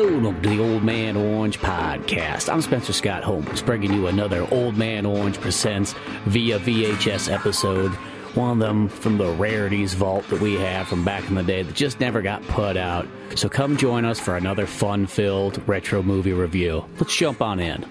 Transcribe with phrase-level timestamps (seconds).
[0.00, 2.50] Welcome to the Old Man Orange podcast.
[2.50, 5.94] I'm Spencer Scott Holmes, bringing you another Old Man Orange Presents
[6.24, 7.90] via VHS episode.
[8.32, 11.62] One of them from the rarities vault that we have from back in the day
[11.62, 13.06] that just never got put out.
[13.34, 16.82] So come join us for another fun filled retro movie review.
[16.98, 17.84] Let's jump on in.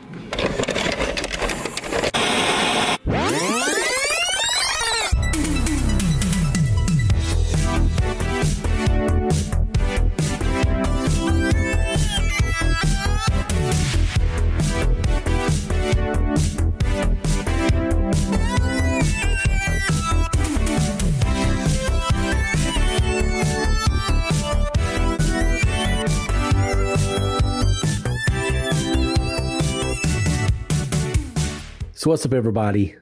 [32.10, 32.96] What's up, everybody?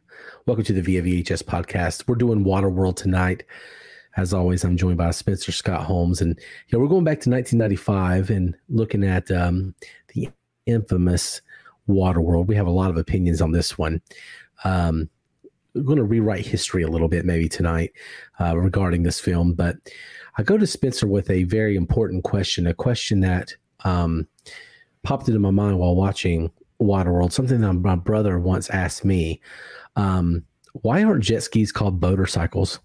[0.47, 2.09] Welcome to the Via VHS podcast.
[2.09, 3.45] We're doing Waterworld tonight.
[4.17, 8.29] As always, I'm joined by Spencer Scott Holmes, and yeah, we're going back to 1995
[8.31, 9.73] and looking at um,
[10.13, 10.27] the
[10.65, 11.39] infamous
[11.87, 12.47] Waterworld.
[12.47, 14.01] We have a lot of opinions on this one.
[14.65, 15.09] Um,
[15.73, 17.93] we're going to rewrite history a little bit maybe tonight
[18.41, 19.77] uh, regarding this film, but
[20.37, 24.27] I go to Spencer with a very important question, a question that um,
[25.03, 29.41] popped into my mind while watching Waterworld, something that my brother once asked me.
[29.95, 32.79] Um, why aren't jet skis called boater cycles?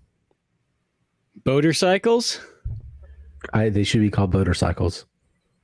[1.44, 2.40] Motorcycles?
[3.52, 5.06] I, they should be called boater cycles.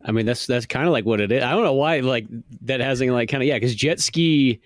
[0.04, 1.42] I mean, that's that's kind of like what it is.
[1.42, 2.26] I don't know why, like
[2.62, 4.60] that hasn't like kind of yeah, because jet ski.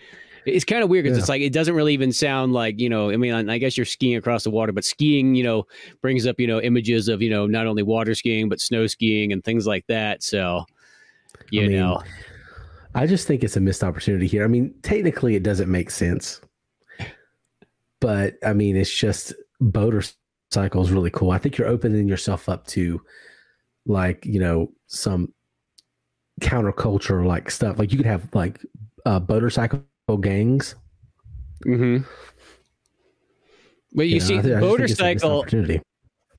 [0.44, 1.22] It's kind of weird because yeah.
[1.22, 3.10] it's like it doesn't really even sound like you know.
[3.10, 5.66] I mean, I guess you're skiing across the water, but skiing, you know,
[6.00, 9.32] brings up you know images of you know not only water skiing but snow skiing
[9.32, 10.22] and things like that.
[10.22, 10.64] So,
[11.50, 12.02] you I mean, know,
[12.94, 14.44] I just think it's a missed opportunity here.
[14.44, 16.40] I mean, technically, it doesn't make sense,
[18.00, 20.02] but I mean, it's just boater
[20.50, 21.30] cycle is really cool.
[21.30, 23.00] I think you're opening yourself up to
[23.86, 25.32] like you know some
[26.40, 27.78] counterculture like stuff.
[27.78, 28.60] Like you could have like
[29.06, 29.84] uh, motorcycle
[30.20, 30.74] gangs.
[31.66, 32.04] Mm-hmm.
[33.94, 35.44] But you, you see, know, motorcycle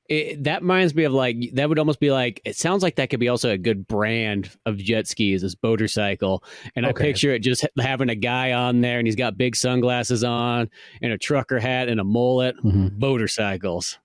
[0.10, 3.10] it, that reminds me of like that would almost be like it sounds like that
[3.10, 6.44] could be also a good brand of jet skis as motorcycle
[6.76, 7.04] and okay.
[7.04, 10.70] i picture it just having a guy on there and he's got big sunglasses on
[11.02, 12.56] and a trucker hat and a mullet.
[12.58, 13.00] Mm-hmm.
[13.00, 13.98] motorcycles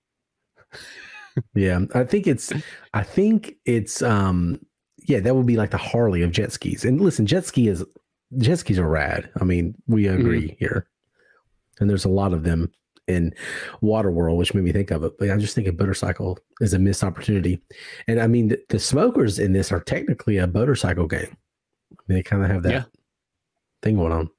[1.55, 2.51] yeah i think it's
[2.93, 4.59] i think it's um
[5.07, 6.85] yeah that would be like the harley of jet skis.
[6.85, 7.83] And listen jet ski is
[8.37, 9.29] jet skis are rad.
[9.41, 10.59] I mean we agree mm-hmm.
[10.59, 10.87] here.
[11.79, 12.71] And there's a lot of them
[13.09, 13.33] in
[13.81, 15.17] Waterworld, which made me think of it.
[15.17, 17.61] But I just think a boater cycle is a missed opportunity.
[18.07, 21.35] And I mean, the, the smokers in this are technically a motorcycle gang.
[21.91, 22.83] I mean, they kind of have that yeah.
[23.81, 24.29] thing going on.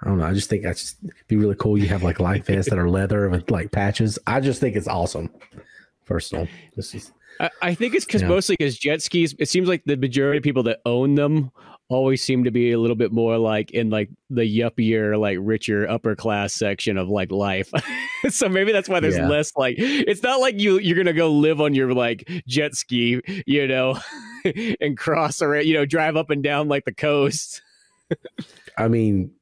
[0.00, 0.26] I don't know.
[0.26, 1.76] I just think that's just be really cool.
[1.76, 4.18] You have like life vests that are leather with like patches.
[4.26, 5.30] I just think it's awesome.
[6.06, 6.48] Personal.
[6.76, 7.12] This is.
[7.40, 9.34] I, I think it's because mostly because jet skis.
[9.38, 11.50] It seems like the majority of people that own them
[11.88, 15.88] always seem to be a little bit more like in like the yuppier, like richer
[15.88, 17.70] upper class section of like life.
[18.28, 19.28] so maybe that's why there's yeah.
[19.28, 23.20] less like it's not like you you're gonna go live on your like jet ski,
[23.46, 23.98] you know,
[24.80, 27.62] and cross or you know drive up and down like the coast.
[28.76, 29.32] I mean,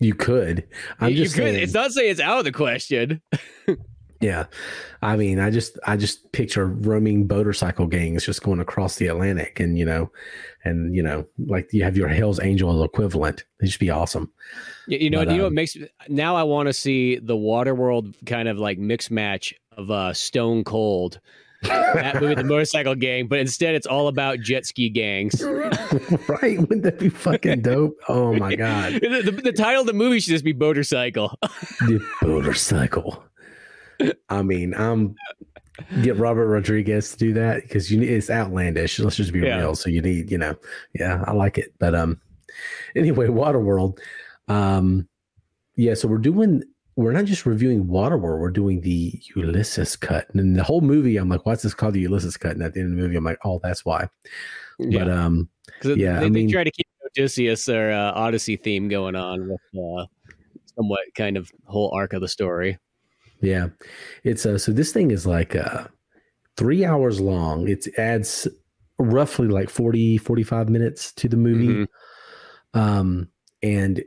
[0.00, 0.66] you could.
[1.00, 1.44] I'm you just could.
[1.44, 3.20] Saying, it's not saying it's out of the question.
[4.22, 4.46] Yeah.
[5.02, 9.58] I mean, I just I just picture roaming motorcycle gangs just going across the Atlantic
[9.58, 10.10] and you know,
[10.64, 13.44] and you know, like you have your Hell's Angel equivalent.
[13.60, 14.30] It'd just be awesome.
[14.86, 15.76] Yeah, You know, but, you know um, what makes
[16.08, 20.64] now I want to see the Waterworld kind of like mix match of uh Stone
[20.64, 21.20] Cold.
[21.62, 25.40] that movie, the motorcycle gang, but instead it's all about jet ski gangs.
[26.28, 26.58] right?
[26.58, 27.96] Wouldn't that be fucking dope?
[28.08, 28.94] Oh my god!
[28.94, 31.38] The, the, the title of the movie should just be motorcycle.
[31.80, 33.22] the motorcycle.
[34.28, 35.14] I mean, I'm
[36.02, 38.98] get Robert Rodriguez to do that because you need it's outlandish.
[38.98, 39.58] Let's just be yeah.
[39.58, 39.74] real.
[39.74, 40.54] So you need, you know,
[40.94, 41.74] yeah, I like it.
[41.78, 42.20] But um,
[42.96, 43.98] anyway, Waterworld.
[44.48, 45.08] Um,
[45.76, 46.62] yeah, so we're doing.
[46.94, 48.38] We're not just reviewing Waterworld.
[48.38, 51.16] We're doing the Ulysses cut, and the whole movie.
[51.16, 51.94] I'm like, what's this called?
[51.94, 52.52] The Ulysses cut.
[52.52, 54.08] And at the end of the movie, I'm like, oh, that's why.
[54.78, 54.98] Yeah.
[54.98, 55.48] But um,
[55.84, 59.48] yeah, they, I mean, they try to keep Odysseus or uh, Odyssey theme going on
[59.48, 60.04] with uh,
[60.76, 62.78] somewhat kind of whole arc of the story.
[63.42, 63.68] Yeah.
[64.24, 65.84] It's uh so this thing is like uh
[66.56, 67.68] three hours long.
[67.68, 68.48] It adds
[68.98, 71.68] roughly like 40, 45 minutes to the movie.
[71.68, 72.78] Mm-hmm.
[72.78, 73.28] Um
[73.62, 74.02] and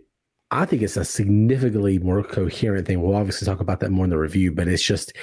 [0.52, 3.02] I think it's a significantly more coherent thing.
[3.02, 5.14] We'll obviously talk about that more in the review, but it's just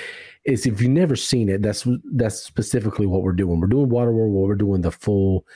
[0.44, 3.60] it's if you've never seen it, that's that's specifically what we're doing.
[3.60, 5.46] We're doing Waterworld, we're doing the full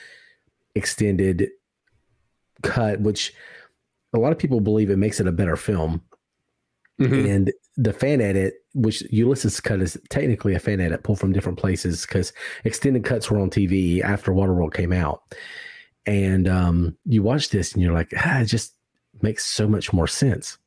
[0.73, 1.49] extended
[2.63, 3.33] cut, which
[4.13, 6.01] a lot of people believe it makes it a better film
[6.99, 7.29] Mm-hmm.
[7.29, 11.59] And the fan edit, which Ulysses cut is technically a fan edit pulled from different
[11.59, 12.33] places because
[12.63, 15.21] extended cuts were on TV after Waterworld came out.
[16.05, 18.73] And um, you watch this and you're like, ah, it just
[19.21, 20.57] makes so much more sense.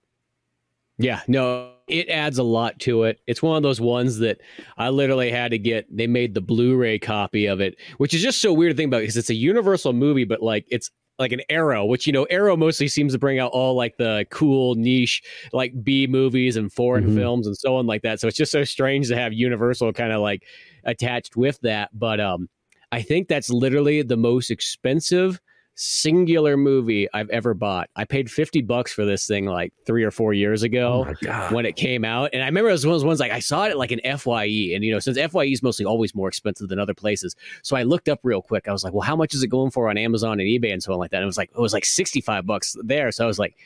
[0.98, 3.20] Yeah, no, it adds a lot to it.
[3.26, 4.38] It's one of those ones that
[4.76, 5.86] I literally had to get.
[5.94, 9.00] They made the Blu-ray copy of it, which is just so weird to think about
[9.00, 10.90] because it's a Universal movie, but like it's
[11.20, 14.26] like an Arrow, which you know Arrow mostly seems to bring out all like the
[14.30, 15.22] cool niche
[15.52, 17.16] like B movies and foreign mm-hmm.
[17.16, 18.18] films and so on like that.
[18.18, 20.42] So it's just so strange to have Universal kind of like
[20.84, 21.90] attached with that.
[21.96, 22.48] But um,
[22.90, 25.40] I think that's literally the most expensive
[25.82, 27.88] singular movie I've ever bought.
[27.96, 31.64] I paid 50 bucks for this thing like three or four years ago oh when
[31.64, 32.28] it came out.
[32.34, 34.00] And I remember it was one of those ones like I saw it like an
[34.18, 34.74] FYE.
[34.74, 37.34] And, you know, since FYE is mostly always more expensive than other places.
[37.62, 38.68] So I looked up real quick.
[38.68, 40.82] I was like, well, how much is it going for on Amazon and eBay and
[40.82, 41.18] so on like that?
[41.18, 43.10] And it was like, it was like 65 bucks there.
[43.10, 43.56] So I was like,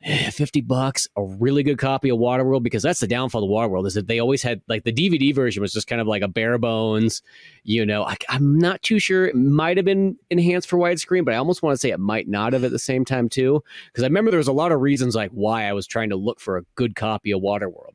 [0.30, 3.94] 50 bucks, a really good copy of Waterworld, because that's the downfall of Waterworld is
[3.94, 6.56] that they always had like the DVD version was just kind of like a bare
[6.58, 7.22] bones,
[7.64, 8.04] you know.
[8.04, 9.26] I, am not too sure.
[9.26, 12.28] It might have been enhanced for widescreen, but I almost want to say it might
[12.28, 13.62] not have at the same time, too.
[13.86, 16.16] Because I remember there was a lot of reasons like why I was trying to
[16.16, 17.94] look for a good copy of Waterworld.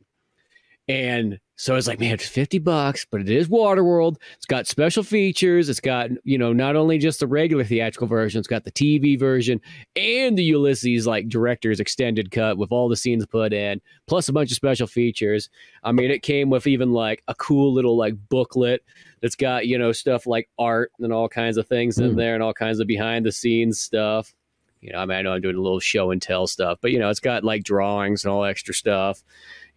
[0.90, 4.16] And so it's like, man, it's 50 bucks, but it is Waterworld.
[4.36, 5.70] It's got special features.
[5.70, 9.20] It's got, you know, not only just the regular theatrical version, it's got the TV
[9.20, 9.62] version
[9.96, 14.34] and the Ulysses like director's extended cut with all the scenes put in, plus a
[14.34, 15.50] bunch of special features.
[15.84, 18.84] I mean, it came with even like a cool little like booklet
[19.22, 22.06] that's got, you know, stuff like art and all kinds of things mm.
[22.06, 22.18] in hmm.
[22.18, 24.34] there and all kinds of behind the scenes stuff.
[24.82, 26.92] You know, I mean, I know I'm doing a little show and tell stuff, but
[26.92, 29.24] you know, it's got like drawings and all extra stuff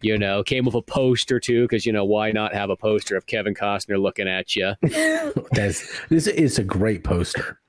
[0.01, 3.15] you know, came with a poster too, because you know why not have a poster
[3.15, 4.73] of Kevin Costner looking at you?
[5.51, 7.59] That's this is a great poster.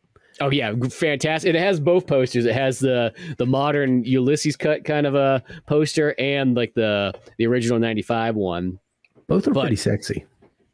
[0.40, 1.54] Oh yeah, fantastic!
[1.54, 2.44] It has both posters.
[2.44, 7.46] It has the the modern Ulysses cut kind of a poster and like the the
[7.46, 8.78] original '95 one.
[9.26, 10.24] Both are but, pretty sexy.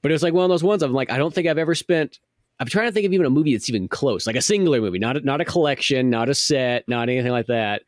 [0.02, 0.82] But it was like one of those ones.
[0.82, 2.20] I'm like, I don't think I've ever spent.
[2.60, 4.98] I'm trying to think of even a movie that's even close, like a singular movie,
[4.98, 7.82] not a, not a collection, not a set, not anything like that.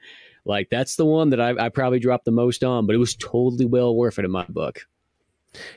[0.47, 3.17] Like that's the one that I, I probably dropped the most on, but it was
[3.17, 4.87] totally well worth it in my book.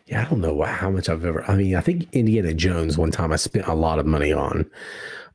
[0.06, 1.44] Yeah, I don't know how much I've ever.
[1.50, 4.70] I mean, I think Indiana Jones one time I spent a lot of money on.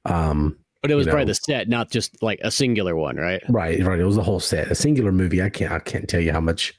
[0.04, 3.42] Um, but it was probably know, the set, not just like a singular one, right?
[3.48, 3.98] Right, right.
[3.98, 4.70] It was the whole set.
[4.70, 5.40] A singular movie.
[5.40, 5.72] I can't.
[5.72, 6.74] I can't tell you how much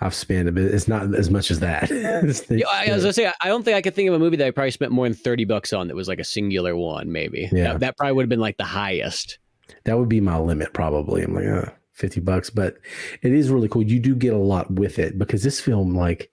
[0.00, 0.52] I've spent.
[0.52, 1.88] But it's not as much as that.
[2.50, 4.46] yeah, I, as I say, I don't think I could think of a movie that
[4.48, 7.12] I probably spent more than thirty bucks on that was like a singular one.
[7.12, 7.48] Maybe.
[7.52, 7.74] Yeah.
[7.74, 9.38] That, that probably would have been like the highest.
[9.84, 11.22] That would be my limit, probably.
[11.22, 12.76] I'm like, uh, 50 bucks, but
[13.22, 13.82] it is really cool.
[13.82, 16.30] You do get a lot with it because this film, like,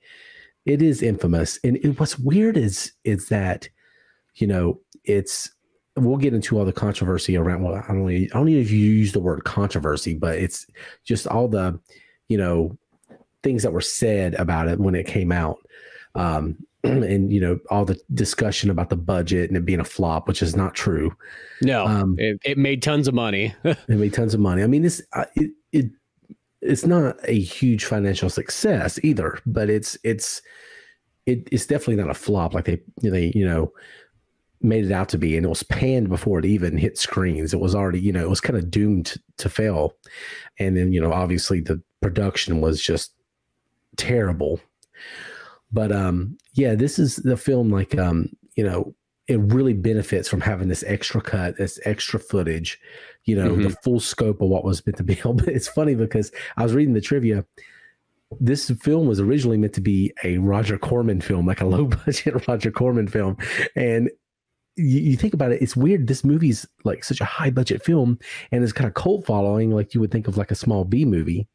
[0.66, 1.60] it is infamous.
[1.64, 3.70] And it, what's weird is is that,
[4.36, 5.52] you know, it's
[5.96, 9.12] we'll get into all the controversy around well, I don't I don't if you use
[9.12, 10.68] the word controversy, but it's
[11.04, 11.80] just all the,
[12.28, 12.78] you know,
[13.44, 15.58] things that were said about it when it came out.
[16.16, 20.28] Um, and you know all the discussion about the budget and it being a flop,
[20.28, 21.16] which is not true.
[21.62, 23.54] No, um, it, it, made tons of money.
[23.64, 24.64] it made tons of money.
[24.64, 25.02] I mean, this
[25.36, 25.92] it, it
[26.62, 30.42] it's not a huge financial success either, but it's it's
[31.26, 33.72] it, it's definitely not a flop like they they you know
[34.64, 37.54] made it out to be, and it was panned before it even hit screens.
[37.54, 39.94] It was already you know it was kind of doomed to fail,
[40.60, 43.14] and then you know obviously the production was just
[43.98, 44.60] terrible.
[45.72, 48.94] But um, yeah, this is the film like um, you know,
[49.28, 52.80] it really benefits from having this extra cut, this extra footage,
[53.26, 53.64] you know, mm-hmm.
[53.64, 55.16] the full scope of what was meant to be.
[55.24, 57.46] But it's funny because I was reading the trivia.
[58.40, 62.48] This film was originally meant to be a Roger Corman film, like a low budget
[62.48, 63.38] Roger Corman film.
[63.76, 64.10] And
[64.76, 66.08] you, you, think about it, it's weird.
[66.08, 68.20] This movie's like such a high budget film
[68.52, 71.06] and it's kind of cult following, like you would think of like a small B
[71.06, 71.48] movie.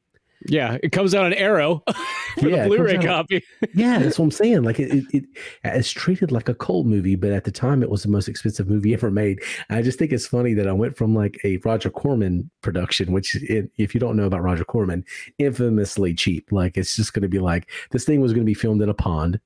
[0.44, 1.82] Yeah, it comes out on Arrow
[2.38, 3.42] for yeah, the Blu-ray copy.
[3.74, 4.62] yeah, that's what I'm saying.
[4.62, 5.24] Like it, it, it,
[5.64, 8.68] it's treated like a cult movie, but at the time it was the most expensive
[8.68, 9.42] movie ever made.
[9.70, 13.36] I just think it's funny that I went from like a Roger Corman production, which
[13.36, 15.04] it, if you don't know about Roger Corman,
[15.38, 16.52] infamously cheap.
[16.52, 18.88] Like it's just going to be like this thing was going to be filmed in
[18.88, 19.40] a pond,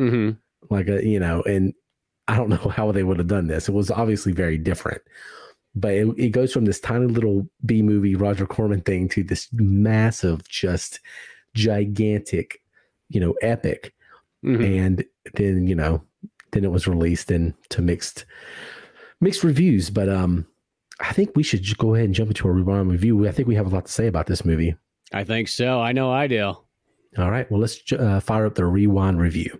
[0.00, 0.32] mm-hmm.
[0.74, 1.72] like a you know, and
[2.28, 3.68] I don't know how they would have done this.
[3.68, 5.02] It was obviously very different
[5.74, 9.48] but it, it goes from this tiny little B movie Roger Corman thing to this
[9.52, 11.00] massive, just
[11.54, 12.60] gigantic,
[13.08, 13.94] you know, epic.
[14.44, 14.62] Mm-hmm.
[14.62, 16.02] And then, you know,
[16.50, 18.24] then it was released into mixed
[19.20, 19.88] mixed reviews.
[19.88, 20.46] But um
[21.00, 23.26] I think we should just go ahead and jump into a rewind review.
[23.26, 24.76] I think we have a lot to say about this movie.
[25.12, 25.80] I think so.
[25.80, 26.54] I know I do.
[27.18, 27.50] All right.
[27.50, 29.58] Well, let's uh, fire up the rewind review.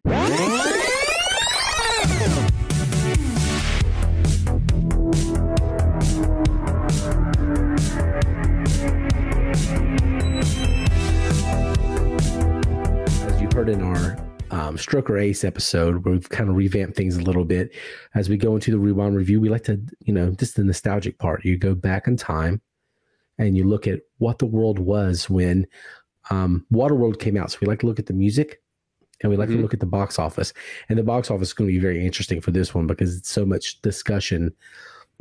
[14.72, 17.74] Um, Stroker Ace episode, where we've kind of revamped things a little bit.
[18.14, 21.18] As we go into the rewind review, we like to, you know, just the nostalgic
[21.18, 21.44] part.
[21.44, 22.60] You go back in time
[23.38, 25.66] and you look at what the world was when
[26.30, 27.50] um, Waterworld came out.
[27.50, 28.62] So we like to look at the music
[29.20, 29.58] and we like mm-hmm.
[29.58, 30.52] to look at the box office.
[30.88, 33.30] And the box office is going to be very interesting for this one because it's
[33.30, 34.52] so much discussion.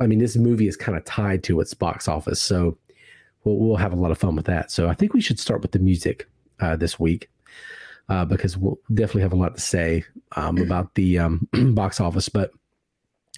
[0.00, 2.40] I mean, this movie is kind of tied to its box office.
[2.40, 2.78] So
[3.44, 4.70] we'll, we'll have a lot of fun with that.
[4.70, 6.28] So I think we should start with the music
[6.60, 7.28] uh, this week.
[8.12, 10.04] Uh, because we'll definitely have a lot to say
[10.36, 12.28] um, about the um, box office.
[12.28, 12.50] But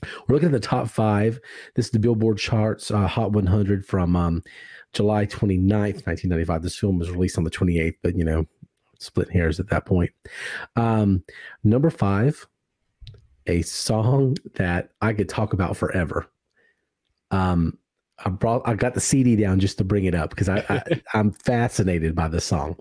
[0.02, 1.38] we're looking at the top five.
[1.76, 4.42] This is the Billboard charts, uh, Hot 100 from um,
[4.92, 6.62] July 29th, 1995.
[6.62, 8.46] This film was released on the 28th, but you know,
[8.98, 10.10] split hairs at that point.
[10.74, 11.22] Um,
[11.62, 12.44] number five,
[13.46, 16.26] a song that I could talk about forever.
[17.30, 17.78] Um,
[18.18, 21.00] I brought I got the CD down just to bring it up because I, I
[21.18, 22.76] am fascinated by this song,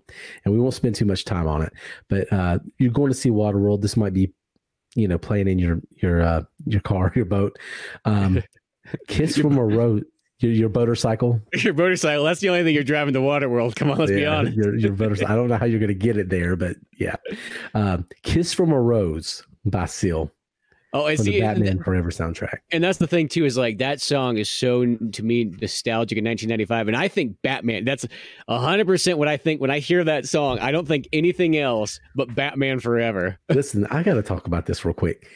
[0.45, 1.73] and we won't spend too much time on it.
[2.09, 3.81] But uh, you're going to see Waterworld.
[3.81, 4.31] This might be,
[4.95, 7.57] you know, playing in your your uh, your car, your boat.
[8.05, 8.43] Um,
[9.07, 10.03] Kiss from a Rose.
[10.39, 11.39] Your, your motorcycle.
[11.53, 12.25] Your motorcycle.
[12.25, 13.75] That's the only thing you're driving to Waterworld.
[13.75, 14.57] Come on, let's yeah, be honest.
[14.57, 15.31] Your, your motorcycle.
[15.31, 17.15] I don't know how you're going to get it there, but yeah.
[17.73, 20.31] Um, Kiss from a Rose by Seal.
[20.93, 21.31] Oh, I see.
[21.31, 22.59] The Batman and, Forever soundtrack.
[22.71, 26.25] And that's the thing too is like that song is so to me nostalgic in
[26.25, 27.83] 1995, and I think Batman.
[27.83, 28.05] That's
[28.47, 30.59] hundred percent what I think when I hear that song.
[30.59, 33.39] I don't think anything else but Batman Forever.
[33.49, 35.27] Listen, I got to talk about this real quick.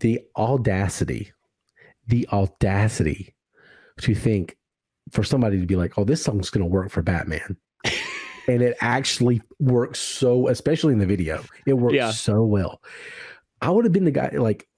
[0.00, 1.32] The audacity,
[2.06, 3.34] the audacity
[4.02, 4.58] to think
[5.10, 7.56] for somebody to be like, "Oh, this song's going to work for Batman."
[8.48, 12.10] and it actually works so especially in the video it works yeah.
[12.10, 12.80] so well
[13.60, 14.68] i would have been the guy like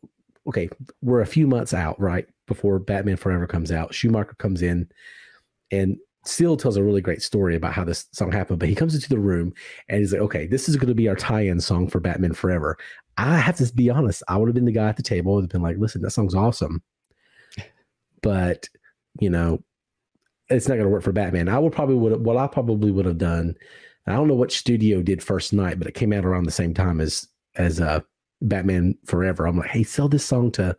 [0.48, 0.68] okay,
[1.02, 2.26] we're a few months out, right?
[2.46, 3.94] Before Batman Forever comes out.
[3.94, 4.88] Schumacher comes in
[5.70, 8.58] and still tells a really great story about how this song happened.
[8.58, 9.52] But he comes into the room
[9.88, 12.32] and he's like, okay, this is going to be our tie in song for Batman
[12.32, 12.76] Forever.
[13.16, 15.44] I have to be honest, I would have been the guy at the table, would
[15.44, 16.82] have been like, listen, that song's awesome.
[18.20, 18.68] But,
[19.20, 19.62] you know,
[20.50, 21.48] it's not going to work for Batman.
[21.48, 23.54] I would probably would what I probably would have done.
[24.08, 26.74] I don't know what studio did First Knight, but it came out around the same
[26.74, 28.00] time as as uh
[28.42, 29.46] Batman Forever.
[29.46, 30.76] I'm like, hey, sell this song to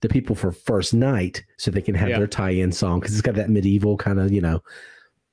[0.00, 2.18] the people for First Knight so they can have yeah.
[2.18, 4.62] their tie-in song because it's got that medieval kind of, you know.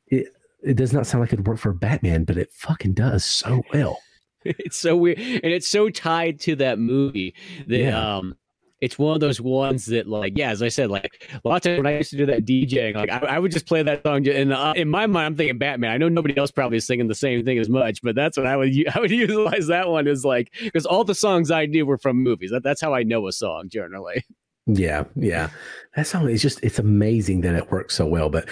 [0.07, 0.27] It
[0.61, 3.99] it does not sound like it'd work for Batman, but it fucking does so well.
[4.45, 7.35] It's so weird, and it's so tied to that movie
[7.67, 8.15] that yeah.
[8.15, 8.37] um
[8.81, 11.85] it's one of those ones that like yeah as i said like lots of when
[11.85, 14.53] i used to do that djing like i, I would just play that song and
[14.53, 15.91] uh, in my mind i'm thinking batman.
[15.91, 18.47] I know nobody else probably is singing the same thing as much but that's what
[18.47, 21.85] i would i would utilize that one is like because all the songs i knew
[21.85, 22.51] were from movies.
[22.51, 24.25] That, that's how i know a song generally.
[24.71, 25.49] Yeah yeah.
[25.95, 28.47] That song is just it's amazing that it works so well but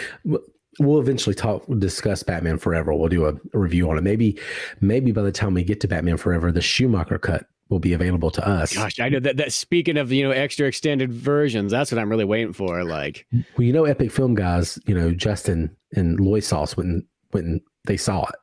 [0.79, 2.91] we'll eventually talk discuss batman forever.
[2.91, 4.03] We'll do a, a review on it.
[4.03, 4.39] Maybe
[4.81, 8.31] maybe by the time we get to batman forever the schumacher cut will be available
[8.31, 8.73] to us.
[8.73, 9.37] Gosh, I know that.
[9.37, 12.83] That speaking of you know extra extended versions, that's what I'm really waiting for.
[12.83, 17.61] Like, well, you know, Epic Film guys, you know, Justin and Loy Sauce when when
[17.85, 18.35] they saw it.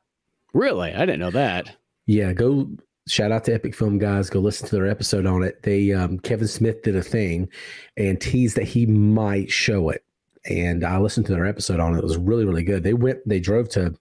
[0.53, 1.75] Really, I didn't know that.
[2.05, 2.69] Yeah, go
[3.07, 4.29] shout out to Epic Film guys.
[4.29, 5.61] Go listen to their episode on it.
[5.63, 7.49] They um, Kevin Smith did a thing
[7.97, 10.03] and teased that he might show it,
[10.45, 11.99] and I listened to their episode on it.
[11.99, 12.83] It was really really good.
[12.83, 13.93] They went, they drove to,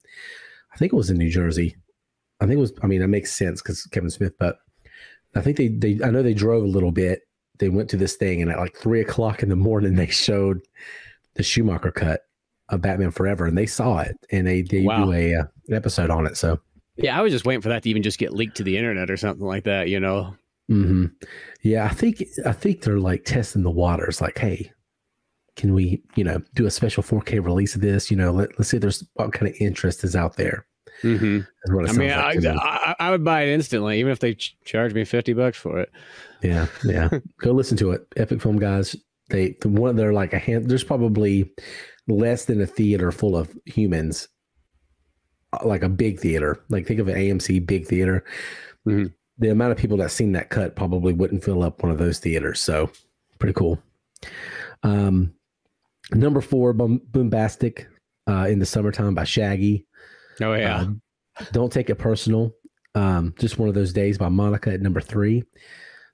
[0.73, 1.77] I think it was in New Jersey.
[2.41, 2.73] I think it was.
[2.83, 4.59] I mean, that makes sense because Kevin Smith, but
[5.35, 7.23] I think they they I know they drove a little bit.
[7.59, 10.61] They went to this thing, and at like three o'clock in the morning, they showed
[11.35, 12.23] the Schumacher cut
[12.69, 15.05] of Batman Forever, and they saw it, and they they wow.
[15.05, 16.37] do a uh, episode on it.
[16.37, 16.61] So
[16.97, 19.11] yeah, I was just waiting for that to even just get leaked to the internet
[19.11, 19.89] or something like that.
[19.89, 20.37] You know.
[20.69, 21.07] Hmm.
[21.63, 24.21] Yeah, I think I think they're like testing the waters.
[24.21, 24.73] Like, hey,
[25.57, 28.11] can we you know do a special 4K release of this?
[28.11, 30.67] You know, let, let's see if there's what kind of interest is out there.
[31.03, 31.41] Mm-hmm.
[31.87, 34.95] I mean, like I, I, I, would buy it instantly, even if they ch- charge
[34.95, 35.91] me fifty bucks for it.
[36.43, 37.09] Yeah, yeah.
[37.39, 38.07] Go listen to it.
[38.17, 38.97] Epic Film guys.
[39.31, 40.69] They one they're like a hand.
[40.69, 41.53] There's probably
[42.07, 44.29] less than a theater full of humans,
[45.53, 46.63] uh, like a big theater.
[46.69, 48.25] Like think of an AMC big theater.
[48.87, 49.07] Mm-hmm.
[49.39, 52.19] The amount of people that seen that cut probably wouldn't fill up one of those
[52.19, 52.61] theaters.
[52.61, 52.91] So
[53.39, 53.83] pretty cool.
[54.83, 55.35] Um,
[56.13, 57.87] number four, Boom, Boombastic
[58.29, 59.87] uh, in the summertime by Shaggy.
[60.41, 60.81] Oh yeah.
[60.81, 61.01] Um,
[61.53, 62.55] Don't take it personal.
[62.95, 65.43] Um, just one of those days by Monica at number three.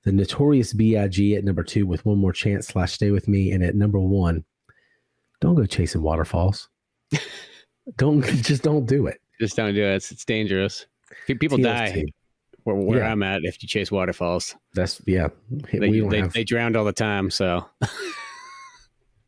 [0.05, 1.37] The Notorious B.I.G.
[1.37, 3.53] at number two with one more chance slash stay with me.
[3.53, 4.45] And at number one,
[5.43, 6.69] don't go chasing waterfalls.
[7.97, 9.21] don't just don't do it.
[9.41, 9.97] Just don't do it.
[9.97, 10.87] It's, it's dangerous.
[11.27, 12.05] People die
[12.65, 13.11] where, where yeah.
[13.11, 14.55] I'm at if you chase waterfalls.
[14.75, 15.29] That's yeah.
[15.51, 16.33] They, they, have...
[16.33, 17.67] they drowned all the time, so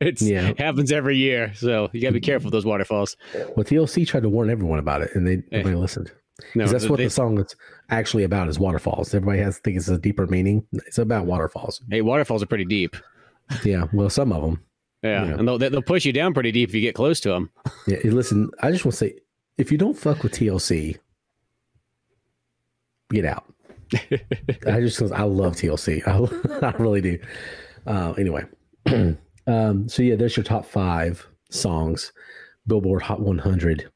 [0.02, 0.52] It's yeah.
[0.58, 3.16] happens every year, so you got to be careful with those waterfalls.
[3.34, 6.10] Well, TLC tried to warn everyone about it, and they nobody listened.
[6.54, 7.54] No, that's what the song is
[7.90, 9.14] actually about is waterfalls.
[9.14, 10.66] Everybody has think it's a deeper meaning.
[10.72, 11.80] It's about waterfalls.
[11.90, 12.96] Hey, waterfalls are pretty deep.
[13.64, 14.62] Yeah, well, some of them.
[15.02, 17.50] Yeah, and they'll they'll push you down pretty deep if you get close to them.
[17.86, 19.18] Yeah, listen, I just want to say,
[19.58, 20.98] if you don't fuck with TLC,
[23.10, 23.44] get out.
[24.66, 26.06] I just I love TLC.
[26.06, 27.18] I, I really do.
[27.86, 28.44] Uh, anyway,
[29.46, 32.12] um, so yeah, there's your top five songs,
[32.66, 33.90] Billboard Hot 100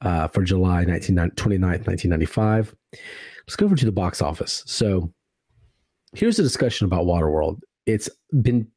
[0.00, 2.74] uh, for July 19, 29th, 1995.
[3.46, 4.62] Let's go over to the box office.
[4.66, 5.12] So
[6.14, 7.60] here's a discussion about Waterworld.
[7.86, 8.08] It's
[8.42, 8.68] been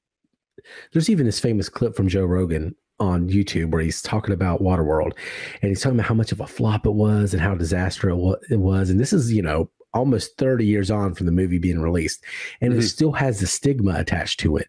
[0.94, 5.14] there's even this famous clip from Joe Rogan on YouTube where he's talking about Waterworld
[5.62, 8.60] and he's talking about how much of a flop it was and how disastrous it
[8.60, 8.90] was.
[8.90, 12.24] And this is, you know, almost 30 years on from the movie being released.
[12.62, 12.80] And mm-hmm.
[12.80, 14.68] it still has the stigma attached to it.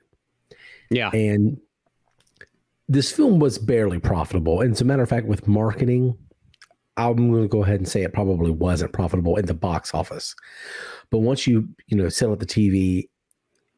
[0.92, 1.10] Yeah.
[1.10, 1.58] And
[2.88, 4.60] this film was barely profitable.
[4.60, 6.16] And as a matter of fact, with marketing,
[6.96, 10.34] I'm going to go ahead and say it probably wasn't profitable in the box office.
[11.10, 13.08] But once you, you know, sell at the TV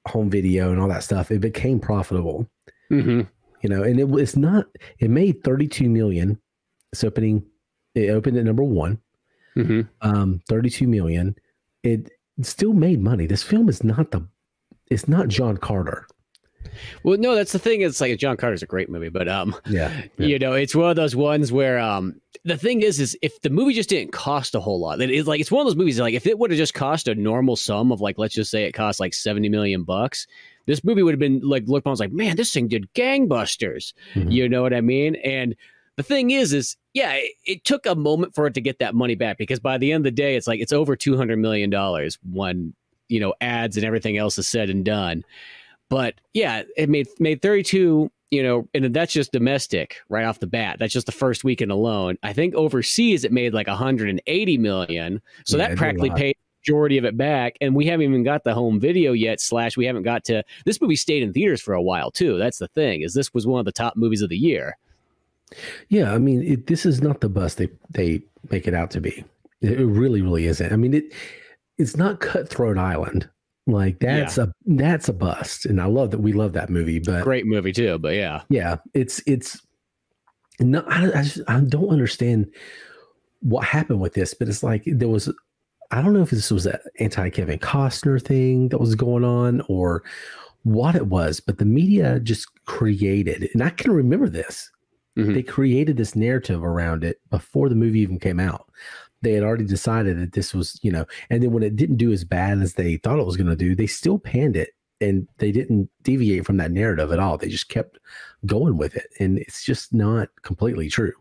[0.06, 2.49] home video and all that stuff, it became profitable.
[2.90, 3.23] Mm-hmm.
[3.62, 4.66] You know, and it was not.
[4.99, 6.38] It made 32 million.
[6.92, 7.47] It's opening.
[7.94, 9.00] It opened at number one.
[9.56, 9.83] Mm-hmm.
[10.02, 11.37] Um, 32 million.
[11.83, 12.11] It
[12.42, 13.26] still made money.
[13.26, 14.26] This film is not the.
[14.90, 16.06] It's not John Carter.
[17.02, 17.83] Well, no, that's the thing.
[17.83, 20.26] It's like John Carter's a great movie, but um, yeah, yeah.
[20.26, 23.50] you know, it's one of those ones where um, the thing is, is if the
[23.50, 26.00] movie just didn't cost a whole lot, then it's like it's one of those movies.
[26.00, 28.64] Like if it would have just cost a normal sum of like, let's just say
[28.64, 30.26] it cost like seventy million bucks,
[30.66, 33.92] this movie would have been like looked on was like, man, this thing did gangbusters.
[34.14, 34.30] Mm-hmm.
[34.30, 35.16] You know what I mean?
[35.16, 35.54] And
[35.97, 38.94] the thing is, is yeah, it, it, took a moment for it to get that
[38.94, 41.38] money back because by the end of the day, it's like it's over two hundred
[41.38, 42.75] million dollars when
[43.09, 45.25] you know ads and everything else is said and done.
[45.88, 50.47] But yeah, it made made 32, you know, and that's just domestic right off the
[50.47, 50.78] bat.
[50.78, 52.16] That's just the first weekend alone.
[52.23, 55.23] I think overseas it made like 180 million.
[55.44, 57.56] So yeah, that practically paid the majority of it back.
[57.60, 60.80] And we haven't even got the home video yet slash we haven't got to this
[60.80, 62.38] movie stayed in theaters for a while too.
[62.38, 64.76] That's the thing is this was one of the top movies of the year.
[65.88, 69.00] Yeah i mean it, this is not the bust they they make it out to
[69.00, 69.25] be.
[69.60, 70.73] It really really isn't.
[70.73, 71.12] I mean it
[71.78, 73.28] it's not cutthroat island
[73.66, 74.44] like that's yeah.
[74.44, 76.98] a that's a bust, and I love that we love that movie.
[76.98, 77.98] But great movie too.
[77.98, 79.60] But yeah, yeah, it's it's
[80.60, 82.52] no, I, I, just, I don't understand
[83.40, 84.34] what happened with this.
[84.34, 85.32] But it's like there was
[85.90, 89.62] I don't know if this was an anti Kevin Costner thing that was going on
[89.68, 90.02] or
[90.64, 94.70] what it was, but the media just created, and I can remember this.
[95.16, 95.32] Mm-hmm.
[95.32, 98.68] They created this narrative around it before the movie even came out
[99.25, 102.13] they had already decided that this was, you know, and then when it didn't do
[102.13, 105.26] as bad as they thought it was going to do, they still panned it and
[105.39, 107.37] they didn't deviate from that narrative at all.
[107.37, 107.99] They just kept
[108.47, 109.08] going with it.
[109.19, 111.13] And it's just not completely true.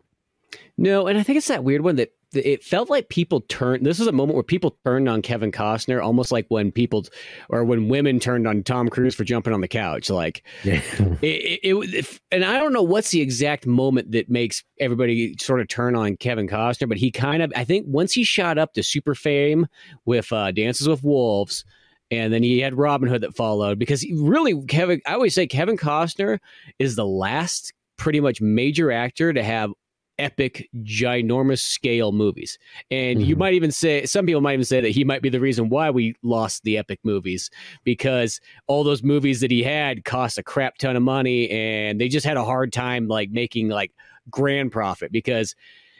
[0.78, 4.00] No, and I think it's that weird one that it felt like people turned this
[4.00, 7.04] is a moment where people turned on Kevin Costner almost like when people
[7.48, 10.80] or when women turned on Tom Cruise for jumping on the couch like yeah.
[11.22, 15.60] it, it, it, and I don't know what's the exact moment that makes everybody sort
[15.60, 18.74] of turn on Kevin Costner but he kind of I think once he shot up
[18.74, 19.66] to super fame
[20.04, 21.64] with uh, Dances with Wolves
[22.10, 25.76] and then he had Robin Hood that followed because really Kevin I always say Kevin
[25.76, 26.38] Costner
[26.78, 29.70] is the last pretty much major actor to have
[30.18, 32.58] epic, ginormous scale movies.
[32.90, 33.28] And mm-hmm.
[33.28, 35.68] you might even say, some people might even say that he might be the reason
[35.68, 37.50] why we lost the epic movies
[37.84, 42.08] because all those movies that he had cost a crap ton of money and they
[42.08, 43.92] just had a hard time like making like
[44.30, 45.54] grand profit because.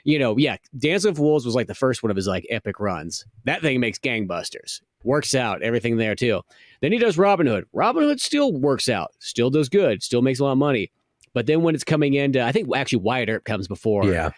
[0.07, 2.79] You know, yeah, Dance of Wolves was like the first one of his like epic
[2.79, 3.25] runs.
[3.45, 4.81] That thing makes gangbusters.
[5.03, 6.43] Works out, everything there too.
[6.81, 7.65] Then he does Robin Hood.
[7.73, 10.91] Robin Hood still works out, still does good, still makes a lot of money.
[11.35, 14.05] But then when it's coming into, I think actually Wyatt Earp comes before.
[14.05, 14.31] Yeah.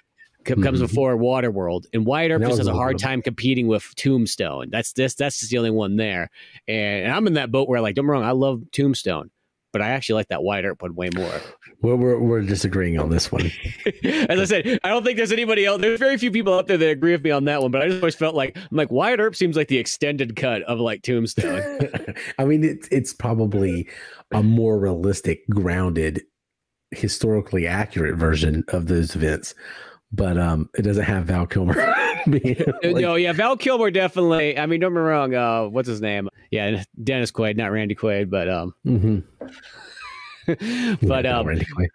[0.43, 0.81] Comes mm-hmm.
[0.81, 4.69] before Waterworld, and Wyatt Earp just has a hard time competing with Tombstone.
[4.69, 5.13] That's this.
[5.13, 6.29] That's just the only one there.
[6.69, 9.29] And, and I'm in that boat where, like, don't wrong, I love Tombstone,
[9.73, 11.41] but I actually like that Wyatt Earp one way more.
[11.81, 13.51] Well, we're we're disagreeing on this one.
[14.05, 15.81] As I said, I don't think there's anybody else.
[15.81, 17.69] There's very few people out there that agree with me on that one.
[17.69, 20.61] But I just always felt like I'm like Wyatt Earp seems like the extended cut
[20.61, 21.79] of like Tombstone.
[22.39, 23.89] I mean, it's it's probably
[24.31, 26.21] a more realistic, grounded
[26.91, 29.53] historically accurate version of those events,
[30.11, 31.75] but um, it doesn't have Val Kilmer.
[32.27, 34.57] like, no, yeah, Val Kilmer definitely.
[34.57, 35.33] I mean, don't get me wrong.
[35.33, 36.29] Uh, what's his name?
[36.51, 39.19] Yeah, Dennis Quaid, not Randy Quaid, but um, mm-hmm.
[41.07, 41.87] but yeah, um, Randy Quaid.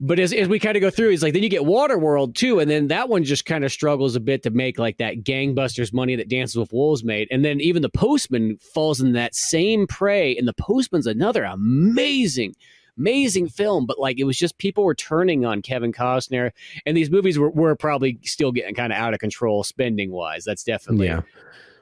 [0.00, 2.60] But as, as we kind of go through, it's like then you get Waterworld too,
[2.60, 5.92] and then that one just kind of struggles a bit to make like that gangbusters
[5.92, 9.86] money that Dances with Wolves made, and then even the Postman falls in that same
[9.86, 12.54] prey, and the Postman's another amazing
[12.98, 16.50] amazing film, but like it was just people were turning on Kevin Costner,
[16.86, 20.44] and these movies were, were probably still getting kind of out of control spending wise.
[20.44, 21.22] That's definitely Yeah.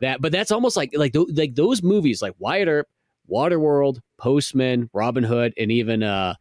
[0.01, 2.89] that, but that's almost like like tho- like those movies like Wyatt Earp,
[3.31, 6.35] Waterworld, Postman, Robin Hood, and even uh,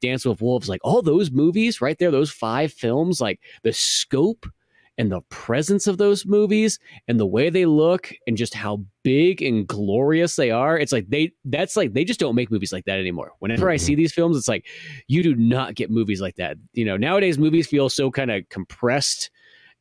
[0.00, 0.68] Dance with Wolves.
[0.68, 4.46] Like all those movies right there, those five films, like the scope
[4.96, 6.78] and the presence of those movies
[7.08, 11.08] and the way they look and just how big and glorious they are it's like
[11.08, 13.32] they that's like they just don't make movies like that anymore.
[13.40, 13.80] Whenever i Mhm.
[13.80, 14.66] see these films it's like
[15.08, 16.56] you do not get movies like that.
[16.72, 19.30] You know nowadays movies feel so kind of compressed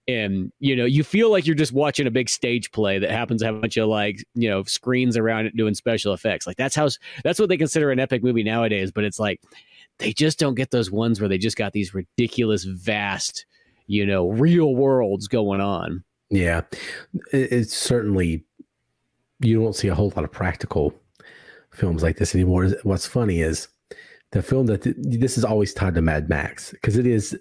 [0.07, 3.39] and you know you feel like you're just watching a big stage play that happens
[3.41, 6.45] to have a bunch of like you know screens around it doing special effects.
[6.45, 6.89] Like that's how
[7.23, 9.39] that's what they consider an epic movie nowadays but it's like
[9.99, 13.45] they just don't get those ones where they just got these ridiculous vast
[13.87, 16.61] you know real worlds going on Yeah,
[17.31, 18.43] it's certainly
[19.39, 20.93] you don't see a whole lot of practical
[21.71, 22.69] films like this anymore.
[22.83, 23.67] What's funny is
[24.31, 27.37] the film that this is always tied to Mad Max because it is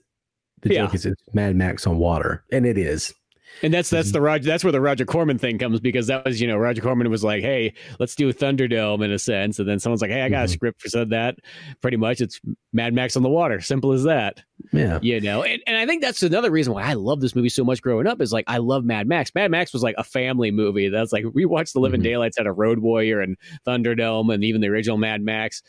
[0.63, 0.83] the Yeah.
[0.87, 3.15] joke is it's Mad Max on water, and it is.
[3.63, 6.41] And that's that's the Roger that's where the Roger Corman thing comes because that was
[6.41, 9.59] you know Roger Corman was like hey let's do a Thunderdome in a sense.
[9.59, 10.53] And then someone's like hey I got a Mhm.
[10.53, 11.37] script for said that.
[11.81, 12.41] Pretty much it's
[12.73, 13.61] Mad Max on the water.
[13.61, 14.43] Simple as that.
[14.73, 17.49] Yeah, you know and, and I think that's another reason why I love this movie
[17.49, 19.31] so much growing up is like I love Mad Max.
[19.35, 20.89] Mad Max was like a family movie.
[20.89, 22.05] That's like we watched the Living Mhm.
[22.05, 23.37] Daylights out of Road Warrior and
[23.67, 25.63] Thunderdome and even the original Mad Max.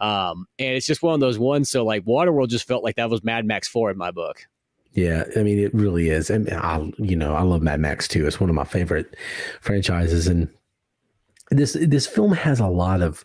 [0.00, 1.70] Um and it's just one of those ones.
[1.70, 4.46] So like Waterworld just felt like that was Mad Max 4 in my book
[4.92, 5.24] yeah.
[5.36, 8.26] I mean, it really is, and I, you know, I love Mad Max too.
[8.26, 9.16] It's one of my favorite
[9.60, 10.48] franchises, and
[11.50, 13.24] this this film has a lot of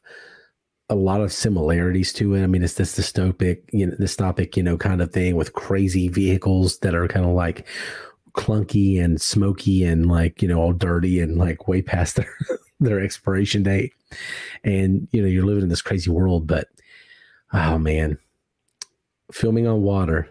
[0.90, 2.44] a lot of similarities to it.
[2.44, 6.10] I mean, it's this dystopic, you know, dystopic, you know, kind of thing with crazy
[6.10, 7.68] vehicles that are kind of like
[8.34, 12.30] clunky and smoky and like, you know, all dirty and like way past their
[12.80, 13.94] their expiration date.
[14.64, 16.68] And, you know, you're living in this crazy world, but
[17.54, 18.20] oh man,
[19.32, 20.30] filming on water,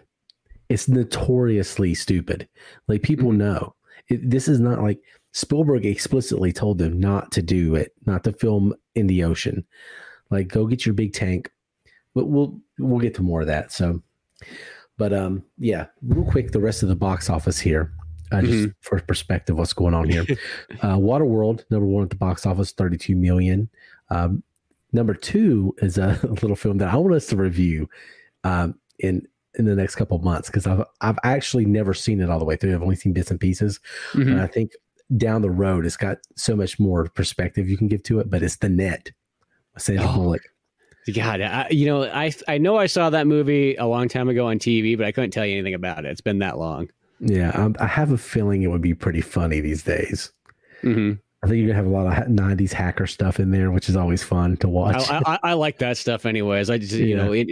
[0.69, 2.47] it's notoriously stupid.
[2.87, 3.75] Like people know.
[4.07, 4.99] It, this is not like
[5.31, 9.65] Spielberg explicitly told them not to do it, not to film in the ocean.
[10.29, 11.51] Like, go get your big tank.
[12.13, 13.73] But we'll we'll get to more of that.
[13.73, 14.01] So,
[14.97, 17.91] but um, yeah, real quick, the rest of the box office here,
[18.31, 20.25] uh, just for perspective, what's going on here?
[20.81, 23.69] uh, Waterworld, number one at the box office, thirty-two million.
[24.09, 24.43] Um,
[24.93, 27.89] number two is a little film that I want us to review
[28.45, 32.29] um, in in the next couple of months because I've I've actually never seen it
[32.29, 32.73] all the way through.
[32.75, 33.79] I've only seen bits and pieces.
[34.13, 34.73] And I think
[35.17, 38.29] down the road, it's got so much more perspective you can give to it.
[38.29, 39.11] But it's the net,
[39.77, 40.15] Sandra Oh.
[40.15, 40.41] Bullock.
[41.13, 44.47] God, I, you know, I I know I saw that movie a long time ago
[44.47, 46.09] on TV, but I couldn't tell you anything about it.
[46.09, 46.89] It's been that long.
[47.19, 50.31] Yeah, I, I have a feeling it would be pretty funny these days.
[50.81, 51.13] hmm
[51.45, 53.95] I think you're gonna have a lot of '90s hacker stuff in there, which is
[53.95, 54.95] always fun to watch.
[55.09, 56.71] I, I, I like that stuff, anyways.
[56.71, 57.17] I just you Yeah.
[57.17, 57.47] know, it,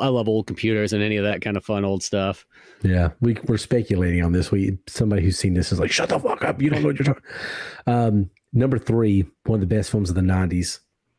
[0.00, 2.46] I love old computers and any of that kind of fun old stuff.
[2.82, 4.50] Yeah, we we're speculating on this.
[4.50, 6.62] We somebody who's seen this is like, shut the fuck up.
[6.62, 7.22] You don't know what you're talking.
[7.86, 10.78] Um, number three, one of the best films of the '90s.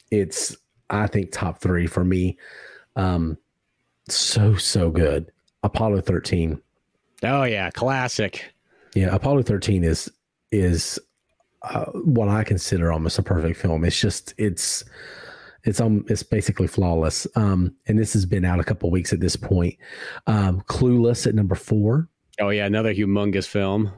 [0.10, 0.58] It's
[0.90, 2.38] I think top three for me.
[2.96, 3.38] Um,
[4.10, 5.32] so so good.
[5.64, 6.60] Apollo 13.
[7.24, 8.52] Oh yeah, classic.
[8.96, 10.12] Yeah, Apollo 13 is
[10.52, 11.00] is
[11.70, 13.84] uh, what I consider almost a perfect film.
[13.84, 14.84] It's just it's
[15.64, 17.28] it's um it's basically flawless.
[17.36, 19.76] Um, and this has been out a couple weeks at this point.
[20.28, 22.08] Um, Clueless at number four.
[22.40, 23.92] Oh yeah, another humongous film.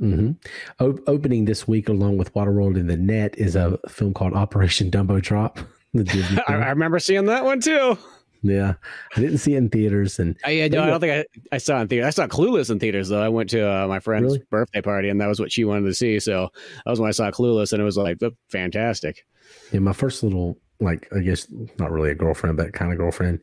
[0.00, 0.32] Mm-hmm.
[0.80, 4.90] O- opening this week, along with Waterworld in the Net, is a film called Operation
[4.90, 5.58] Dumbo Drop.
[6.48, 7.98] I remember seeing that one too.
[8.42, 8.74] Yeah,
[9.16, 11.58] I didn't see it in theaters, and I, I, no, I don't think I, I
[11.58, 12.06] saw it in theaters.
[12.06, 13.22] I saw Clueless in theaters though.
[13.22, 14.42] I went to uh, my friend's Really?
[14.50, 16.18] birthday party, and that was what she wanted to see.
[16.20, 16.48] So
[16.84, 18.18] that was when I saw Clueless, and it was like
[18.50, 19.24] fantastic.
[19.72, 21.46] yeah, my first little like I guess
[21.78, 23.38] not really a girlfriend, but kind of girlfriend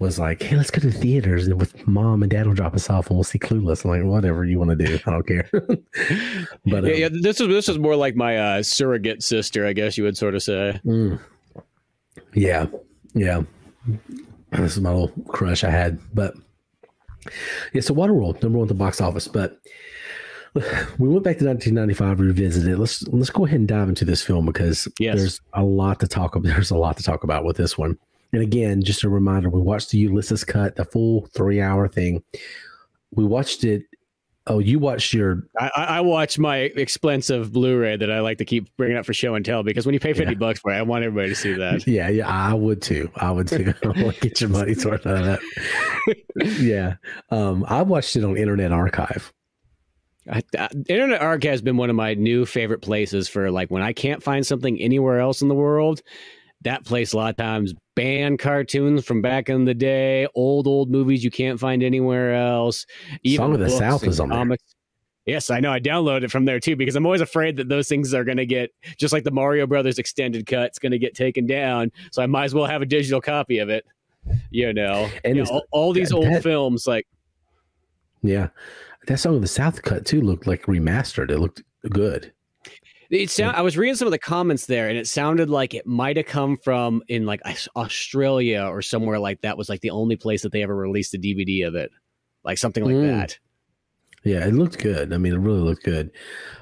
[0.00, 2.74] was like, "Hey, let's go to the theaters, and with mom and dad will drop
[2.74, 5.26] us off, and we'll see Clueless." I'm like, "Whatever you want to do, I don't
[5.26, 9.64] care." but um, yeah, yeah, this is this is more like my uh, surrogate sister,
[9.64, 10.80] I guess you would sort of say.
[10.84, 11.20] Mm.
[12.34, 12.66] Yeah,
[13.14, 13.42] yeah.
[14.56, 16.34] This is my little crush I had, but
[17.72, 17.80] yeah.
[17.80, 19.58] So Waterworld, number one at the box office, but
[20.54, 22.78] we went back to 1995, revisited it.
[22.78, 25.16] Let's let's go ahead and dive into this film because Yes.
[25.18, 26.48] there's a lot to talk about.
[26.54, 27.98] There's a lot to talk about with this one.
[28.32, 32.22] And again, just a reminder: we watched the Ulysses cut, the full three hour thing.
[33.12, 33.84] We watched it.
[34.46, 38.44] Oh, you watched your I, I I watch my expensive Blu-ray that I like to
[38.44, 40.38] keep bringing up for show and tell because when you pay fifty Yeah.
[40.38, 41.86] bucks for it, I want everybody to see that.
[41.86, 43.10] Yeah, yeah, I would too.
[43.16, 43.72] I would too.
[43.82, 45.40] I want to get your money's worth out of that.
[46.60, 46.96] yeah,
[47.30, 49.32] um, I watched it on Internet Archive.
[50.30, 53.82] I, I, Internet Archive has been one of my new favorite places for like when
[53.82, 56.02] I can't find something anywhere else in the world.
[56.64, 60.90] That place a lot of times banned cartoons from back in the day, old old
[60.90, 62.86] movies you can't find anywhere else.
[63.22, 64.62] Even Song of the South is on comics.
[64.62, 65.34] there.
[65.34, 65.72] Yes, I know.
[65.72, 68.36] I downloaded it from there too because I'm always afraid that those things are going
[68.36, 70.66] to get just like the Mario Brothers extended cut.
[70.66, 73.58] It's going to get taken down, so I might as well have a digital copy
[73.58, 73.86] of it.
[74.50, 77.06] You know, and you know, all, all, these old that, films, like
[78.22, 78.48] yeah,
[79.06, 81.30] that song of the South cut too looked like remastered.
[81.30, 82.32] It looked good.
[83.10, 85.86] It sound, I was reading some of the comments there, and it sounded like it
[85.86, 87.40] might have come from in like
[87.76, 89.58] Australia or somewhere like that.
[89.58, 91.90] Was like the only place that they ever released a DVD of it,
[92.44, 93.06] like something like mm.
[93.06, 93.38] that.
[94.24, 95.12] Yeah, it looked good.
[95.12, 96.10] I mean, it really looked good.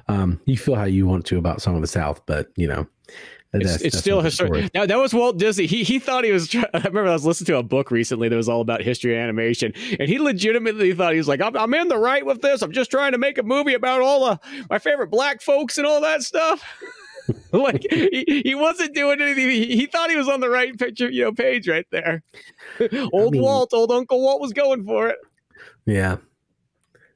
[0.08, 2.86] Um, you feel how you want to about Song of the South, but you know,
[3.54, 4.72] it's, it's still historic.
[4.72, 5.66] Now that was Walt Disney.
[5.66, 6.48] He he thought he was.
[6.48, 9.14] Try- I remember I was listening to a book recently that was all about history
[9.14, 12.40] and animation, and he legitimately thought he was like, "I'm, I'm in the right with
[12.40, 12.62] this.
[12.62, 15.86] I'm just trying to make a movie about all the my favorite black folks and
[15.86, 16.62] all that stuff."
[17.52, 19.48] like he, he wasn't doing anything.
[19.48, 22.22] He, he, thought he was on the right picture, you know, page right there.
[23.12, 25.16] old I mean, Walt, old Uncle Walt was going for it.
[25.86, 26.16] Yeah,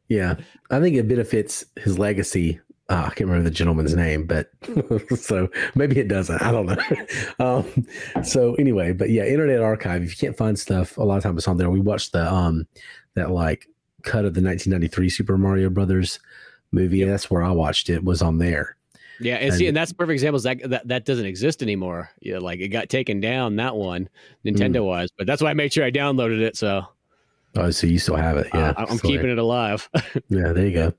[0.08, 0.36] yeah,
[0.70, 2.60] I think it benefits his legacy.
[2.88, 4.50] Uh, I can't remember the gentleman's name, but
[5.16, 6.40] so maybe it doesn't.
[6.40, 6.78] I don't know.
[7.44, 10.04] um, so anyway, but yeah, Internet Archive.
[10.04, 11.68] If you can't find stuff, a lot of times it's on there.
[11.68, 12.66] We watched the um
[13.14, 13.66] that like
[14.02, 16.20] cut of the 1993 Super Mario Brothers
[16.70, 16.98] movie.
[16.98, 17.08] Yep.
[17.08, 18.04] That's where I watched it.
[18.04, 18.76] Was on there.
[19.18, 20.40] Yeah, and, and see, and that's perfect example.
[20.40, 22.10] That, that that doesn't exist anymore.
[22.20, 24.08] Yeah, like it got taken down that one,
[24.44, 24.86] Nintendo mm.
[24.86, 25.08] wise.
[25.16, 26.56] But that's why I made sure I downloaded it.
[26.56, 26.86] So
[27.56, 28.48] Oh, so you still have it?
[28.52, 29.88] Yeah, uh, I'm keeping it alive.
[30.28, 30.92] yeah, there you go.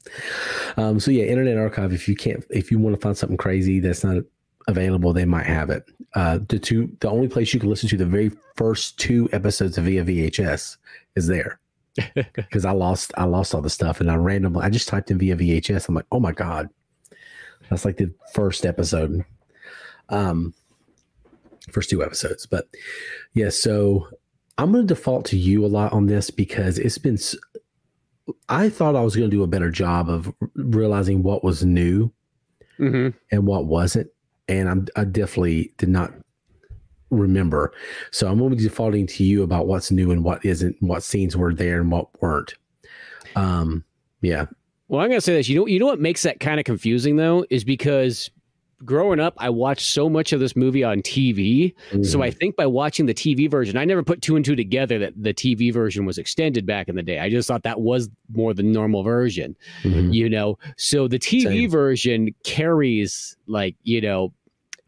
[0.76, 1.94] Um, so yeah, Internet Archive.
[1.94, 4.24] If you can't, if you want to find something crazy that's not
[4.68, 5.86] available, they might have it.
[6.16, 9.78] Uh, the two, the only place you can listen to the very first two episodes
[9.78, 10.78] of via VHS
[11.16, 11.60] is there.
[12.14, 15.18] Because I lost, I lost all the stuff, and I randomly, I just typed in
[15.18, 15.90] via VHS.
[15.90, 16.70] I'm like, oh my god,
[17.70, 19.26] that's like the first episode.
[20.10, 20.54] Um,
[21.72, 22.68] first two episodes, but
[23.34, 23.50] yeah.
[23.50, 24.08] So
[24.58, 27.18] I'm going to default to you a lot on this because it's been.
[28.50, 32.12] I thought I was going to do a better job of realizing what was new
[32.80, 33.16] mm-hmm.
[33.32, 34.10] and what wasn't,
[34.48, 36.14] and I'm, I definitely did not
[37.10, 37.74] remember.
[38.12, 41.04] So I'm going to be defaulting to you about what's new and what isn't, what
[41.04, 42.54] scenes were there and what weren't.
[43.36, 43.86] Um,
[44.22, 44.46] yeah.
[44.88, 45.48] Well, I'm going to say this.
[45.48, 48.30] You know, you know what makes that kind of confusing though is because
[48.86, 51.74] growing up, I watched so much of this movie on TV.
[51.90, 52.04] Mm-hmm.
[52.04, 55.00] So I think by watching the TV version, I never put two and two together
[55.00, 57.20] that the TV version was extended back in the day.
[57.20, 60.12] I just thought that was more the normal version, mm-hmm.
[60.12, 60.58] you know?
[60.78, 61.70] So the TV Same.
[61.70, 64.34] version carries like, you know,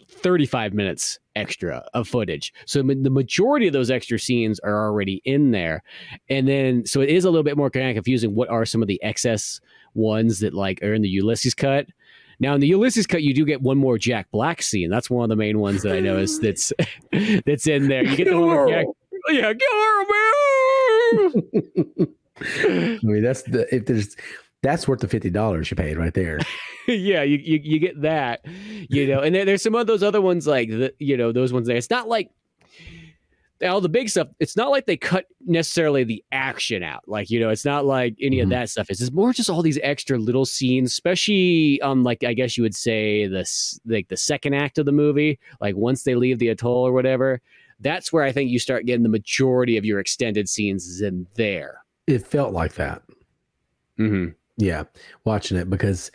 [0.10, 2.54] 35 minutes extra of footage.
[2.66, 5.84] So the majority of those extra scenes are already in there.
[6.30, 8.36] And then, so it is a little bit more kind of confusing.
[8.36, 9.62] What are some of the excess
[9.94, 11.88] ones that like are in the Ulysses cut?
[12.40, 14.90] Now in the Ulysses cut, you do get one more Jack Black scene.
[14.90, 16.72] That's one of the main ones that I noticed that's
[17.46, 18.04] that's in there.
[18.04, 18.86] You get the one with Jack.
[19.28, 19.50] Oh, yeah,
[22.42, 24.16] I mean, that's the if there's
[24.64, 26.40] that's worth the fifty dollars you paid right there.
[26.88, 28.46] yeah, you, you you get that,
[28.90, 31.52] you know, and there, there's some of those other ones like the you know those
[31.52, 31.78] ones there.
[31.78, 32.32] It's not like
[33.64, 37.04] all the big stuff, it's not like they cut necessarily the action out.
[37.08, 38.44] Like, you know, it's not like any mm-hmm.
[38.44, 38.90] of that stuff.
[38.90, 42.64] It's, it's more just all these extra little scenes, especially on like I guess you
[42.64, 46.50] would say this like the second act of the movie, like once they leave the
[46.50, 47.42] atoll or whatever.
[47.82, 51.28] That's where I think you start getting the majority of your extended scenes is in
[51.36, 51.84] there.
[52.08, 53.04] It felt like that.
[53.98, 54.32] Mm-hmm.
[54.58, 54.84] Yeah,
[55.24, 56.12] watching it because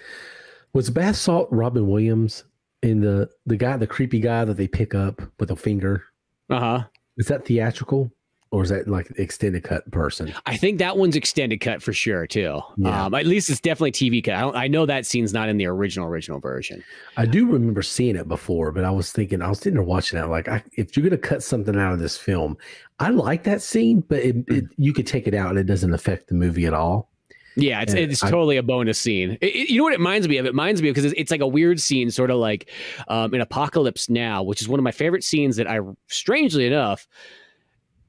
[0.75, 2.45] was Bath Salt Robin Williams
[2.83, 6.05] in the the guy, the creepy guy that they pick up with a finger?
[6.51, 6.85] Uh huh.
[7.17, 8.11] Is that theatrical?
[8.51, 10.33] Or is that like extended cut person?
[10.47, 12.61] I think that one's extended cut for sure too.
[12.77, 13.07] Yeah.
[13.07, 14.55] Um, at least it's definitely TV cut.
[14.55, 16.85] I, I, know that scene's not in the original original version.
[17.17, 20.21] I do remember seeing it before, but I was thinking I was sitting there watching
[20.21, 22.57] that like, I, if you're gonna cut something out of this film,
[23.01, 25.93] I like that scene, but it, it, you could take it out and it doesn't
[25.93, 27.11] affect the movie at all.
[27.57, 29.39] Yeah, it's, it's I, totally a bonus scene.
[29.41, 30.47] It, it, you know what it reminds me of?
[30.47, 32.71] It reminds me of because it's, it's, like a weird scene, sort of like
[33.09, 37.07] um, in Apocalypse Now, which is one of my favorite scenes that I, strangely enough,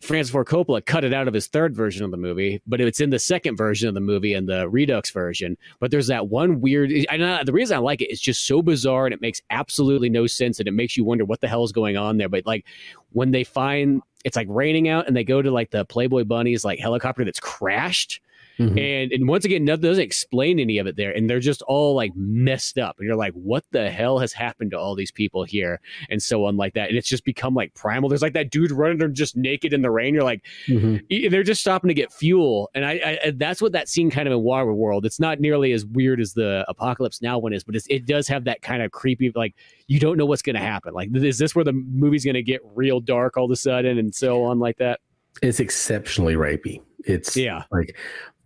[0.01, 2.99] Francis Ford Coppola cut it out of his third version of the movie, but it's
[2.99, 5.57] in the second version of the movie and the Redux version.
[5.79, 6.91] But there's that one weird.
[7.09, 10.09] I know the reason I like it is just so bizarre and it makes absolutely
[10.09, 12.29] no sense and it makes you wonder what the hell is going on there.
[12.29, 12.65] But like
[13.13, 16.65] when they find it's like raining out and they go to like the Playboy Bunny's
[16.65, 18.21] like helicopter that's crashed
[18.59, 18.77] Mm-hmm.
[18.77, 21.95] And and once again, nothing doesn't explain any of it there, and they're just all
[21.95, 25.43] like messed up, and you're like, what the hell has happened to all these people
[25.43, 28.09] here, and so on like that, and it's just become like primal.
[28.09, 30.13] There's like that dude running there just naked in the rain.
[30.13, 31.29] You're like, mm-hmm.
[31.29, 34.33] they're just stopping to get fuel, and I, I, that's what that scene kind of
[34.33, 35.05] in Water World.
[35.05, 38.45] It's not nearly as weird as the Apocalypse Now one is, but it does have
[38.45, 39.55] that kind of creepy, like
[39.87, 40.93] you don't know what's going to happen.
[40.93, 43.97] Like, is this where the movie's going to get real dark all of a sudden,
[43.97, 44.99] and so on like that?
[45.41, 46.81] It's exceptionally rapey.
[47.05, 47.95] It's yeah, like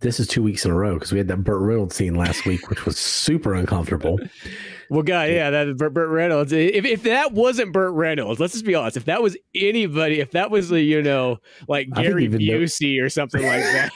[0.00, 2.46] this is two weeks in a row because we had that Burt Reynolds scene last
[2.46, 4.18] week, which was super uncomfortable.
[4.92, 6.52] Well, God, yeah, that Burt, Burt Reynolds.
[6.52, 8.96] If, if that wasn't Burt Reynolds, let's just be honest.
[8.96, 13.40] If that was anybody, if that was you know, like Gary Busey though- or something
[13.40, 13.90] like that.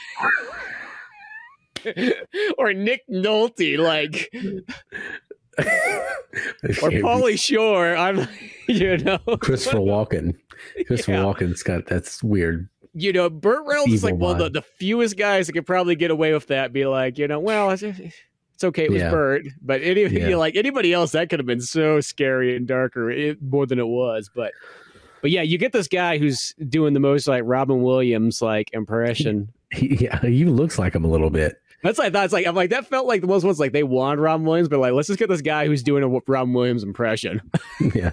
[2.58, 4.30] or Nick Nolte, like,
[5.58, 7.96] or Pauly Shore.
[7.96, 8.28] I'm,
[8.68, 10.36] you know, Christopher Walken.
[10.86, 11.24] Christopher yeah.
[11.24, 14.62] Walken's got that's weird you know, Burt Reynolds Evil is like one of the, the
[14.62, 16.72] fewest guys that could probably get away with that.
[16.72, 19.10] Be like, you know, well, it's, it's okay, it was yeah.
[19.10, 20.36] Burt, but any, yeah.
[20.36, 23.86] like anybody else, that could have been so scary and darker it, more than it
[23.86, 24.30] was.
[24.34, 24.52] But,
[25.22, 29.50] but yeah, you get this guy who's doing the most like Robin Williams like impression.
[29.74, 31.56] He, yeah, he looks like him a little bit.
[31.82, 34.20] That's like that's like I'm like that felt like the most ones like they want
[34.20, 37.42] Robin Williams, but like let's just get this guy who's doing a Robin Williams impression.
[37.94, 38.12] yeah,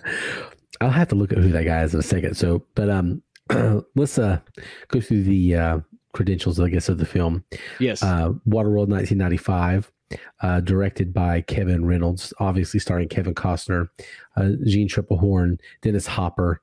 [0.81, 2.35] I'll have to look at who that guy is in a second.
[2.35, 3.21] So, but um,
[3.95, 4.39] let's uh,
[4.87, 5.79] go through the uh,
[6.13, 7.43] credentials, I guess, of the film.
[7.79, 8.03] Yes.
[8.03, 9.91] Uh, Waterworld 1995,
[10.41, 13.89] uh, directed by Kevin Reynolds, obviously starring Kevin Costner,
[14.35, 16.61] uh, Jeanne Tripplehorn, Dennis Hopper,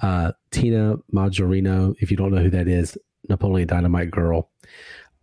[0.00, 2.96] uh, Tina Majorino, if you don't know who that is,
[3.28, 4.50] Napoleon Dynamite Girl,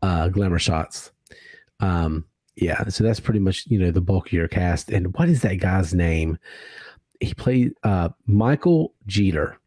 [0.02, 1.12] uh, Glamour Shots.
[1.80, 4.90] Um, yeah, so that's pretty much, you know, the bulk of your cast.
[4.90, 6.38] And what is that guy's name?
[7.20, 9.58] He played uh, Michael Jeter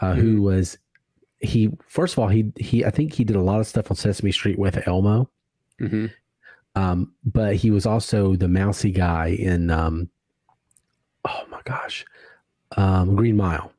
[0.00, 0.20] uh, mm-hmm.
[0.20, 0.78] who was
[1.40, 3.96] he first of all he he I think he did a lot of stuff on
[3.96, 5.30] Sesame Street with Elmo,
[5.80, 6.06] mm-hmm.
[6.74, 10.10] um, but he was also the mousy guy in um,
[11.26, 12.04] oh my gosh,
[12.76, 13.72] um, Green Mile.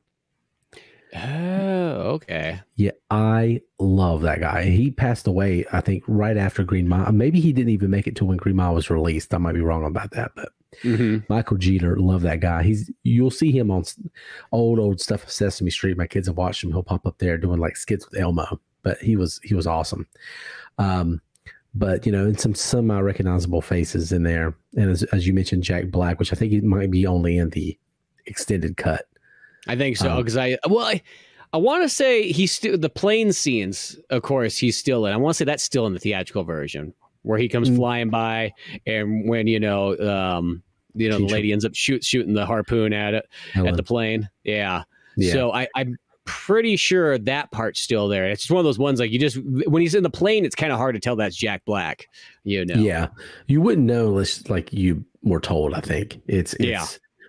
[1.12, 2.60] Oh, okay.
[2.76, 4.64] Yeah, I love that guy.
[4.64, 7.10] He passed away, I think, right after Green Mile.
[7.10, 9.34] Maybe he didn't even make it to when Green Mile was released.
[9.34, 10.52] I might be wrong about that, but
[10.82, 11.18] mm-hmm.
[11.28, 12.62] Michael Jeter, love that guy.
[12.62, 13.84] He's you'll see him on
[14.52, 15.96] old old stuff of Sesame Street.
[15.96, 16.70] My kids have watched him.
[16.70, 18.60] He'll pop up there doing like skits with Elmo.
[18.82, 20.06] But he was he was awesome.
[20.78, 21.20] Um,
[21.74, 25.62] but you know, and some semi recognizable faces in there, and as, as you mentioned,
[25.62, 27.78] Jack Black, which I think he might be only in the
[28.26, 29.06] extended cut.
[29.68, 31.02] I think so because um, I well I
[31.52, 33.98] I want to say he's still the plane scenes.
[34.10, 35.12] Of course, he's still in.
[35.12, 37.78] I want to say that's still in the theatrical version where he comes mm-hmm.
[37.78, 38.52] flying by,
[38.86, 40.62] and when you know, um,
[40.94, 43.70] you know, the lady ends up shoot shooting the harpoon at it Helen.
[43.70, 44.28] at the plane.
[44.44, 44.84] Yeah.
[45.16, 45.32] yeah.
[45.32, 48.26] So I, I'm pretty sure that part's still there.
[48.26, 50.54] It's just one of those ones like you just when he's in the plane, it's
[50.54, 52.06] kind of hard to tell that's Jack Black.
[52.44, 52.76] You know.
[52.76, 53.08] Yeah,
[53.46, 55.74] you wouldn't know unless like you were told.
[55.74, 56.86] I think it's, it's yeah.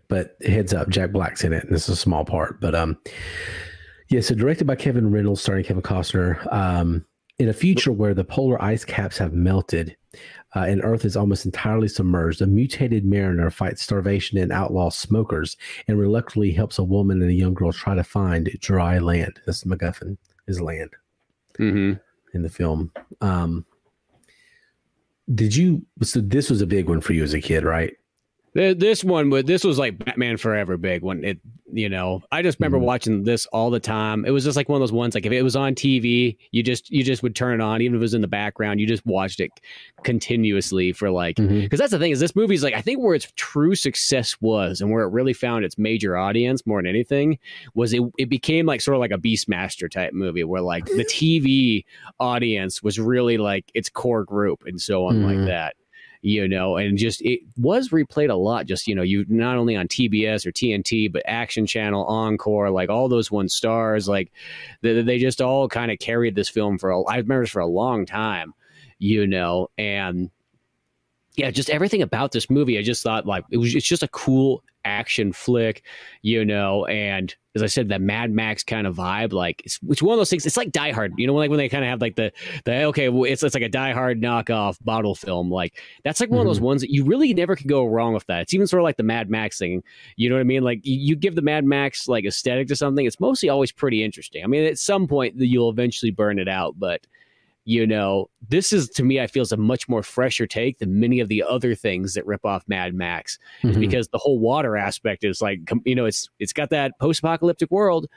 [0.08, 2.60] But heads up, Jack Black's in it, and it's a small part.
[2.60, 2.98] But um,
[4.10, 4.22] yeah.
[4.22, 6.52] So directed by Kevin Reynolds, starring Kevin Costner.
[6.54, 7.06] Um,
[7.42, 9.98] in a future where the polar ice caps have melted
[10.56, 15.58] uh, and Earth is almost entirely submerged, a mutated mariner fights starvation and outlaws smokers
[15.88, 19.40] and reluctantly helps a woman and a young girl try to find dry land.
[19.48, 20.92] This is MacGuffin, is land
[21.58, 21.94] mm-hmm.
[22.36, 22.92] in the film.
[23.22, 23.66] Um,
[25.34, 25.84] did you?
[26.04, 27.96] So this was a big one for you as a kid, right?
[28.54, 31.40] This one, this was like Batman Forever big when it,
[31.72, 32.86] you know, I just remember mm-hmm.
[32.86, 34.26] watching this all the time.
[34.26, 36.62] It was just like one of those ones, like if it was on TV, you
[36.62, 38.88] just, you just would turn it on, even if it was in the background, you
[38.88, 39.52] just watched it
[40.04, 41.76] continuously for like, because mm-hmm.
[41.78, 44.92] that's the thing is this movie's like, I think where its true success was and
[44.92, 47.40] where it really found its major audience more than anything
[47.74, 51.06] was it, it became like sort of like a Beastmaster type movie where like the
[51.06, 51.86] TV
[52.20, 55.38] audience was really like its core group and so on mm-hmm.
[55.38, 55.76] like that
[56.22, 58.68] you know, and just it was replayed a lot.
[58.68, 62.90] Just you know, you not only on TBS or TNT, but Action Channel, Encore, like
[62.90, 64.32] all those one stars, like
[64.82, 67.68] they, they just all kind of carried this film for a, I remember for a
[67.68, 68.54] long time,
[69.00, 70.30] you know, and
[71.36, 74.08] yeah, just everything about this movie, I just thought like it was it's just a
[74.10, 75.84] cool action flick,
[76.22, 80.02] you know, and as I said, that Mad Max kind of vibe, like it's, it's
[80.02, 80.46] one of those things.
[80.46, 82.32] It's like Die Hard, you know, like when they kind of have like the
[82.64, 85.52] the okay, it's it's like a Die Hard knockoff bottle film.
[85.52, 86.42] Like that's like one mm-hmm.
[86.42, 86.66] of those mm-hmm.
[86.66, 88.26] ones that you really never could go wrong with.
[88.28, 89.84] That it's even sort of like the Mad Max thing.
[90.16, 90.64] You know what I mean?
[90.64, 94.04] Like you, you give the Mad Max like aesthetic to something, it's mostly always pretty
[94.04, 94.44] interesting.
[94.44, 97.06] I mean, at some point you'll eventually burn it out, but
[97.66, 101.00] you know, this is to me, I feel is a much more fresher take than
[101.00, 103.80] many of the other things that rip off Mad Max, mm-hmm.
[103.80, 107.70] because the whole water aspect is like, you know, it's it's got that post apocalyptic
[107.70, 108.08] world,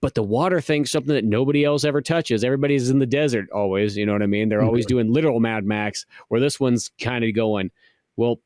[0.00, 2.42] but the water thing's something that nobody else ever touches.
[2.42, 4.48] Everybody's in the desert always, you know what I mean?
[4.48, 4.96] They're always mm-hmm.
[4.96, 7.70] doing literal Mad Max, where this one's kind of going,
[8.16, 8.40] well,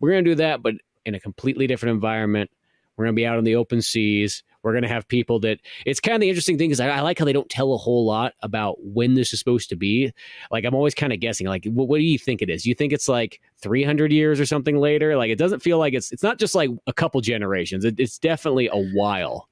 [0.00, 2.50] we're going to do that, but in a completely different environment.
[2.96, 4.42] We're going to be out on the open seas.
[4.62, 7.00] We're going to have people that it's kind of the interesting thing is I, I,
[7.00, 10.12] like how they don't tell a whole lot about when this is supposed to be.
[10.50, 11.46] Like I'm always kind of guessing.
[11.46, 12.66] Like, what, what do you think it is?
[12.66, 15.16] You think it's like 300 years or something later?
[15.16, 17.84] Like it doesn't feel like it's it's not just like a couple generations.
[17.84, 19.48] It, it's definitely a while.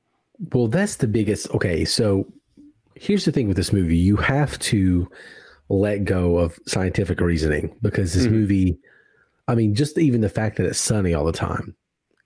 [0.52, 1.48] Well, that's the biggest.
[1.50, 2.26] Okay, so
[2.94, 5.08] here's the thing with this movie: you have to
[5.68, 8.34] let go of scientific reasoning because this mm-hmm.
[8.34, 8.78] movie.
[9.48, 11.76] I mean, just even the fact that it's sunny all the time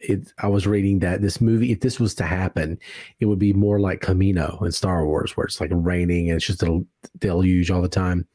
[0.01, 2.79] it, I was reading that this movie, if this was to happen,
[3.21, 6.47] it would be more like Kamino in Star Wars, where it's like raining and it's
[6.47, 6.85] just a
[7.19, 8.27] deluge all the time.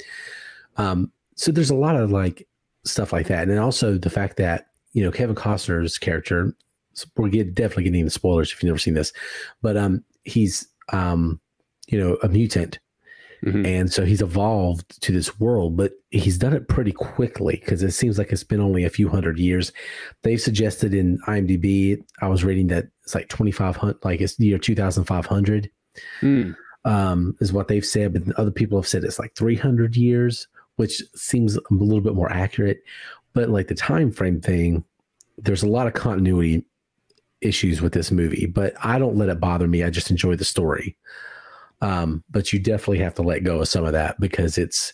[0.77, 2.47] Um, so there's a lot of like
[2.83, 6.55] stuff like that, and also the fact that you know Kevin Costner's character,
[7.17, 9.11] we're get, definitely getting the spoilers if you've never seen this,
[9.61, 11.39] but um, he's um,
[11.87, 12.79] you know a mutant
[13.45, 13.65] Mm-hmm.
[13.65, 17.91] And so he's evolved to this world, but he's done it pretty quickly because it
[17.91, 19.71] seems like it's been only a few hundred years.
[20.23, 25.69] They've suggested in IMDb, I was reading that it's like 2,500, like it's year 2,500
[26.21, 26.55] mm.
[26.85, 28.13] um, is what they've said.
[28.13, 32.31] But other people have said it's like 300 years, which seems a little bit more
[32.31, 32.81] accurate.
[33.33, 34.83] But like the time frame thing,
[35.37, 36.65] there's a lot of continuity
[37.41, 39.83] issues with this movie, but I don't let it bother me.
[39.83, 40.97] I just enjoy the story.
[41.85, 44.91] Um, but you definitely have to let go of some of that because it's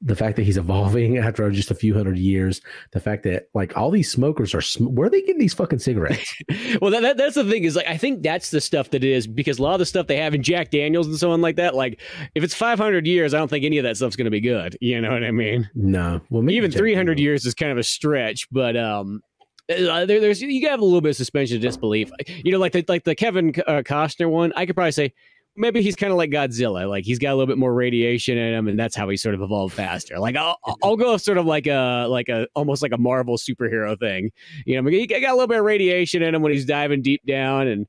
[0.00, 2.60] the fact that he's evolving after just a few hundred years,
[2.92, 5.80] the fact that like all these smokers are, sm- where are they getting these fucking
[5.80, 6.34] cigarettes?
[6.80, 9.10] well, that, that, that's the thing is like, I think that's the stuff that it
[9.10, 11.40] is because a lot of the stuff they have in Jack Daniels and so on
[11.40, 12.00] like that, like
[12.36, 14.78] if it's 500 years, I don't think any of that stuff's going to be good.
[14.80, 15.68] You know what I mean?
[15.74, 16.20] No.
[16.30, 17.20] Well, even 300 Daniels.
[17.20, 19.20] years is kind of a stretch, but, um,
[19.68, 22.72] uh, there, there's you have a little bit of suspension of disbelief, you know, like
[22.72, 24.52] the like the Kevin uh, Costner one.
[24.56, 25.12] I could probably say,
[25.60, 26.88] maybe he's kind of like Godzilla.
[26.88, 29.34] Like he's got a little bit more radiation in him, and that's how he sort
[29.34, 30.18] of evolved faster.
[30.18, 33.98] Like I'll, I'll go sort of like a like a almost like a Marvel superhero
[33.98, 34.30] thing.
[34.64, 37.24] You know, he got a little bit of radiation in him when he's diving deep
[37.26, 37.86] down, and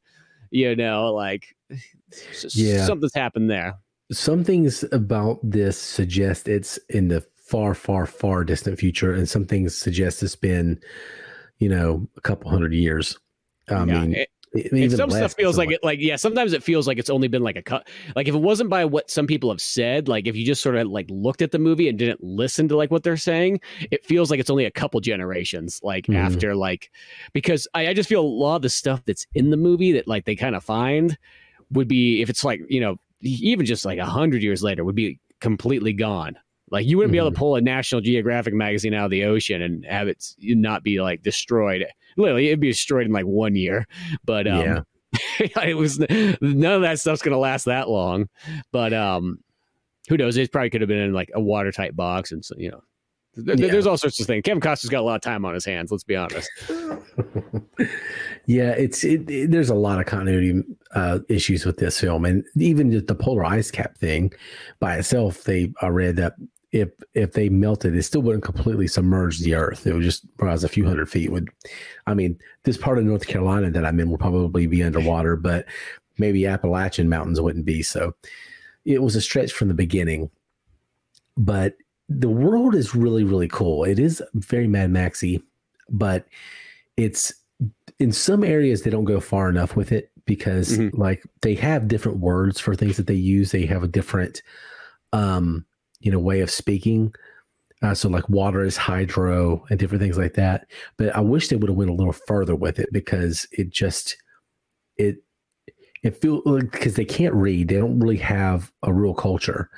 [0.51, 1.55] you know, like
[2.53, 3.76] yeah, something's happened there.
[4.11, 9.45] Some things about this suggest it's in the far, far, far distant future, and some
[9.45, 10.80] things suggest it's been,
[11.59, 13.17] you know, a couple hundred years.
[13.69, 16.15] I yeah, mean, it, and some stuff feels like it, like yeah.
[16.15, 17.87] Sometimes it feels like it's only been like a cut.
[18.15, 20.75] Like if it wasn't by what some people have said, like if you just sort
[20.75, 24.05] of like looked at the movie and didn't listen to like what they're saying, it
[24.05, 26.17] feels like it's only a couple generations like mm.
[26.17, 26.91] after like
[27.33, 30.07] because I, I just feel a lot of the stuff that's in the movie that
[30.07, 31.17] like they kind of find
[31.71, 34.95] would be if it's like you know even just like a hundred years later would
[34.95, 36.37] be completely gone.
[36.69, 37.13] Like you wouldn't mm-hmm.
[37.13, 37.39] be able to mm-hmm.
[37.39, 41.21] pull a National Geographic magazine out of the ocean and have it not be like
[41.21, 41.85] destroyed.
[42.18, 43.88] Literally, it'd be destroyed in like one year.
[44.26, 44.82] But um, yeah.
[45.64, 48.30] it was none of that stuff's gonna last that long.
[48.72, 49.39] But um,
[50.09, 50.38] who knows?
[50.38, 52.84] It probably could have been in like a watertight box, and so you know,
[53.36, 53.68] th- yeah.
[53.68, 54.43] there's all sorts of things.
[54.43, 55.91] Kevin Costner's got a lot of time on his hands.
[55.91, 56.49] Let's be honest.
[58.45, 60.64] yeah, it's it, it, there's a lot of continuity
[60.95, 64.32] uh, issues with this film, and even just the polar ice cap thing
[64.80, 65.43] by itself.
[65.43, 66.36] They I read that
[66.72, 69.86] if if they melted, it still wouldn't completely submerge the earth.
[69.86, 71.32] It would just rise a few hundred feet.
[71.32, 71.49] Would
[72.07, 75.65] I mean this part of North Carolina that I'm in will probably be underwater, but
[76.17, 77.84] maybe Appalachian mountains wouldn't be.
[77.84, 78.13] So
[78.86, 80.30] it was a stretch from the beginning.
[81.38, 81.76] But
[82.07, 83.84] the world is really, really cool.
[83.84, 85.41] It is very Mad Maxy,
[85.89, 86.26] but
[86.97, 87.34] it's
[87.99, 90.99] in some areas they don't go far enough with it because mm-hmm.
[90.99, 93.51] like they have different words for things that they use.
[93.51, 94.41] They have a different
[95.13, 95.65] um
[96.01, 97.13] you know way of speaking.
[97.81, 100.67] Uh, so like water is hydro and different things like that.
[100.97, 104.17] But I wish they would have went a little further with it because it just
[104.97, 105.17] it
[106.03, 107.67] it feels because they can't read.
[107.67, 109.69] They don't really have a real culture.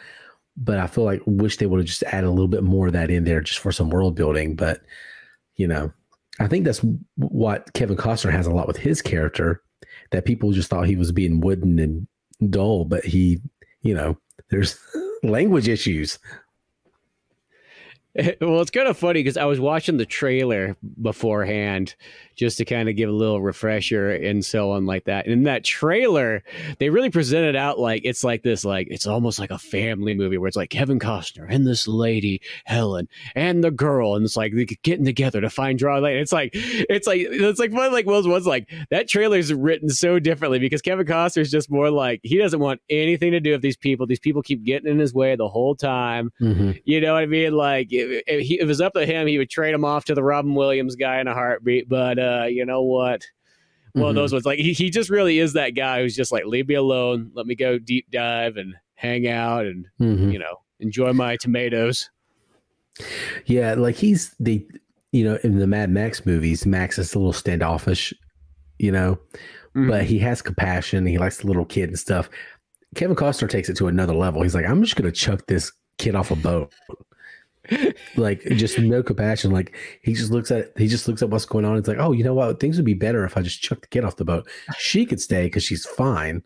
[0.55, 2.93] But I feel like wish they would have just added a little bit more of
[2.93, 4.55] that in there just for some world building.
[4.55, 4.81] But
[5.55, 5.91] you know,
[6.39, 6.83] I think that's
[7.15, 9.61] what Kevin Costner has a lot with his character
[10.11, 12.07] that people just thought he was being wooden and
[12.49, 13.41] dull, but he,
[13.81, 14.17] you know,
[14.49, 14.79] there's
[15.23, 16.19] language issues.
[18.39, 21.95] Well, it's kind of funny because I was watching the trailer beforehand
[22.35, 25.25] just to kind of give a little refresher and so on like that.
[25.25, 26.43] And in that trailer,
[26.79, 30.37] they really presented out like it's like this, like it's almost like a family movie
[30.37, 34.53] where it's like Kevin Costner and this lady, Helen, and the girl, and it's like
[34.83, 36.17] getting together to find draw lane.
[36.17, 40.19] It's like it's like it's like fun like Will's was like that trailer's written so
[40.19, 43.77] differently because Kevin Costner's just more like he doesn't want anything to do with these
[43.77, 44.05] people.
[44.05, 46.31] These people keep getting in his way the whole time.
[46.41, 46.71] Mm-hmm.
[46.85, 47.53] You know what I mean?
[47.53, 50.05] Like if, if, he, if it was up to him, he would trade him off
[50.05, 51.89] to the Robin Williams guy in a heartbeat.
[51.89, 53.23] But uh, you know what?
[53.93, 54.09] one mm-hmm.
[54.09, 54.45] of those ones.
[54.45, 57.45] Like he, he just really is that guy who's just like, leave me alone, let
[57.45, 60.31] me go deep dive and hang out and mm-hmm.
[60.31, 62.09] you know enjoy my tomatoes.
[63.45, 64.65] Yeah, like he's the
[65.11, 68.13] you know in the Mad Max movies, Max is a little standoffish,
[68.79, 69.15] you know,
[69.75, 69.89] mm-hmm.
[69.89, 71.05] but he has compassion.
[71.05, 72.29] He likes the little kid and stuff.
[72.95, 74.41] Kevin Costner takes it to another level.
[74.41, 76.73] He's like, I'm just gonna chuck this kid off a boat.
[78.15, 79.51] Like just no compassion.
[79.51, 81.77] Like he just looks at he just looks at what's going on.
[81.77, 82.59] It's like, oh, you know what?
[82.59, 84.47] Things would be better if I just chuck the kid off the boat.
[84.77, 86.43] She could stay because she's fine,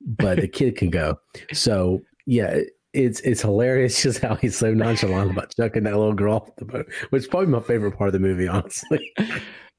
[0.00, 1.18] but the kid can go.
[1.52, 2.60] So yeah,
[2.92, 6.64] it's it's hilarious just how he's so nonchalant about chucking that little girl off the
[6.64, 9.12] boat, which is probably my favorite part of the movie, honestly.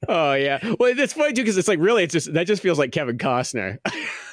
[0.08, 2.78] oh yeah, well it's funny too because it's like really it's just that just feels
[2.78, 3.78] like Kevin Costner,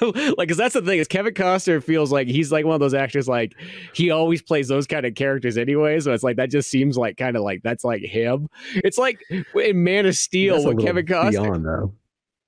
[0.00, 2.94] like because that's the thing is Kevin Costner feels like he's like one of those
[2.94, 3.54] actors like
[3.94, 7.16] he always plays those kind of characters anyway, so it's like that just seems like
[7.16, 8.48] kind of like that's like him.
[8.76, 11.30] It's like in Man of Steel with Kevin Costner.
[11.30, 11.94] Beyond, though.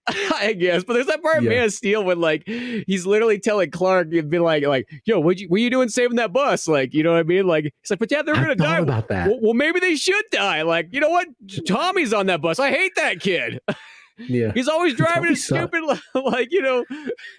[0.35, 1.45] I guess, but there's that part of.
[1.45, 5.39] Man of Steel when like he's literally telling Clark, he'd be like, like, yo, what
[5.39, 6.69] you, what you doing saving that bus?
[6.69, 7.47] Like, you know what I mean?
[7.47, 8.79] Like, he's like, but yeah, they're gonna die.
[8.79, 9.29] About that.
[9.29, 10.63] Well, well, maybe they should die.
[10.63, 11.29] Like, you know what?
[11.67, 12.59] Tommy's on that bus.
[12.59, 13.61] I hate that kid.
[14.19, 14.53] Yeah.
[14.55, 15.83] He's always driving his stupid,
[16.15, 16.85] like, you know,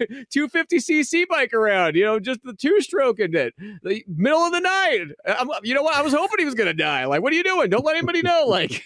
[0.00, 4.60] 250cc bike around, you know, just the two stroke in it, the middle of the
[4.60, 5.06] night.
[5.26, 5.94] I'm, you know what?
[5.94, 7.04] I was hoping he was going to die.
[7.06, 7.70] Like, what are you doing?
[7.70, 8.46] Don't let anybody know.
[8.58, 8.82] Like,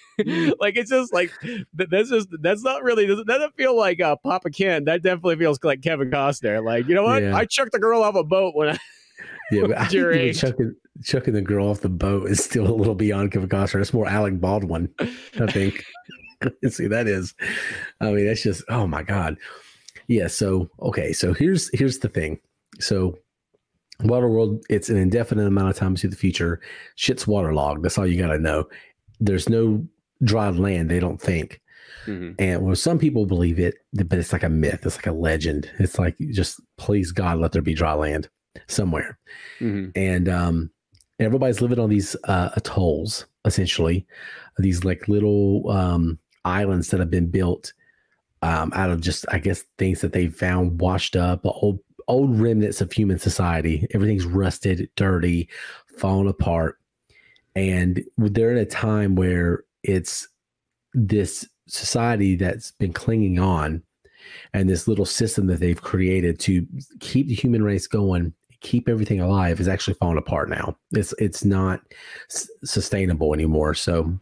[0.60, 1.32] like it's just like,
[1.72, 4.84] that's just, that's not really, that doesn't feel like uh, Papa Ken.
[4.84, 6.62] That definitely feels like Kevin Costner.
[6.62, 7.22] Like, you know what?
[7.22, 7.34] Yeah.
[7.34, 8.78] I chucked the girl off a boat when I,
[9.50, 12.94] yeah, but I think chucking, chucking the girl off the boat is still a little
[12.94, 13.80] beyond Kevin Costner.
[13.80, 15.84] It's more Alec Baldwin, I think.
[16.68, 17.34] See, that is,
[18.00, 19.36] I mean, that's just, oh my God.
[20.08, 20.26] Yeah.
[20.26, 21.12] So, okay.
[21.12, 22.40] So here's, here's the thing.
[22.80, 23.18] So
[24.02, 26.60] Waterworld, it's an indefinite amount of time to the future.
[26.96, 27.84] Shit's waterlogged.
[27.84, 28.64] That's all you got to know.
[29.20, 29.86] There's no
[30.24, 31.60] dry land, they don't think.
[32.06, 32.32] Mm-hmm.
[32.38, 34.84] And well, some people believe it, but it's like a myth.
[34.84, 35.70] It's like a legend.
[35.78, 38.28] It's like just please God, let there be dry land
[38.66, 39.18] somewhere.
[39.60, 39.90] Mm-hmm.
[39.94, 40.70] And um,
[41.20, 44.06] everybody's living on these uh, atolls, essentially,
[44.58, 47.72] these like little um, islands that have been built
[48.42, 52.80] um, out of just, I guess, things that they found washed up, old old remnants
[52.80, 53.86] of human society.
[53.94, 55.48] Everything's rusted, dirty,
[55.98, 56.78] fallen apart,
[57.54, 60.28] and they're in a time where it's
[60.94, 63.82] this society that's been clinging on,
[64.52, 66.66] and this little system that they've created to
[67.00, 70.76] keep the human race going keep everything alive is actually falling apart now.
[70.92, 71.80] It's it's not
[72.30, 73.74] s- sustainable anymore.
[73.74, 74.18] So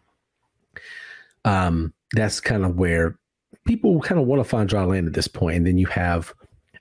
[1.45, 3.19] um that's kind of where
[3.67, 5.57] people kind of want to find dry land at this point.
[5.57, 6.33] And then you have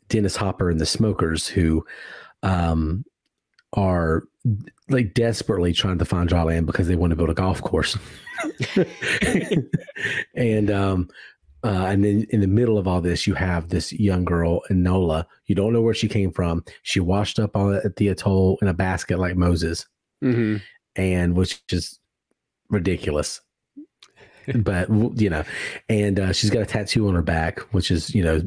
[0.08, 1.86] Dennis Hopper and the Smokers who
[2.44, 3.06] um,
[3.74, 4.24] are
[4.90, 7.98] like desperately trying to find dry land because they want to build a golf course.
[10.36, 11.10] and um,
[11.64, 15.26] uh, and then in the middle of all this, you have this young girl, Enola.
[15.48, 16.64] You don't know where she came from.
[16.84, 19.86] She washed up on at the atoll in a basket like Moses,
[20.24, 20.58] mm-hmm.
[20.96, 22.00] and which is
[22.70, 23.42] ridiculous
[24.56, 24.90] but
[25.20, 25.44] you know,
[25.88, 28.42] and uh, she's got a tattoo on her back, which is you know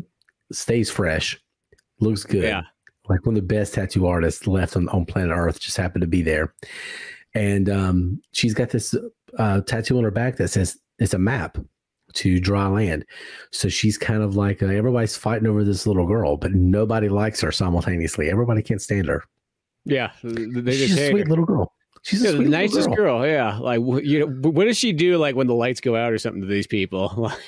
[0.52, 1.40] stays fresh,
[2.00, 2.44] looks good.
[2.44, 2.62] Yeah.
[3.08, 6.08] Like one of the best tattoo artists left on, on planet Earth just happened to
[6.08, 6.54] be there.
[7.34, 8.94] And um, she's got this
[9.38, 11.58] uh, tattoo on her back that says it's a map
[12.14, 13.04] to dry land.
[13.50, 17.40] So she's kind of like uh, everybody's fighting over this little girl, but nobody likes
[17.40, 18.30] her simultaneously.
[18.30, 19.24] Everybody can't stand her.
[19.84, 21.30] Yeah, they she's a sweet her.
[21.30, 21.72] little girl.
[22.02, 23.20] She's yeah, the nicest girl.
[23.20, 23.26] girl.
[23.26, 26.18] Yeah, like you know, what does she do like when the lights go out or
[26.18, 27.32] something to these people?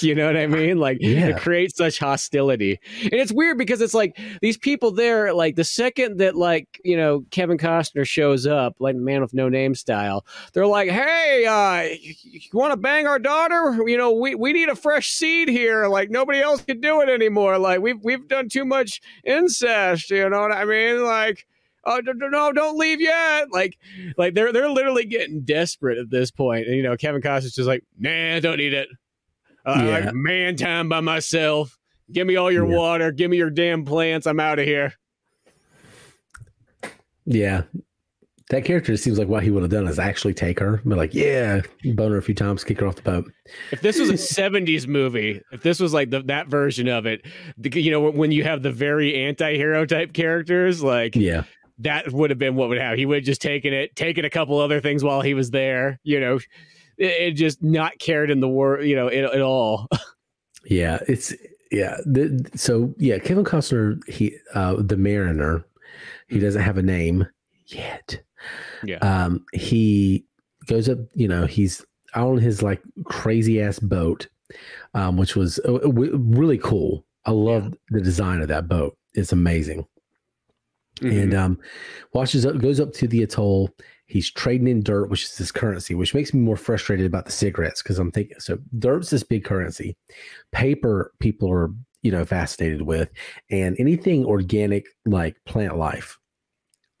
[0.00, 0.78] you know what I mean?
[0.78, 1.28] Like yeah.
[1.28, 2.80] it creates such hostility.
[3.02, 6.96] And it's weird because it's like these people there, like the second that like, you
[6.96, 11.94] know, Kevin Costner shows up, like Man with No Name style, they're like, Hey, uh,
[12.00, 13.76] you, to bang our daughter?
[13.86, 15.86] You know, we, we need a fresh seed here.
[15.86, 17.58] Like nobody else can do it anymore.
[17.58, 21.04] Like we've we've done too much incest, you know what I mean?
[21.04, 21.46] Like
[21.86, 23.50] oh no, don't leave yet.
[23.50, 23.78] Like,
[24.18, 26.66] like they're they're literally getting desperate at this point.
[26.66, 28.88] And you know, Kevin Costner's just like, nah, don't need it.
[29.64, 29.90] Uh, yeah.
[29.90, 31.78] like man time by myself.
[32.12, 32.76] Give me all your yeah.
[32.76, 33.12] water.
[33.12, 34.26] Give me your damn plants.
[34.26, 34.92] I'm out of here.
[37.24, 37.62] Yeah.
[38.50, 41.12] That character seems like what he would have done is actually take her, be like,
[41.12, 43.32] yeah, bone her a few times, kick her off the boat.
[43.72, 47.26] If this was a 70s movie, if this was like the, that version of it,
[47.74, 51.42] you know, when you have the very anti hero type characters, like, yeah,
[51.78, 52.98] that would have been what would happen.
[52.98, 56.00] He would have just taken it, taken a couple other things while he was there,
[56.02, 56.36] you know,
[56.98, 59.88] it, it just not cared in the world, you know, at all.
[60.64, 61.34] yeah, it's
[61.70, 61.96] yeah.
[62.04, 65.66] The, so yeah, Kevin Costner, he uh the Mariner,
[66.28, 67.26] he doesn't have a name
[67.66, 68.20] yet.
[68.84, 68.98] Yeah.
[68.98, 70.24] Um, he
[70.66, 74.28] goes up, you know, he's on his like crazy ass boat
[74.94, 77.04] um, which was uh, w- really cool.
[77.24, 77.70] I love yeah.
[77.90, 78.96] the design of that boat.
[79.14, 79.86] It's amazing.
[81.00, 81.18] Mm-hmm.
[81.18, 81.58] And um,
[82.12, 83.70] washes up, goes up to the atoll.
[84.06, 87.32] He's trading in dirt, which is his currency, which makes me more frustrated about the
[87.32, 89.96] cigarettes because I'm thinking so dirt's this big currency.
[90.52, 91.70] Paper people are
[92.02, 93.10] you know fascinated with,
[93.50, 96.18] and anything organic like plant life.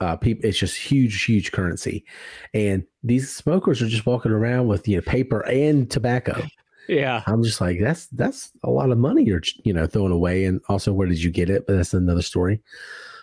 [0.00, 2.04] Uh, people, it's just huge, huge currency,
[2.52, 6.42] and these smokers are just walking around with you know paper and tobacco.
[6.88, 10.44] Yeah, I'm just like that's that's a lot of money you're you know throwing away,
[10.44, 11.66] and also where did you get it?
[11.66, 12.60] But that's another story.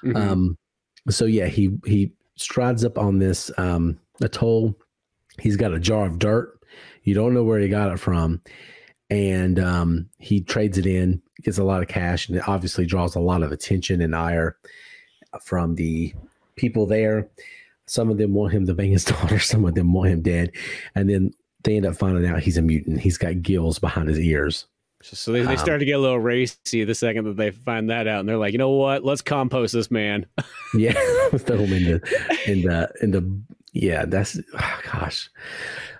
[0.03, 0.17] Mm-hmm.
[0.17, 0.57] Um,
[1.09, 4.75] so yeah, he he strides up on this um, atoll.
[5.39, 6.59] He's got a jar of dirt.
[7.03, 8.41] You don't know where he got it from,
[9.09, 13.15] and um, he trades it in, gets a lot of cash, and it obviously draws
[13.15, 14.57] a lot of attention and ire
[15.41, 16.13] from the
[16.55, 17.29] people there.
[17.85, 19.39] Some of them want him to bang his daughter.
[19.39, 20.51] Some of them want him dead,
[20.95, 21.33] and then
[21.63, 23.01] they end up finding out he's a mutant.
[23.01, 24.67] He's got gills behind his ears.
[25.03, 27.89] So they, they um, start to get a little racy the second that they find
[27.89, 29.03] that out, and they're like, you know what?
[29.03, 30.25] Let's compost this man.
[30.73, 30.93] yeah,
[31.37, 33.41] throw him in the in the in the
[33.73, 34.05] yeah.
[34.05, 35.29] That's oh, gosh.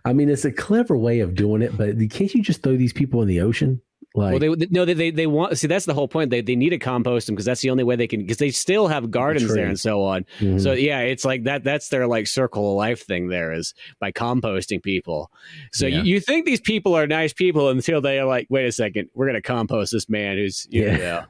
[0.05, 2.93] I mean, it's a clever way of doing it, but can't you just throw these
[2.93, 3.81] people in the ocean?
[4.16, 6.30] Like, well, they no, they, they they want see that's the whole point.
[6.30, 8.51] They they need to compost them because that's the only way they can because they
[8.51, 10.26] still have gardens there and so on.
[10.39, 10.59] Mm-hmm.
[10.59, 11.64] So yeah, it's like that.
[11.64, 13.30] That's their like circle of life thing.
[13.30, 15.32] There is by composting people.
[15.72, 16.03] So yeah.
[16.03, 19.09] you, you think these people are nice people until they are like, wait a second,
[19.16, 20.97] we're gonna compost this man who's yeah.
[20.97, 21.24] Know,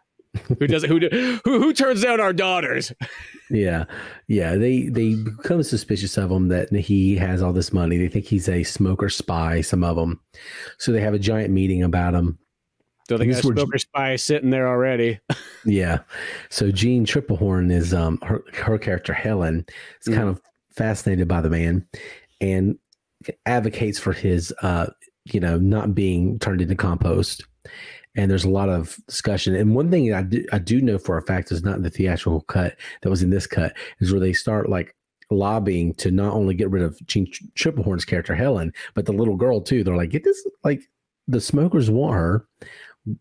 [0.60, 1.00] who doesn't who,
[1.46, 2.92] who who turns down our daughters
[3.52, 3.86] yeah
[4.28, 8.26] yeah they they become suspicious of him that he has all this money they think
[8.26, 10.20] he's a smoker spy some of them
[10.80, 12.40] so they have a giant meeting about him
[13.14, 15.20] so they got smoker spy sitting there already.
[15.66, 16.00] yeah.
[16.50, 19.66] So Jeanne Tripplehorn is um her her character Helen
[20.02, 20.16] is mm.
[20.16, 20.42] kind of
[20.72, 21.88] fascinated by the man
[22.42, 22.78] and
[23.46, 24.88] advocates for his uh
[25.26, 27.44] you know not being turned into compost.
[28.16, 29.56] And there's a lot of discussion.
[29.56, 31.90] And one thing I do, I do know for a fact is not in the
[31.90, 34.96] theatrical cut that was in this cut is where they start like
[35.32, 39.62] lobbying to not only get rid of Jeanne Tripplehorn's character Helen, but the little girl
[39.62, 39.84] too.
[39.84, 40.84] They're like, get this like
[41.28, 42.48] the smokers want her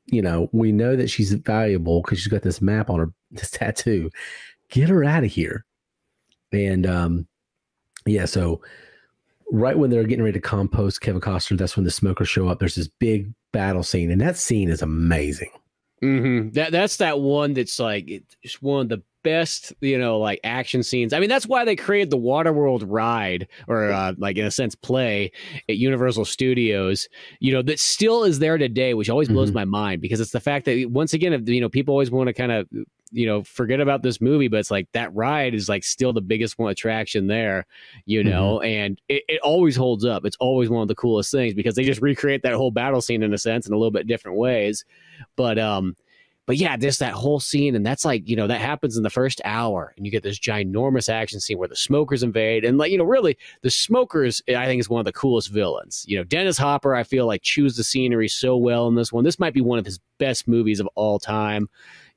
[0.06, 3.50] you know, we know that she's valuable because she's got this map on her, this
[3.50, 4.10] tattoo.
[4.70, 5.64] Get her out of here.
[6.52, 7.26] And um,
[8.06, 8.60] yeah, so
[9.50, 12.58] right when they're getting ready to compost Kevin Costner, that's when the smokers show up.
[12.58, 15.50] There's this big battle scene, and that scene is amazing.
[16.02, 16.50] Mm-hmm.
[16.50, 20.82] That that's that one that's like it's one of the best, you know, like action
[20.82, 21.12] scenes.
[21.12, 24.74] I mean, that's why they created the Waterworld ride, or uh, like in a sense,
[24.74, 25.32] play
[25.68, 27.08] at Universal Studios.
[27.40, 29.58] You know, that still is there today, which always blows mm-hmm.
[29.58, 32.32] my mind because it's the fact that once again, you know, people always want to
[32.32, 32.68] kind of
[33.12, 36.20] you know forget about this movie but it's like that ride is like still the
[36.20, 37.66] biggest one attraction there
[38.06, 38.64] you know mm-hmm.
[38.64, 41.84] and it, it always holds up it's always one of the coolest things because they
[41.84, 44.84] just recreate that whole battle scene in a sense in a little bit different ways
[45.36, 45.94] but um
[46.46, 49.10] but yeah, just that whole scene, and that's like you know that happens in the
[49.10, 52.90] first hour, and you get this ginormous action scene where the smokers invade, and like
[52.90, 56.04] you know really the smokers eh, I think is one of the coolest villains.
[56.08, 59.24] You know Dennis Hopper I feel like chews the scenery so well in this one.
[59.24, 61.68] This might be one of his best movies of all time.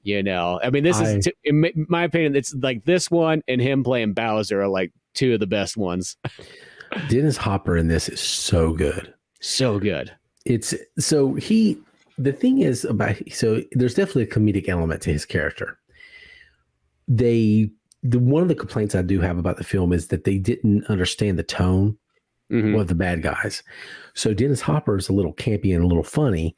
[0.02, 3.60] You know, I mean, this I, is in my opinion, it's like this one and
[3.60, 6.18] him playing Bowser are like two of the best ones.
[7.10, 10.16] Dennis Hopper in this is so good, so good.
[10.46, 11.80] It's so he
[12.18, 15.78] the thing is about so there's definitely a comedic element to his character.
[17.08, 17.72] They
[18.04, 20.86] the one of the complaints I do have about the film is that they didn't
[20.86, 21.98] understand the tone
[22.52, 22.76] mm-hmm.
[22.76, 23.64] of the bad guys.
[24.14, 26.56] So Dennis Hopper is a little campy and a little funny,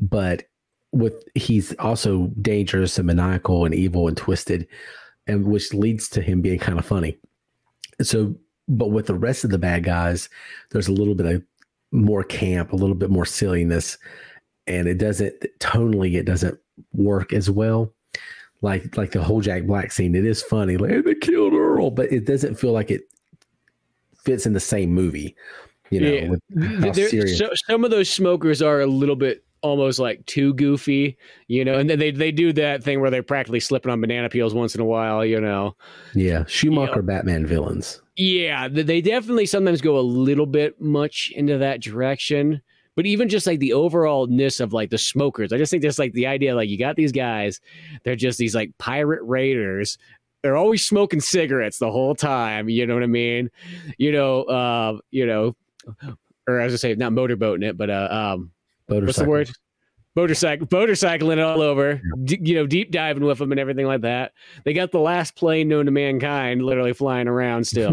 [0.00, 0.44] but
[0.92, 4.66] with he's also dangerous and maniacal and evil and twisted,
[5.26, 7.18] and which leads to him being kind of funny.
[8.00, 8.34] So,
[8.68, 10.28] but with the rest of the bad guys,
[10.70, 11.42] there's a little bit of
[11.92, 13.98] more camp, a little bit more silliness,
[14.66, 16.58] and it doesn't tonally it doesn't
[16.92, 17.92] work as well.
[18.62, 20.76] Like like the whole Jack Black scene, it is funny.
[20.76, 23.02] Like they killed Earl, but it doesn't feel like it
[24.24, 25.36] fits in the same movie.
[25.90, 26.92] You know, yeah.
[26.92, 31.78] so, some of those smokers are a little bit almost like too goofy, you know,
[31.78, 34.74] and then they they do that thing where they're practically slipping on banana peels once
[34.74, 35.76] in a while, you know.
[36.14, 38.00] Yeah, Schumacher you know, Batman villains.
[38.16, 42.62] Yeah, they definitely sometimes go a little bit much into that direction
[42.96, 46.12] but even just like the overallness of like the smokers, I just think just like
[46.14, 47.60] the idea like you got these guys,
[48.02, 49.98] they're just these like pirate raiders.
[50.42, 52.68] They're always smoking cigarettes the whole time.
[52.68, 53.50] You know what I mean?
[53.98, 55.54] You know, uh, you know,
[56.48, 58.50] or as I say, not motorboating it, but uh, um,
[58.86, 59.50] what's the word?
[60.16, 64.32] motorcycle motorcycling all over d- you know deep diving with them and everything like that
[64.64, 67.90] they got the last plane known to mankind literally flying around still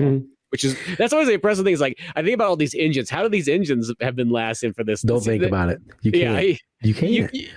[0.53, 1.73] which is that's always the impressive thing.
[1.73, 3.09] Is like I think about all these engines.
[3.09, 5.01] How do these engines have been lasting for this?
[5.01, 5.81] Don't this, think the, about it.
[6.03, 6.47] You can't.
[6.47, 7.33] Yeah, you can't.
[7.33, 7.49] You,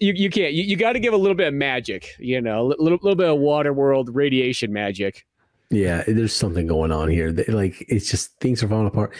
[0.00, 0.54] you, you can't.
[0.54, 3.14] You, you got to give a little bit of magic, you know, a little, little
[3.14, 5.26] bit of water world radiation magic.
[5.70, 7.32] Yeah, there's something going on here.
[7.48, 9.14] Like it's just things are falling apart.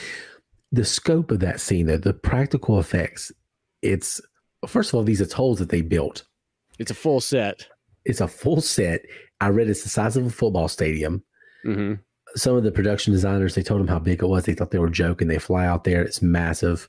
[0.73, 3.31] The scope of that scene, the, the practical effects,
[3.83, 4.23] it's
[4.67, 6.25] first of all these are atolls that they built.
[6.79, 7.67] It's a full set.
[8.07, 9.03] It's a full set.
[9.41, 11.23] I read it's the size of a football stadium.
[11.67, 11.95] Mm-hmm.
[12.37, 14.45] Some of the production designers, they told them how big it was.
[14.45, 15.29] They thought they were joking.
[15.29, 16.03] They fly out there.
[16.03, 16.89] It's massive.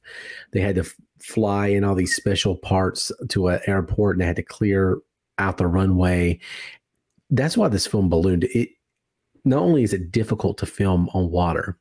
[0.52, 4.28] They had to f- fly in all these special parts to an airport and they
[4.28, 5.00] had to clear
[5.38, 6.40] out the runway.
[7.30, 8.44] That's why this film ballooned.
[8.46, 8.70] It
[9.46, 11.78] not only is it difficult to film on water,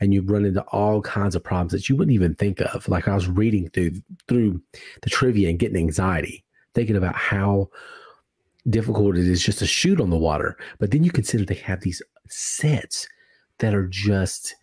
[0.00, 2.88] and you run into all kinds of problems that you wouldn't even think of.
[2.88, 3.92] Like I was reading through
[4.28, 4.60] through
[5.02, 6.44] the trivia and getting anxiety,
[6.74, 7.68] thinking about how
[8.68, 10.56] difficult it is just to shoot on the water.
[10.78, 13.08] But then you consider they have these sets
[13.58, 14.54] that are just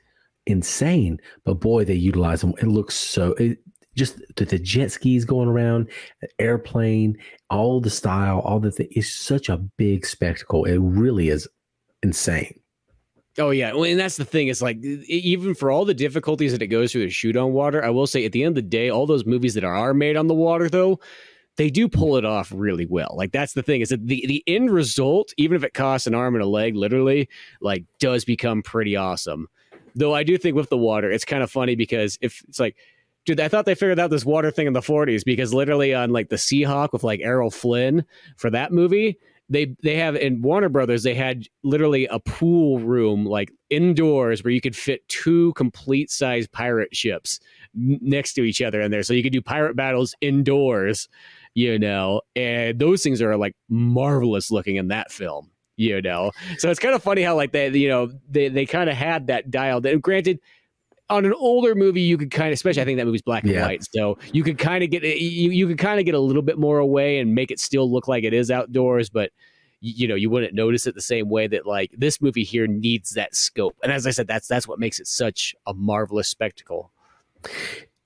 [0.45, 1.20] insane.
[1.43, 2.53] But boy, they utilize them.
[2.59, 3.34] It looks so.
[3.34, 3.59] It,
[3.95, 5.89] just the, the jet skis going around,
[6.38, 7.18] airplane,
[7.49, 8.88] all the style, all the thing.
[8.91, 10.66] It's such a big spectacle.
[10.66, 11.47] It really is
[12.03, 12.59] insane.
[13.38, 14.47] Oh yeah, well, and that's the thing.
[14.47, 17.84] It's like even for all the difficulties that it goes through to shoot on water,
[17.84, 20.16] I will say at the end of the day, all those movies that are made
[20.16, 20.99] on the water, though,
[21.57, 23.13] they do pull it off really well.
[23.15, 26.15] Like that's the thing is that the the end result, even if it costs an
[26.15, 27.29] arm and a leg, literally,
[27.61, 29.47] like does become pretty awesome.
[29.95, 32.75] Though I do think with the water, it's kind of funny because if it's like
[33.25, 36.11] dude, I thought they figured out this water thing in the 40s because literally on
[36.11, 38.05] like the Seahawk with like Errol Flynn
[38.37, 39.17] for that movie,
[39.49, 44.51] they they have in Warner Brothers they had literally a pool room like indoors where
[44.51, 47.39] you could fit two complete size pirate ships
[47.73, 51.07] next to each other in there so you could do pirate battles indoors
[51.55, 56.69] you know and those things are like marvelous looking in that film you know so
[56.69, 59.49] it's kind of funny how like they you know they they kind of had that
[59.49, 60.39] dialed and granted
[61.09, 63.53] on an older movie, you could kind of, especially I think that movie's black and
[63.53, 63.65] yeah.
[63.65, 66.19] white, so you could kind of get eh, you you could kind of get a
[66.19, 69.31] little bit more away and make it still look like it is outdoors, but
[69.81, 73.11] you know you wouldn't notice it the same way that like this movie here needs
[73.11, 73.75] that scope.
[73.83, 76.91] And as I said, that's that's what makes it such a marvelous spectacle.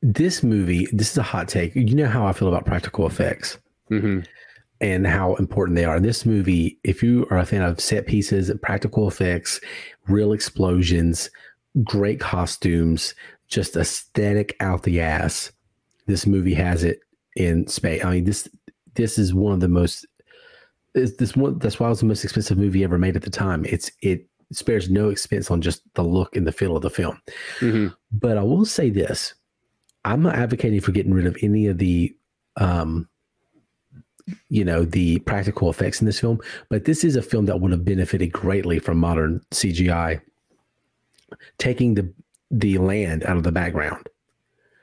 [0.01, 1.75] This movie, this is a hot take.
[1.75, 3.57] You know how I feel about practical effects.
[3.91, 4.21] Mm-hmm
[4.81, 5.99] and how important they are.
[5.99, 9.59] This movie, if you are a fan of set pieces, practical effects,
[10.07, 11.29] real explosions,
[11.83, 13.13] great costumes,
[13.47, 15.51] just aesthetic out the ass.
[16.05, 16.99] This movie has it
[17.35, 18.03] in space.
[18.03, 18.47] I mean, this
[18.95, 20.05] this is one of the most
[20.93, 23.65] this one that's why it was the most expensive movie ever made at the time.
[23.65, 27.21] It's it spares no expense on just the look and the feel of the film.
[27.59, 27.87] Mm-hmm.
[28.11, 29.35] But I will say this:
[30.05, 32.15] I'm not advocating for getting rid of any of the
[32.57, 33.07] um,
[34.49, 36.39] you know the practical effects in this film
[36.69, 40.21] but this is a film that would have benefited greatly from modern cgi
[41.57, 42.13] taking the
[42.51, 44.09] the land out of the background.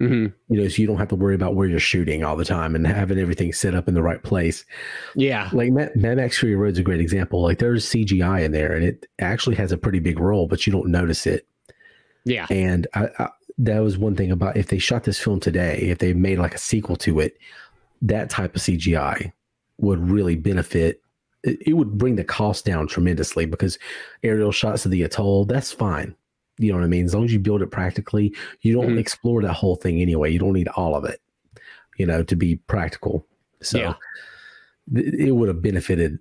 [0.00, 0.54] Mm-hmm.
[0.54, 2.74] You know, so you don't have to worry about where you're shooting all the time
[2.74, 4.64] and having everything set up in the right place.
[5.14, 7.42] Yeah, like Mad, Mad Max Fury Road is a great example.
[7.42, 10.72] Like there's CGI in there, and it actually has a pretty big role, but you
[10.72, 11.46] don't notice it.
[12.26, 13.28] Yeah, and I, I,
[13.58, 16.54] that was one thing about if they shot this film today, if they made like
[16.54, 17.38] a sequel to it,
[18.02, 19.32] that type of CGI
[19.78, 21.00] would really benefit
[21.42, 23.78] it would bring the cost down tremendously because
[24.24, 26.16] aerial shots of the atoll that's fine
[26.58, 27.04] you know what I mean?
[27.04, 28.98] As long as you build it practically, you don't mm-hmm.
[28.98, 30.32] explore that whole thing anyway.
[30.32, 31.20] You don't need all of it,
[31.98, 33.26] you know, to be practical.
[33.60, 33.94] So yeah.
[34.94, 36.18] th- it would have benefited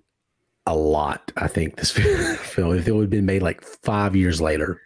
[0.66, 1.90] a lot, I think, this
[2.40, 4.80] film, if it would have been made like five years later.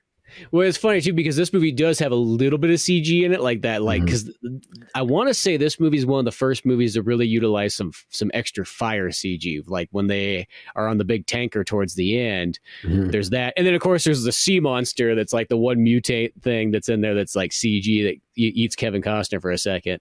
[0.51, 3.33] Well, it's funny too because this movie does have a little bit of CG in
[3.33, 3.83] it, like that.
[3.83, 4.59] Like, because mm-hmm.
[4.95, 7.75] I want to say this movie is one of the first movies to really utilize
[7.75, 9.63] some some extra fire CG.
[9.69, 13.11] Like when they are on the big tanker towards the end, mm-hmm.
[13.11, 16.33] there's that, and then of course there's the sea monster that's like the one mutate
[16.43, 20.01] thing that's in there that's like CG that eats Kevin Costner for a second,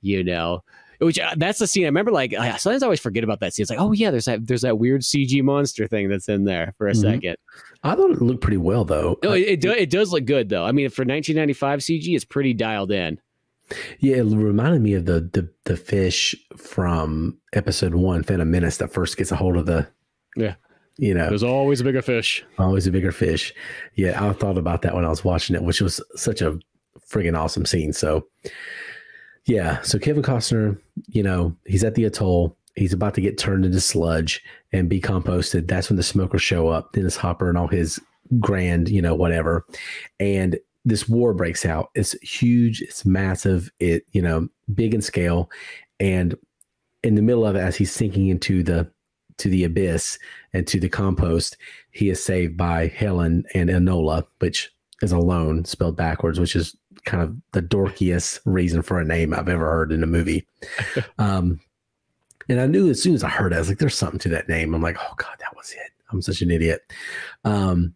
[0.00, 0.62] you know.
[0.98, 1.84] Which uh, that's the scene.
[1.84, 3.62] I remember, like sometimes I always forget about that scene.
[3.62, 6.74] It's like, oh yeah, there's that there's that weird CG monster thing that's in there
[6.76, 7.02] for a mm-hmm.
[7.02, 7.36] second.
[7.84, 9.18] I thought it looked pretty well though.
[9.22, 10.64] No, it, it, do, it does look good though.
[10.64, 13.20] I mean, for 1995 CG, it's pretty dialed in.
[14.00, 18.92] Yeah, it reminded me of the the the fish from episode one, Phantom Menace, that
[18.92, 19.88] first gets a hold of the
[20.36, 20.54] yeah.
[21.00, 22.44] You know, there's always a bigger fish.
[22.58, 23.54] Always a bigger fish.
[23.94, 26.58] Yeah, I thought about that when I was watching it, which was such a
[27.08, 27.92] friggin' awesome scene.
[27.92, 28.26] So,
[29.48, 30.78] yeah, so Kevin Costner,
[31.08, 32.54] you know, he's at the atoll.
[32.76, 35.66] He's about to get turned into sludge and be composted.
[35.66, 36.92] That's when the smokers show up.
[36.92, 37.98] Dennis Hopper and all his
[38.38, 39.64] grand, you know, whatever.
[40.20, 41.88] And this war breaks out.
[41.94, 42.82] It's huge.
[42.82, 43.70] It's massive.
[43.80, 45.50] It, you know, big in scale.
[45.98, 46.36] And
[47.02, 48.90] in the middle of it, as he's sinking into the
[49.38, 50.18] to the abyss
[50.52, 51.56] and to the compost,
[51.92, 54.70] he is saved by Helen and Enola, which
[55.00, 56.76] is alone spelled backwards, which is
[57.08, 60.46] kind of the dorkiest reason for a name I've ever heard in a movie.
[61.18, 61.58] um,
[62.48, 64.28] and I knew as soon as I heard it, I was like, there's something to
[64.30, 64.74] that name.
[64.74, 65.92] I'm like, oh God, that was it.
[66.10, 66.82] I'm such an idiot.
[67.44, 67.94] Um,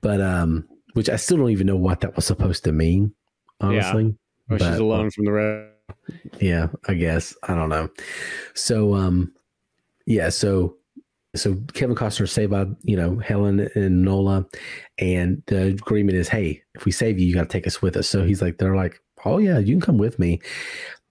[0.00, 3.14] but um, which I still don't even know what that was supposed to mean,
[3.60, 4.04] honestly.
[4.04, 4.10] Yeah.
[4.48, 5.74] Well, but, she's alone from the rest.
[6.40, 7.36] Yeah, I guess.
[7.44, 7.88] I don't know.
[8.54, 9.32] So um
[10.06, 10.77] yeah, so
[11.36, 14.46] so Kevin Costner saved by, you know, Helen and Nola.
[14.98, 18.08] And the agreement is, hey, if we save you, you gotta take us with us.
[18.08, 20.40] So he's like, they're like, Oh yeah, you can come with me.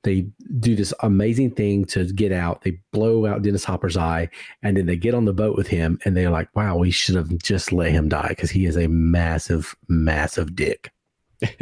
[0.04, 0.28] They
[0.60, 2.62] do this amazing thing to get out.
[2.62, 4.30] They blow out Dennis Hopper's eye,
[4.64, 7.16] and then they get on the boat with him, and they're like, "Wow, we should
[7.16, 10.92] have just let him die because he is a massive, massive dick."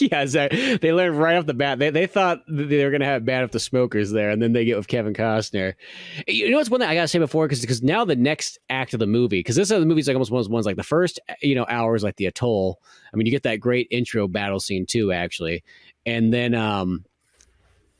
[0.00, 1.78] yeah, they learned right off the bat.
[1.78, 4.52] They, they thought they were going to have bad with the smokers there, and then
[4.52, 5.74] they get with Kevin Costner.
[6.26, 8.58] You know, what's one thing I got to say before because because now the next
[8.68, 10.76] act of the movie because this is the movie's like almost one of ones like
[10.76, 12.80] the first you know hours like the atoll.
[13.12, 15.62] I mean, you get that great intro battle scene too, actually,
[16.04, 17.04] and then um,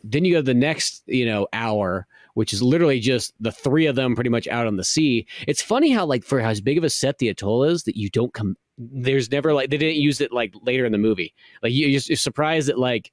[0.02, 3.86] then you go to the next you know hour which is literally just the three
[3.86, 5.26] of them pretty much out on the sea.
[5.48, 8.08] It's funny how like for as big of a set the atoll is that you
[8.10, 11.34] don't come there's never like they didn't use it like later in the movie.
[11.62, 13.12] Like you, you're surprised that like.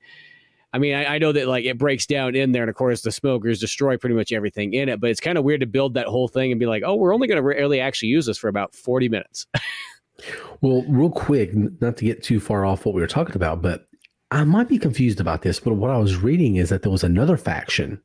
[0.73, 3.01] I mean, I, I, know that like it breaks down in there, and of course
[3.01, 4.99] the smokers destroy pretty much everything in it.
[4.99, 7.13] But it's kind of weird to build that whole thing and be like, oh, we're
[7.13, 9.47] only going to really actually use this for about forty minutes.
[10.61, 13.87] well, real quick, not to get too far off what we were talking about, but
[14.31, 15.61] I might be confused about this.
[15.61, 18.01] But what I was reading is that there was another faction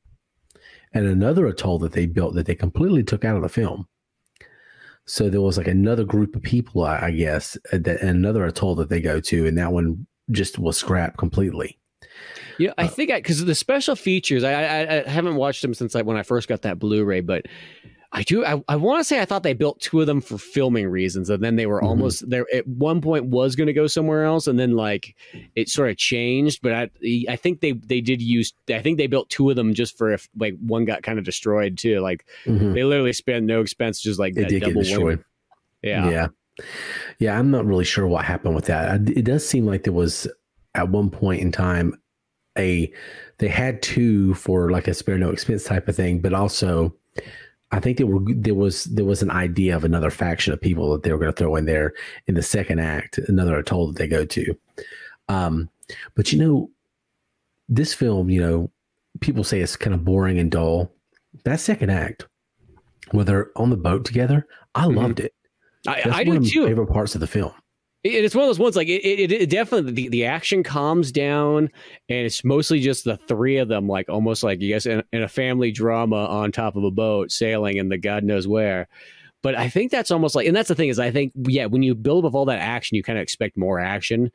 [0.92, 3.86] and another atoll that they built that they completely took out of the film.
[5.10, 8.76] So there was like another group of people, I, I guess, uh, that another atoll
[8.76, 11.80] that they go to, and that one just was scrapped completely.
[12.58, 15.96] Yeah, I uh, think because the special features, I, I, I haven't watched them since
[15.96, 17.46] like when I first got that Blu-ray, but
[18.12, 18.44] I do.
[18.44, 21.30] I, I want to say I thought they built two of them for filming reasons,
[21.30, 21.86] and then they were mm-hmm.
[21.86, 22.44] almost there.
[22.52, 25.14] At one point, was going to go somewhere else, and then like
[25.54, 26.60] it sort of changed.
[26.60, 26.90] But I,
[27.28, 28.52] I think they they did use.
[28.68, 31.24] I think they built two of them just for if like one got kind of
[31.24, 32.00] destroyed too.
[32.00, 32.72] Like mm-hmm.
[32.72, 35.24] they literally spent no expense, just like they did get destroyed.
[35.82, 36.26] Yeah, yeah,
[37.20, 37.38] yeah.
[37.38, 39.08] I'm not really sure what happened with that.
[39.08, 40.26] It does seem like there was
[40.74, 41.94] at one point in time
[42.58, 42.92] a
[43.38, 46.96] they had two for like a spare no expense type of thing, but also
[47.72, 50.92] I think there were there was there was an idea of another faction of people
[50.92, 51.92] that they were going to throw in there
[52.26, 54.58] in the second act, another atoll that they go to.
[55.28, 55.70] Um,
[56.16, 56.70] but you know,
[57.68, 58.70] this film, you know,
[59.20, 60.90] people say it's kind of boring and dull.
[61.44, 62.26] That second act,
[63.12, 64.98] where they're on the boat together, I mm-hmm.
[64.98, 65.32] loved it.
[65.86, 66.66] I, That's I do too.
[66.66, 67.52] Favorite parts of the film
[68.02, 71.68] it's one of those ones like it, it, it, definitely the, the action calms down
[72.08, 75.22] and it's mostly just the three of them like almost like you guys in, in,
[75.22, 78.88] a family drama on top of a boat sailing in the god knows where
[79.42, 81.82] but I think that's almost like, and that's the thing is, I think, yeah, when
[81.82, 84.30] you build up all that action, you kind of expect more action.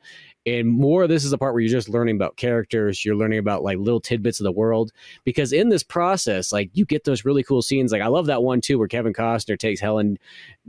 [0.46, 3.64] And more, this is the part where you're just learning about characters, you're learning about
[3.64, 4.92] like little tidbits of the world.
[5.24, 7.90] Because in this process, like you get those really cool scenes.
[7.90, 10.18] Like I love that one too, where Kevin Costner takes Helen.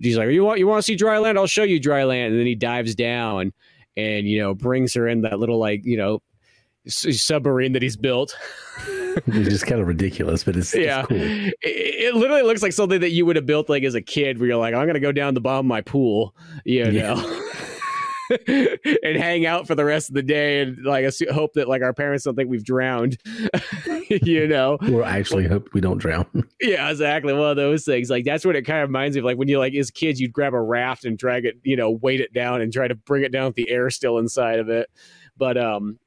[0.01, 1.37] He's like, "You want you want to see dry land?
[1.37, 3.53] I'll show you dry land." And then he dives down
[3.95, 6.21] and you know brings her in that little like you know
[6.87, 8.35] submarine that he's built.
[9.27, 10.99] it's just kind of ridiculous, but it's yeah.
[11.01, 11.17] It's cool.
[11.17, 14.39] it, it, literally looks like something that you would have built like as a kid,
[14.39, 16.91] where you're like, I'm gonna go down the bottom of my pool, you know.
[16.91, 17.41] Yeah.
[18.47, 21.93] and hang out for the rest of the day and like hope that like our
[21.93, 23.17] parents don't think we've drowned
[24.09, 24.77] you know?
[24.91, 26.25] Or actually hope we don't drown.
[26.61, 27.33] Yeah exactly.
[27.33, 28.09] One of those things.
[28.09, 30.19] Like that's what it kind of reminds me of like when you like as kids
[30.19, 32.95] you'd grab a raft and drag it you know weight it down and try to
[32.95, 34.89] bring it down with the air still inside of it.
[35.37, 35.99] But um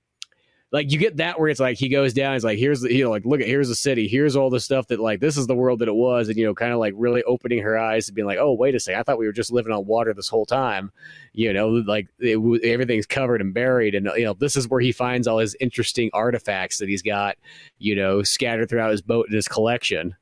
[0.73, 3.05] like you get that where it's like he goes down, he's like, here's the you
[3.05, 5.47] know, like look at here's the city, here's all the stuff that like this is
[5.47, 8.09] the world that it was, and you know, kind of like really opening her eyes
[8.09, 10.15] and being like, oh wait a second, I thought we were just living on water
[10.15, 10.93] this whole time,
[11.33, 14.93] you know, like it, everything's covered and buried, and you know, this is where he
[14.93, 17.37] finds all his interesting artifacts that he's got,
[17.79, 20.15] you know, scattered throughout his boat and his collection.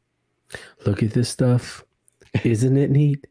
[0.86, 1.84] Look at this stuff.
[2.44, 3.26] Isn't it neat?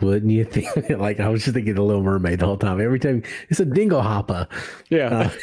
[0.00, 0.90] Wouldn't you think?
[0.98, 2.80] like I was just thinking the Little Mermaid the whole time.
[2.80, 4.48] Every time it's a dinglehopper.
[4.88, 5.08] Yeah.
[5.08, 5.30] Uh,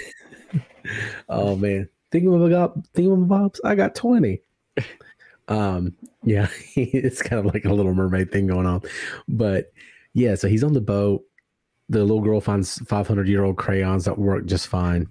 [1.29, 3.59] oh man, thingamabobs, thingamabobs.
[3.63, 4.41] I got twenty.
[5.47, 8.81] Um, yeah, it's kind of like a little mermaid thing going on,
[9.27, 9.71] but
[10.13, 10.35] yeah.
[10.35, 11.23] So he's on the boat.
[11.89, 15.07] The little girl finds five hundred year old crayons that work just fine.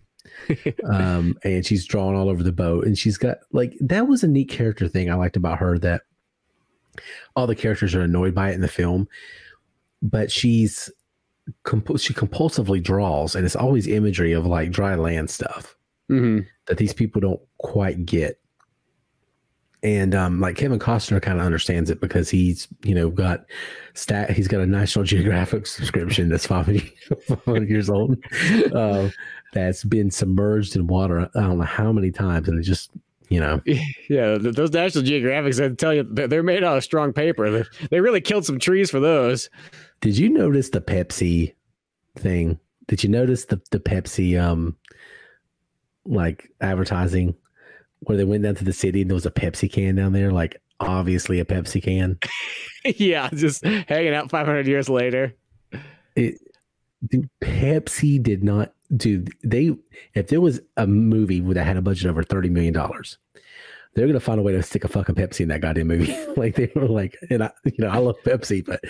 [0.84, 4.28] um, and she's drawing all over the boat, and she's got like that was a
[4.28, 6.02] neat character thing I liked about her that
[7.36, 9.08] all the characters are annoyed by it in the film,
[10.00, 10.90] but she's
[11.64, 15.76] comp- she compulsively draws, and it's always imagery of like dry land stuff
[16.10, 16.40] mm-hmm.
[16.66, 18.38] that these people don't quite get.
[19.82, 23.44] and um, like Kevin Costner kind of understands it because he's you know got
[23.94, 26.82] stat he's got a National Geographic subscription that's 500,
[27.68, 28.16] years old
[28.74, 29.08] uh,
[29.52, 32.90] that's been submerged in water I don't know how many times and it just
[33.28, 33.60] you know
[34.08, 38.20] yeah those National Geographics I tell you they're made out of strong paper they really
[38.20, 39.50] killed some trees for those.
[40.02, 41.54] Did you notice the Pepsi
[42.16, 42.58] thing?
[42.88, 44.76] Did you notice the the Pepsi um
[46.04, 47.34] like advertising
[48.00, 50.32] where they went down to the city and there was a Pepsi can down there,
[50.32, 52.18] like obviously a Pepsi can.
[52.96, 55.34] yeah, just hanging out 500 years later.
[56.16, 56.40] It,
[57.06, 59.70] dude, Pepsi did not do they
[60.14, 63.18] if there was a movie that had a budget over 30 million dollars
[63.94, 66.16] they're gonna find a way to stick a fucking Pepsi in that goddamn movie.
[66.36, 68.80] like they were like, and I, you know, I love Pepsi, but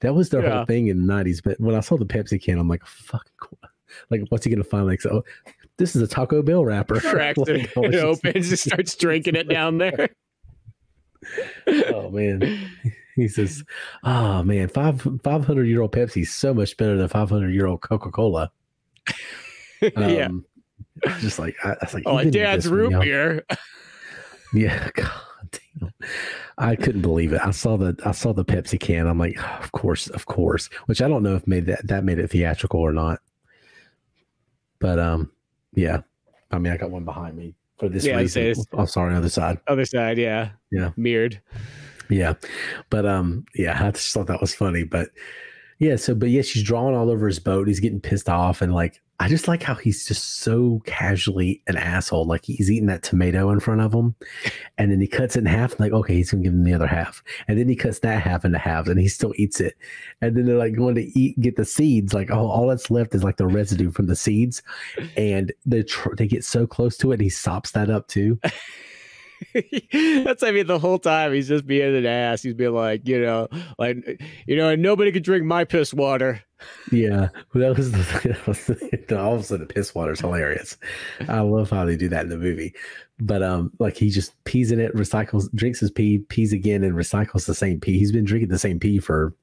[0.00, 0.56] that was their yeah.
[0.56, 1.42] whole thing in the '90s.
[1.42, 3.30] But when I saw the Pepsi can, I'm like, fucking,
[4.10, 4.86] like, what's he gonna find?
[4.86, 5.24] Like, so
[5.78, 7.00] this is a Taco Bell wrapper.
[7.00, 10.10] Cracks it, it opens, just starts drinking it down there.
[11.66, 12.70] oh man.
[13.14, 13.62] He says,
[14.04, 17.52] "Oh man, five five hundred year old Pepsi is so much better than five hundred
[17.52, 18.50] year old Coca Cola."
[19.96, 20.44] Um,
[21.04, 23.44] yeah, just like I, I was like, oh, Dad's root beer.
[24.52, 25.10] Yeah, God
[25.50, 25.92] damn.
[26.58, 27.40] I couldn't believe it.
[27.44, 29.06] I saw the I saw the Pepsi can.
[29.06, 30.68] I'm like, oh, of course, of course.
[30.86, 33.20] Which I don't know if made that that made it theatrical or not.
[34.78, 35.30] But um,
[35.74, 36.00] yeah.
[36.50, 38.54] I mean, I got one behind me for this yeah, reason.
[38.72, 39.58] I'm sorry, other side.
[39.66, 40.50] Other side, yeah.
[40.70, 40.90] Yeah.
[40.96, 41.40] Mirrored.
[42.10, 42.34] Yeah.
[42.90, 44.84] But um, yeah, I just thought that was funny.
[44.84, 45.08] But
[45.78, 47.68] yeah, so but yeah, she's drawing all over his boat.
[47.68, 51.76] He's getting pissed off and like I just like how he's just so casually an
[51.76, 52.26] asshole.
[52.26, 54.16] Like he's eating that tomato in front of him,
[54.78, 55.78] and then he cuts it in half.
[55.78, 58.44] Like, okay, he's gonna give him the other half, and then he cuts that half
[58.44, 59.76] into halves, and he still eats it.
[60.20, 62.12] And then they're like going to eat, get the seeds.
[62.12, 64.60] Like, oh, all that's left is like the residue from the seeds,
[65.16, 68.40] and they tr- they get so close to it, he sops that up too.
[69.52, 72.42] That's I mean the whole time he's just being an ass.
[72.42, 73.48] He's being like, you know,
[73.78, 76.42] like you know, nobody could drink my piss water.
[76.90, 77.98] Yeah, that was the,
[78.28, 80.76] that was the all of a sudden piss water is hilarious.
[81.28, 82.74] I love how they do that in the movie.
[83.20, 86.94] But um, like he just pees in it, recycles, drinks his pee, pees again, and
[86.94, 87.98] recycles the same pee.
[87.98, 89.34] He's been drinking the same pee for,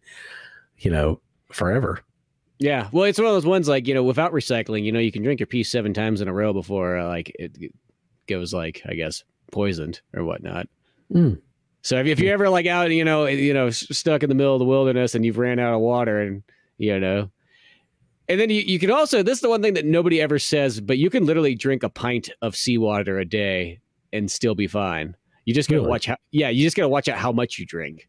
[0.79, 2.01] you know, forever.
[2.59, 5.11] Yeah, well, it's one of those ones like you know, without recycling, you know, you
[5.11, 7.57] can drink your pee seven times in a row before uh, like it
[8.27, 10.67] goes like I guess poisoned or whatnot.
[11.13, 11.39] Mm.
[11.81, 14.53] So if, if you're ever like out, you know, you know, stuck in the middle
[14.53, 16.43] of the wilderness and you've ran out of water and,
[16.79, 17.29] you know,
[18.29, 20.79] and then you, you can also, this is the one thing that nobody ever says,
[20.79, 23.79] but you can literally drink a pint of seawater a day
[24.13, 25.15] and still be fine.
[25.45, 25.89] You just gotta really?
[25.89, 28.07] watch how, yeah, you just gotta watch out how much you drink,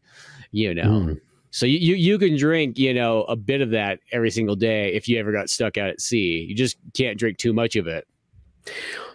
[0.51, 0.83] you know.
[0.83, 1.21] Mm.
[1.49, 4.93] So you, you you can drink, you know, a bit of that every single day
[4.93, 6.45] if you ever got stuck out at sea.
[6.47, 8.07] You just can't drink too much of it.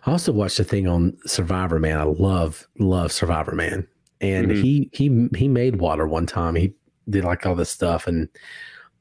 [0.04, 1.98] I also watched a thing on Survivor Man.
[1.98, 3.86] I love love Survivor Man,
[4.20, 4.62] and mm-hmm.
[4.62, 6.56] he he he made water one time.
[6.56, 6.74] He
[7.08, 8.28] did like all this stuff and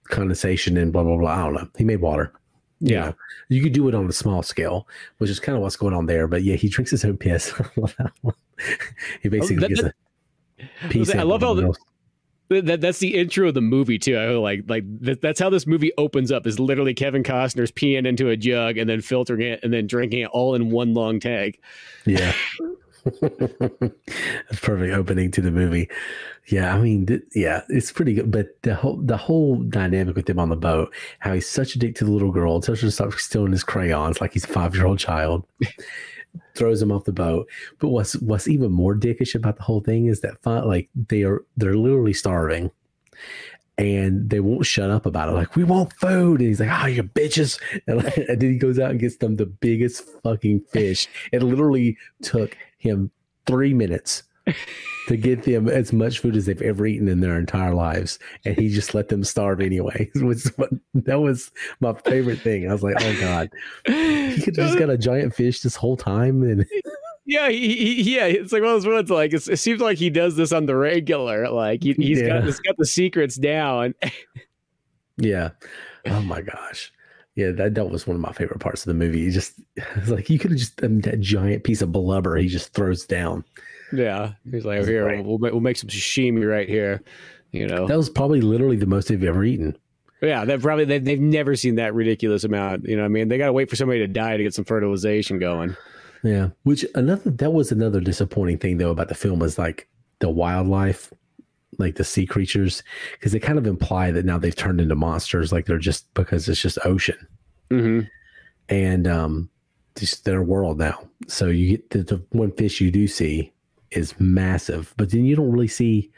[0.09, 1.31] condensation and blah blah blah.
[1.31, 1.69] I don't know.
[1.77, 2.31] He made water.
[2.79, 3.13] Yeah,
[3.49, 4.87] you could do it on a small scale,
[5.17, 6.27] which is kind of what's going on there.
[6.27, 7.53] But yeah, he drinks his own piss.
[9.21, 11.15] he basically oh, that, gets a piece.
[11.15, 11.73] I love how the,
[12.49, 14.17] that that's the intro of the movie too.
[14.17, 16.45] I like like that, that's how this movie opens up.
[16.45, 20.21] Is literally Kevin Costner's peeing into a jug and then filtering it and then drinking
[20.21, 21.59] it all in one long tank.
[22.05, 22.33] Yeah.
[23.21, 25.89] That's perfect opening to the movie.
[26.47, 28.31] Yeah, I mean, th- yeah, it's pretty good.
[28.31, 31.79] But the whole the whole dynamic with him on the boat, how he's such a
[31.79, 34.47] dick to the little girl, tells her to stop stealing his crayons like he's a
[34.47, 35.45] five year old child
[36.55, 37.47] throws him off the boat.
[37.79, 41.43] But what's what's even more dickish about the whole thing is that like they are
[41.57, 42.71] they're literally starving,
[43.77, 45.33] and they won't shut up about it.
[45.33, 48.57] Like we want food, and he's like, "Oh, you bitches!" And, like, and then he
[48.57, 51.07] goes out and gets them the biggest fucking fish.
[51.31, 53.11] It literally took him
[53.45, 54.23] three minutes
[55.07, 58.57] to get them as much food as they've ever eaten in their entire lives, and
[58.57, 60.09] he just let them starve anyway.
[60.21, 60.51] Was
[60.93, 62.69] that was my favorite thing.
[62.69, 63.49] I was like, oh god,
[63.85, 66.65] he could just got a giant fish this whole time, and
[67.25, 69.09] yeah, he, he, yeah, it's like one of those ones.
[69.09, 71.49] Like it seems like he does this on the regular.
[71.49, 72.27] Like he, has yeah.
[72.27, 73.93] got he's got the secrets down.
[75.17, 75.51] yeah.
[76.07, 76.91] Oh my gosh.
[77.35, 79.25] Yeah, that that was one of my favorite parts of the movie.
[79.25, 82.47] He just it's like you could have just um, that giant piece of blubber he
[82.47, 83.43] just throws down.
[83.93, 87.03] Yeah, he's like, here, we'll, we'll make some sashimi right here.
[87.51, 89.77] You know, that was probably literally the most they've ever eaten.
[90.21, 92.87] Yeah, they've probably they've, they've never seen that ridiculous amount.
[92.87, 94.65] You know, I mean, they got to wait for somebody to die to get some
[94.65, 95.75] fertilization going.
[96.23, 99.87] Yeah, which another that was another disappointing thing though about the film is like
[100.19, 101.13] the wildlife,
[101.77, 105.51] like the sea creatures, because they kind of imply that now they've turned into monsters,
[105.51, 107.27] like they're just because it's just ocean,
[107.69, 108.01] mm-hmm.
[108.69, 109.49] and um,
[109.95, 110.99] just their world now.
[111.27, 113.51] So you get the, the one fish you do see
[113.91, 116.11] is massive, but then you don't really see.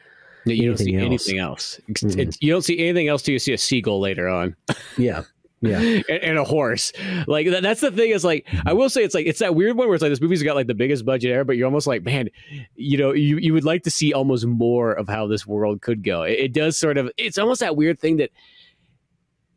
[0.46, 1.06] you don't see else.
[1.06, 1.80] anything else.
[1.90, 2.30] Mm-hmm.
[2.40, 4.56] you don't see anything else till you see a seagull later on.
[4.98, 5.24] yeah,
[5.62, 5.80] yeah,
[6.10, 6.92] and, and, a horse.
[7.26, 8.12] Like that, that's the thing.
[8.12, 10.22] Is like I will say, it's like it's that weird one where it's like this
[10.22, 12.30] movie's got like the biggest budget ever, but you're almost like, man,
[12.76, 16.04] you know, you you would like to see almost more of how this world could
[16.04, 16.24] go.
[16.24, 17.10] It, it does sort of.
[17.18, 18.32] It's almost that weird thing that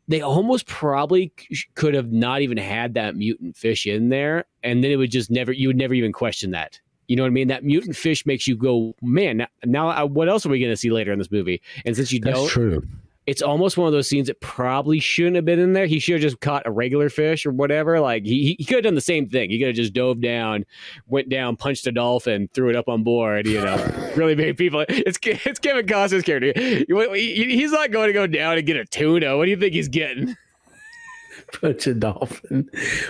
[0.07, 1.31] they almost probably
[1.75, 5.29] could have not even had that mutant fish in there, and then it would just
[5.29, 5.51] never.
[5.51, 6.79] You would never even question that.
[7.07, 7.49] You know what I mean?
[7.49, 9.37] That mutant fish makes you go, man.
[9.37, 11.61] Now, now uh, what else are we going to see later in this movie?
[11.85, 12.87] And since you That's don't, true
[13.27, 15.85] it's almost one of those scenes that probably shouldn't have been in there.
[15.85, 17.99] He should have just caught a regular fish or whatever.
[17.99, 19.51] Like he, he could have done the same thing.
[19.51, 20.65] He could have just dove down,
[21.07, 23.45] went down, punched a dolphin, threw it up on board.
[23.45, 24.85] You know, really made people.
[24.89, 26.53] It's it's Kevin Costner's character.
[26.55, 29.37] He's not going to go down and get a tuna.
[29.37, 30.35] What do you think he's getting?
[31.61, 32.69] Punch a dolphin.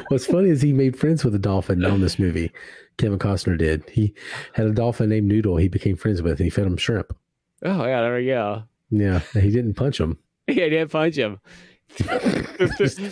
[0.09, 2.51] What's funny is he made friends with a dolphin on this movie.
[2.97, 3.87] Kevin Costner did.
[3.89, 4.13] He
[4.53, 5.57] had a dolphin named Noodle.
[5.57, 7.15] He became friends with, and he fed him shrimp.
[7.63, 8.63] Oh yeah, there we go.
[8.91, 10.17] Yeah, he didn't punch him.
[10.47, 11.39] Yeah, he didn't punch him.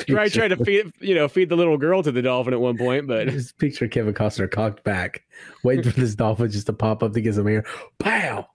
[0.10, 2.78] right, trying to feed you know feed the little girl to the dolphin at one
[2.78, 5.24] point, but just picture Kevin Costner cocked back,
[5.64, 7.64] waiting for this dolphin just to pop up to get some air.
[8.00, 8.48] Pow!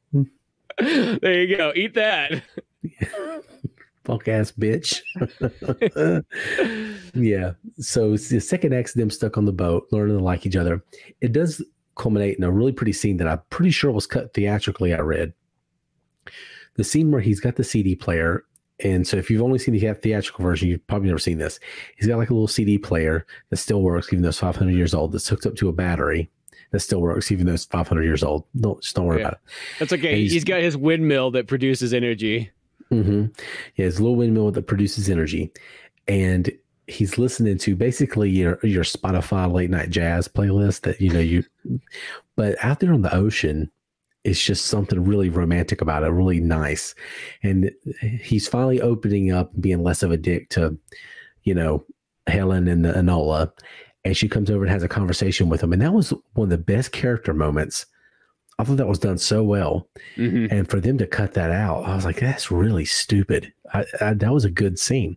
[0.79, 1.73] There you go.
[1.75, 2.43] Eat that.
[4.05, 5.01] Fuck ass bitch.
[7.15, 7.53] yeah.
[7.79, 10.85] So the second act, them stuck on the boat, learning to like each other.
[11.21, 11.65] It does
[11.97, 14.93] culminate in a really pretty scene that I'm pretty sure was cut theatrically.
[14.95, 15.33] I read
[16.77, 18.45] the scene where he's got the CD player.
[18.81, 21.61] And so if you've only seen the theatrical version, you've probably never seen this.
[21.97, 24.95] He's got like a little CD player that still works, even though it's 500 years
[24.95, 26.29] old, that's hooked up to a battery
[26.73, 28.45] that still works, even though it's 500 years old.
[28.59, 29.29] Don't, just don't worry yeah.
[29.29, 29.41] about it.
[29.79, 30.21] That's okay.
[30.21, 32.51] He's, he's got his windmill that produces energy.
[32.91, 33.27] Mm-hmm.
[33.77, 35.53] Yeah, his little windmill that produces energy.
[36.09, 36.51] And
[36.87, 41.45] he's listening to basically your your Spotify late night jazz playlist that you know you
[42.37, 43.71] but out there on the ocean
[44.25, 46.95] it's just something really romantic about it, really nice.
[47.43, 47.71] And
[48.01, 50.77] he's finally opening up and being less of a dick to,
[51.43, 51.85] you know,
[52.27, 53.53] Helen and the Enola.
[54.05, 55.73] And she comes over and has a conversation with him.
[55.73, 57.87] And that was one of the best character moments.
[58.59, 59.89] I thought that was done so well.
[60.17, 60.47] Mm-hmm.
[60.55, 63.53] And for them to cut that out, I was like, that's really stupid.
[63.73, 65.17] I, I, that was a good scene.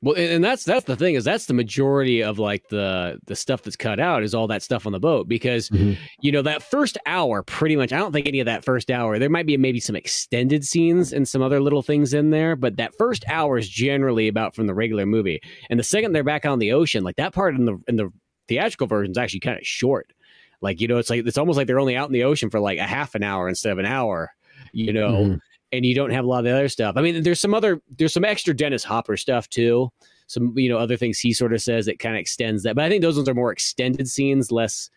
[0.00, 3.62] Well, and that's that's the thing is that's the majority of like the the stuff
[3.62, 5.94] that's cut out is all that stuff on the boat because mm-hmm.
[6.20, 9.18] you know that first hour pretty much I don't think any of that first hour
[9.18, 12.76] there might be maybe some extended scenes and some other little things in there but
[12.76, 15.40] that first hour is generally about from the regular movie.
[15.68, 18.12] And the second they're back on the ocean like that part in the in the
[18.46, 20.12] theatrical version is actually kind of short.
[20.60, 22.60] Like you know it's like it's almost like they're only out in the ocean for
[22.60, 24.30] like a half an hour instead of an hour
[24.72, 25.10] you know?
[25.12, 25.34] Mm-hmm
[25.72, 26.96] and you don't have a lot of the other stuff.
[26.96, 29.90] I mean, there's some other there's some extra Dennis Hopper stuff too.
[30.26, 32.84] Some you know other things he sort of says that kind of extends that, but
[32.84, 34.90] I think those ones are more extended scenes, less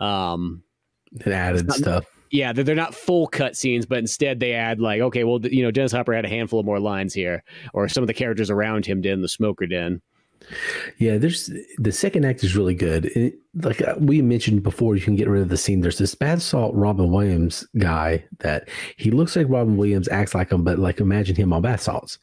[0.00, 0.62] um
[1.24, 2.06] and added not, stuff.
[2.30, 5.62] Yeah, they're, they're not full cut scenes, but instead they add like, okay, well, you
[5.62, 7.42] know, Dennis Hopper had a handful of more lines here,
[7.72, 10.02] or some of the characters around him did in the smoker den.
[10.98, 13.06] Yeah, there's the second act is really good.
[13.06, 15.80] It, like uh, we mentioned before, you can get rid of the scene.
[15.80, 20.52] There's this bad salt Robin Williams guy that he looks like Robin Williams, acts like
[20.52, 22.18] him, but like imagine him on bath salts.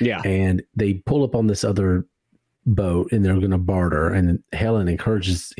[0.00, 2.06] Yeah, and they pull up on this other
[2.66, 5.52] boat and they're going to barter, and Helen encourages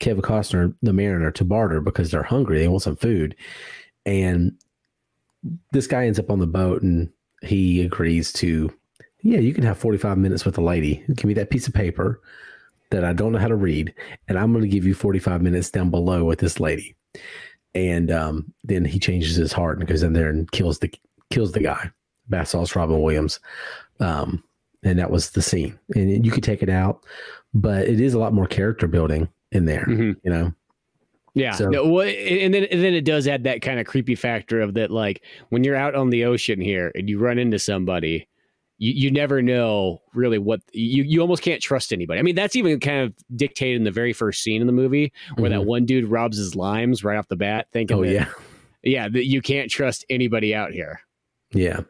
[0.00, 2.58] Kevin Costner, the mariner, to barter because they're hungry.
[2.58, 3.36] They want some food,
[4.04, 4.52] and
[5.72, 7.10] this guy ends up on the boat and
[7.42, 8.72] he agrees to
[9.24, 11.02] yeah, you can have 45 minutes with a lady.
[11.14, 12.20] Give me that piece of paper
[12.90, 13.92] that I don't know how to read,
[14.28, 16.94] and I'm going to give you 45 minutes down below with this lady.
[17.74, 20.92] And um, then he changes his heart and goes in there and kills the
[21.30, 21.90] kills the guy.
[22.28, 23.40] Bath Robin Williams.
[24.00, 24.42] Um,
[24.82, 25.78] and that was the scene.
[25.94, 27.04] And you could take it out,
[27.52, 30.12] but it is a lot more character building in there, mm-hmm.
[30.22, 30.52] you know.
[31.34, 31.52] Yeah.
[31.52, 34.60] So, no, well, and then and then it does add that kind of creepy factor
[34.60, 38.28] of that, like when you're out on the ocean here and you run into somebody,
[38.78, 42.18] you, you never know really what you, you almost can't trust anybody.
[42.18, 45.12] I mean, that's even kind of dictated in the very first scene in the movie
[45.36, 45.60] where mm-hmm.
[45.60, 48.28] that one dude robs his limes right off the bat, thinking, oh, that, yeah.
[48.82, 51.00] Yeah, that you can't trust anybody out here.
[51.52, 51.80] Yeah.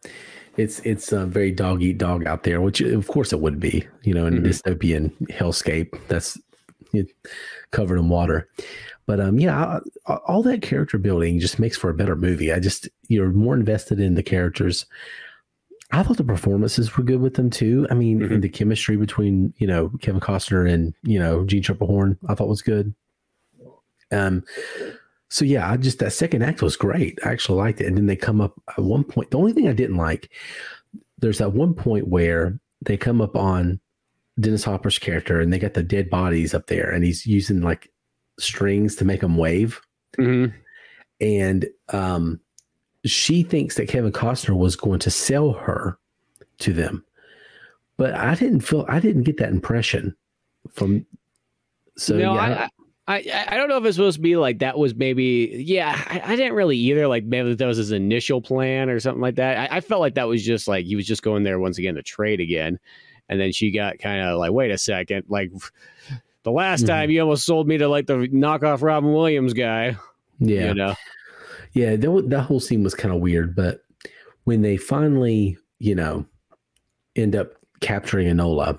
[0.57, 3.87] It's it's a very dog eat dog out there, which of course it would be,
[4.05, 4.47] you know, in mm-hmm.
[4.47, 6.39] a dystopian hellscape that's
[7.73, 8.49] covered in water.
[9.07, 12.53] But um, yeah, all that character building just makes for a better movie.
[12.53, 14.87] I just you're more invested in the characters.
[15.93, 17.87] I thought the performances were good with them too.
[17.91, 18.41] I mean, mm-hmm.
[18.41, 22.63] the chemistry between you know Kevin Costner and you know Jeanne Tripplehorn, I thought was
[22.63, 22.95] good.
[24.11, 24.45] Um,
[25.29, 27.19] so yeah, I just that second act was great.
[27.25, 27.87] I actually liked it.
[27.87, 29.31] And then they come up at one point.
[29.31, 30.31] The only thing I didn't like,
[31.19, 33.81] there's that one point where they come up on
[34.39, 37.91] Dennis Hopper's character and they got the dead bodies up there, and he's using like
[38.39, 39.81] strings to make them wave.
[40.19, 40.57] Mm-hmm.
[41.21, 42.39] and um,
[43.05, 45.99] she thinks that Kevin Costner was going to sell her
[46.59, 47.05] to them,
[47.97, 50.17] but I didn't feel I didn't get that impression
[50.73, 51.05] from.
[51.97, 52.69] So no, yeah,
[53.07, 56.03] I, I I don't know if it's supposed to be like that was maybe yeah
[56.09, 59.37] I, I didn't really either like maybe that was his initial plan or something like
[59.37, 59.71] that.
[59.71, 61.95] I, I felt like that was just like he was just going there once again
[61.97, 62.79] to trade again.
[63.29, 65.51] And then she got kind of like wait a second like
[66.43, 66.89] the last Mhm.
[66.89, 69.97] time you almost sold me to like the knockoff Robin Williams guy
[70.41, 70.95] yeah, you know
[71.75, 71.97] yeah.
[71.97, 73.83] That that whole scene was kind of weird, but
[74.45, 76.25] when they finally, you know,
[77.17, 78.79] end up capturing Enola,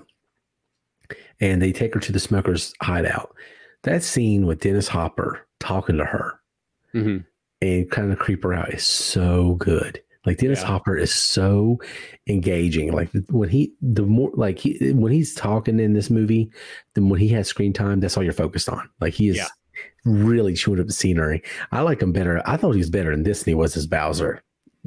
[1.40, 3.34] and they take her to the smoker's hideout,
[3.82, 6.40] that scene with Dennis Hopper talking to her
[6.94, 7.24] Mhm.
[7.62, 10.00] and kind of creep her out is so good.
[10.24, 10.66] Like Dennis Yeah.
[10.66, 11.78] Hopper is so
[12.26, 12.92] engaging.
[12.92, 16.50] Like when he, the more like he, when he's talking in this movie,
[16.94, 18.88] then when he has screen time, that's all you're focused on.
[19.00, 19.46] Like he is Yeah.
[20.04, 21.42] Really chewing up the scenery.
[21.72, 22.42] I like him better.
[22.46, 24.42] I thought he was better in this than he was as Bowser.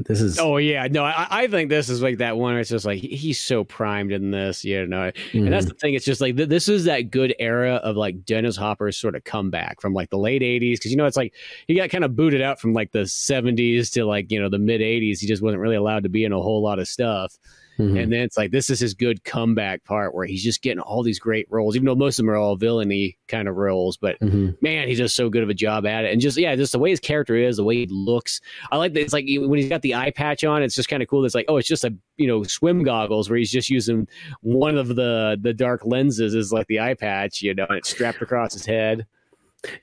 [0.07, 2.69] This is oh yeah no I, I think this is like that one where it's
[2.69, 5.49] just like he- he's so primed in this you know And mm-hmm.
[5.49, 5.93] that's the thing.
[5.93, 9.25] It's just like th- this is that good era of like Dennis Hopper's sort of
[9.25, 10.81] comeback from like the late 80s.
[10.81, 11.33] Cause you know, it's like
[11.67, 14.59] he got kind of booted out from like the 70s to like, you know, the
[14.59, 15.19] mid 80s.
[15.19, 17.37] He just wasn't really allowed to be in a whole lot of stuff.
[17.79, 18.01] Mhm.
[18.03, 21.01] And then it's like this is his good comeback part where he's just getting all
[21.01, 23.97] these great roles, even though most of them are all villainy kind of roles.
[23.97, 24.61] But Mhm.
[24.61, 26.11] man, he does so good of a job at it.
[26.11, 28.41] And just yeah, just the way his character is, the way he looks.
[28.71, 31.01] I like that it's like when he's got the eye patch on, it's just kind
[31.01, 31.25] of cool.
[31.25, 34.07] It's like, oh, it's just a you know, swim goggles where he's just using
[34.41, 37.89] one of the the dark lenses is like the eye patch, you know, and it's
[37.89, 39.05] strapped across his head.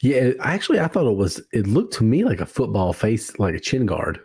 [0.00, 1.40] Yeah, actually, I thought it was.
[1.52, 4.20] It looked to me like a football face, like a chin guard.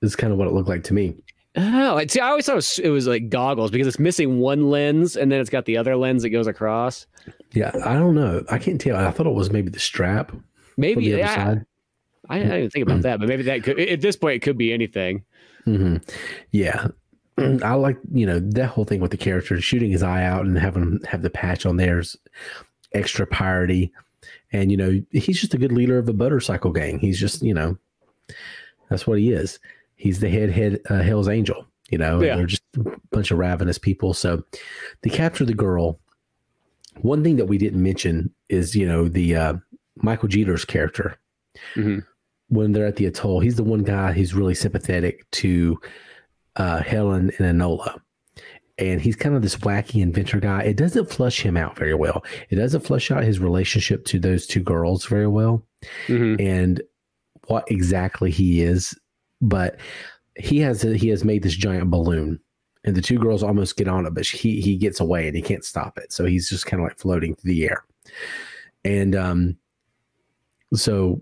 [0.00, 1.14] This Is kind of what it looked like to me.
[1.56, 4.68] Oh, see, I always thought it was, it was like goggles because it's missing one
[4.70, 7.06] lens and then it's got the other lens that goes across.
[7.52, 8.44] Yeah, I don't know.
[8.50, 8.96] I can't tell.
[8.96, 10.32] I thought it was maybe the strap
[10.76, 11.56] Maybe the yeah.
[12.28, 14.42] I, I didn't even think about that, but maybe that could at this point it
[14.42, 15.24] could be anything.
[15.64, 15.96] hmm
[16.50, 16.88] Yeah,
[17.38, 20.58] I like you know that whole thing with the character shooting his eye out and
[20.58, 22.16] having him have the patch on there's
[22.92, 23.92] extra piety,
[24.52, 26.98] and you know he's just a good leader of a motorcycle gang.
[26.98, 27.78] He's just you know
[28.90, 29.58] that's what he is.
[29.96, 31.66] He's the head head uh, Hell's Angel.
[31.90, 32.36] You know, Yeah.
[32.36, 34.12] they're just a bunch of ravenous people.
[34.14, 34.42] So
[35.02, 36.00] they capture the girl.
[37.00, 39.54] One thing that we didn't mention is you know the uh,
[39.96, 41.16] Michael Jeter's character
[41.74, 42.04] Mhm.
[42.48, 43.40] when they're at the atoll.
[43.40, 45.78] He's the one guy who's really sympathetic to
[46.56, 47.98] uh, Helen and Enola.
[48.78, 50.62] And he's kind of this wacky inventor guy.
[50.62, 52.24] It doesn't flush him out very well.
[52.50, 55.66] It doesn't flush out his relationship to those two girls very well
[56.08, 56.40] Mhm.
[56.40, 56.82] and
[57.46, 58.94] what exactly he is.
[59.40, 59.78] But
[60.36, 62.40] he has he has made this giant balloon,
[62.84, 65.42] and the two girls almost get on it, but he he gets away and he
[65.42, 66.12] can't stop it.
[66.12, 67.84] So he's just kind of like floating through the air.
[68.84, 69.56] And um,
[70.74, 71.20] so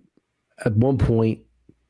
[0.64, 1.40] at one point,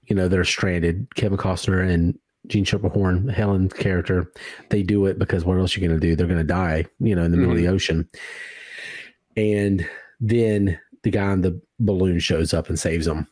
[0.06, 1.06] you know, they're stranded.
[1.14, 4.30] Kevin Costner and Jeanne Tripplehorn, Helen's character,
[4.70, 6.14] they do it because what else are you going to do?
[6.14, 8.09] They're going to die, you know, in the middle of the ocean.
[9.36, 9.88] And
[10.20, 13.26] then the guy on the balloon shows up and saves them.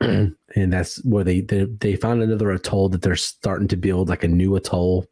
[0.54, 4.24] and that's where they, they they find another atoll that they're starting to build like
[4.24, 5.06] a new atoll.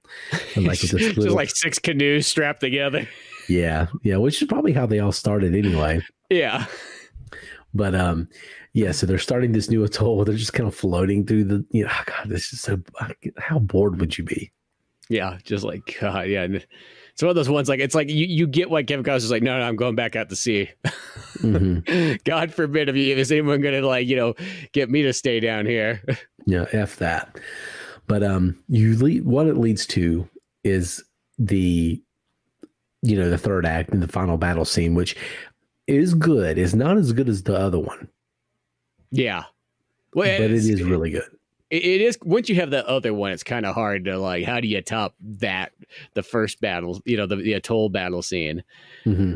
[0.55, 3.09] And like this just little- like six canoes strapped together.
[3.49, 6.01] yeah, yeah, which is probably how they all started anyway.
[6.31, 6.67] Yeah.
[7.75, 8.29] But um,
[8.75, 10.25] yeah, so they're starting this new atoll.
[10.25, 11.65] They're just kind of floating through the.
[11.71, 12.81] You know, God, this is so.
[13.39, 14.53] How bored would you be?
[15.09, 15.39] Yeah.
[15.45, 16.27] Just like God.
[16.29, 16.47] Yeah.
[17.15, 19.43] It's one of those ones like it's like you, you get why Kevin Costner's like,
[19.43, 20.71] no, no, I'm going back out to sea.
[21.39, 22.25] Mhm.
[22.25, 24.35] God forbid if you, is anyone gonna like, you know,
[24.73, 26.03] get me to stay down here.
[26.45, 27.39] Yeah, f that.
[28.09, 30.29] But um, you lead, what it leads to
[30.65, 31.05] is
[31.39, 32.03] the,
[33.03, 35.15] you know, the third act and the final battle scene, which
[35.87, 36.59] is good.
[36.59, 38.09] Is not as good as the other one,
[39.13, 39.45] yeah.
[40.15, 41.31] Well, but it's- really good.
[41.73, 44.45] It, it is once you have the other one, it's kind of hard to like.
[44.45, 45.73] How do you top that?
[46.15, 48.65] The first battle, you know, the, the atoll battle scene.
[49.05, 49.35] hmm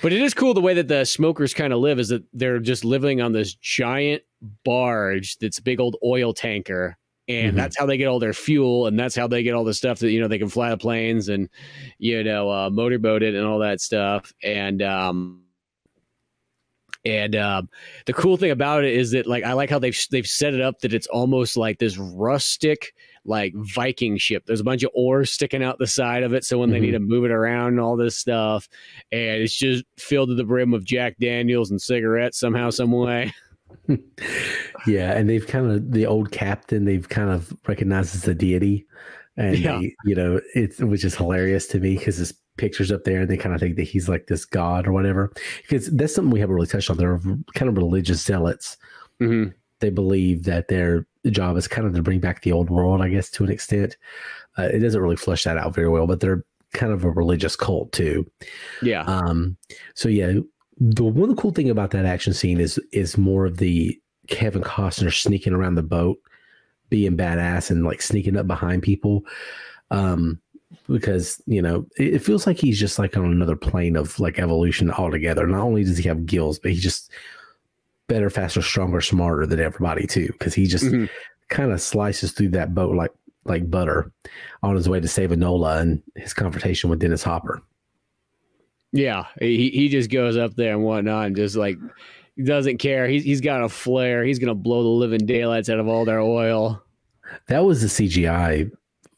[0.00, 2.58] But it is cool the way that the smokers kind of live is that they're
[2.58, 4.22] just living on this giant
[4.64, 6.96] barge that's a big old oil tanker.
[7.28, 7.56] And Mhm.
[7.56, 10.00] that's how they get all their fuel, and that's how they get all the stuff
[10.00, 11.48] that you know they can fly the planes and
[11.98, 14.32] you know uh, motorboat it and all that stuff.
[14.42, 15.41] And um,
[17.04, 17.68] and um,
[18.06, 20.60] the cool thing about it is that like I like how they've they've set it
[20.60, 24.44] up that it's almost like this rustic like Viking ship.
[24.46, 26.82] There's a bunch of oars sticking out the side of it, so when they Mhm.
[26.82, 28.68] need to move it around and all this stuff,
[29.12, 33.32] and it's just filled to the brim with Jack Daniels and cigarettes somehow, some way.
[34.86, 36.84] Yeah, and they've kind of the old captain.
[36.84, 38.86] They've kind of recognized as a deity,
[39.36, 39.78] and Yeah.
[39.78, 43.30] they, you know it's which is hilarious to me because his pictures up there, and
[43.30, 45.32] they kind of think that he's like this god or whatever.
[45.62, 46.96] Because that's something we haven't really touched on.
[46.96, 47.18] They're
[47.54, 48.76] kind of religious zealots,
[49.20, 49.50] Mm-hmm.
[49.80, 53.08] they believe that their job is kind of to bring back the old world, I
[53.08, 53.96] guess, to an extent.
[54.58, 57.54] Uh, it doesn't really flesh that out very well, but they're kind of a religious
[57.54, 58.28] cult too.
[58.82, 59.02] Yeah.
[59.04, 59.56] Um.
[59.94, 60.40] So yeah,
[60.78, 65.12] the one cool thing about that action scene is is more of the Kevin Costner
[65.14, 66.18] sneaking around the boat,
[66.88, 69.24] being badass and like sneaking up behind people.
[69.90, 70.40] Um,
[70.92, 74.38] because you know it, it feels like he's just like on another plane of like
[74.38, 75.46] evolution altogether.
[75.46, 77.10] Not only does he have gills, but he's just
[78.08, 80.28] better, faster, stronger, smarter than everybody too.
[80.38, 81.08] Because he just Mhm.
[81.48, 83.12] kind of slices through that boat like
[83.44, 84.12] like butter
[84.62, 87.60] on his way to save Enola and his confrontation with Dennis Hopper.
[88.92, 91.78] Yeah, he he just goes up there and whatnot, and just like
[92.44, 93.08] doesn't care.
[93.08, 94.22] He's he's got a flare.
[94.24, 96.82] He's gonna blow the living daylights out of all their oil.
[97.48, 98.70] That was the CGI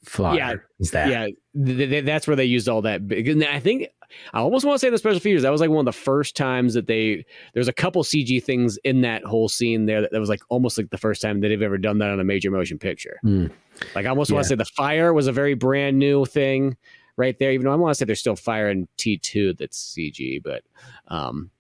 [0.05, 0.37] flyer.
[0.37, 1.09] Yeah, is that?
[1.09, 1.27] Yeah,
[1.65, 3.01] th- th- that's where they used all that.
[3.01, 3.89] And I think
[4.33, 5.43] I almost want to say the special features.
[5.43, 7.25] That was like one of the first times that they.
[7.53, 10.79] There's a couple CG things in that whole scene there that, that was like almost
[10.79, 13.19] like the first time that they've ever done that on a major motion picture.
[13.25, 13.51] Mm.
[13.95, 16.77] Like I almost want to say the fire was a very brand new thing
[17.17, 17.53] right there.
[17.53, 20.63] Even though I want to say there's still fire in T two that's CG, but
[21.09, 21.51] um,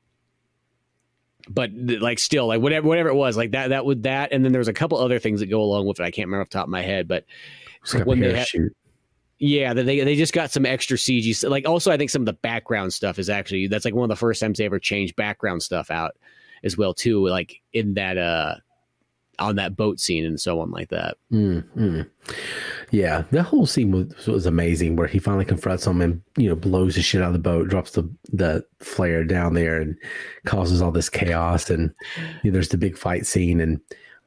[1.48, 4.52] but like still like whatever whatever it was like that that would that and then
[4.52, 6.04] there was a couple other things that go along with it.
[6.04, 7.24] I can't remember off the top of my head, but
[7.84, 8.44] It's like when they
[9.38, 11.48] yeah, they they just got some extra CG.
[11.48, 14.14] Like also, I think some of the background stuff is actually that's like one of
[14.14, 16.16] the first times they ever changed background stuff out
[16.62, 17.26] as well too.
[17.28, 18.56] Like in that uh
[19.38, 21.16] on that boat scene and so on like that.
[21.32, 22.10] Mm, mm.
[22.90, 26.54] Yeah, that whole scene was, was amazing where he finally confronts him and you know
[26.54, 29.96] blows the shit out of the boat, drops the the flare down there, and
[30.46, 31.70] causes all this chaos.
[31.70, 31.92] And
[32.42, 33.60] you know, there's the big fight scene.
[33.60, 33.80] And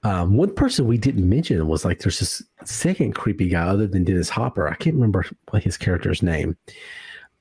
[0.08, 4.04] um, one person we didn't mention was like there's this second creepy guy other than
[4.04, 4.68] Dennis Hopper.
[4.68, 6.56] I can't remember what his character's name.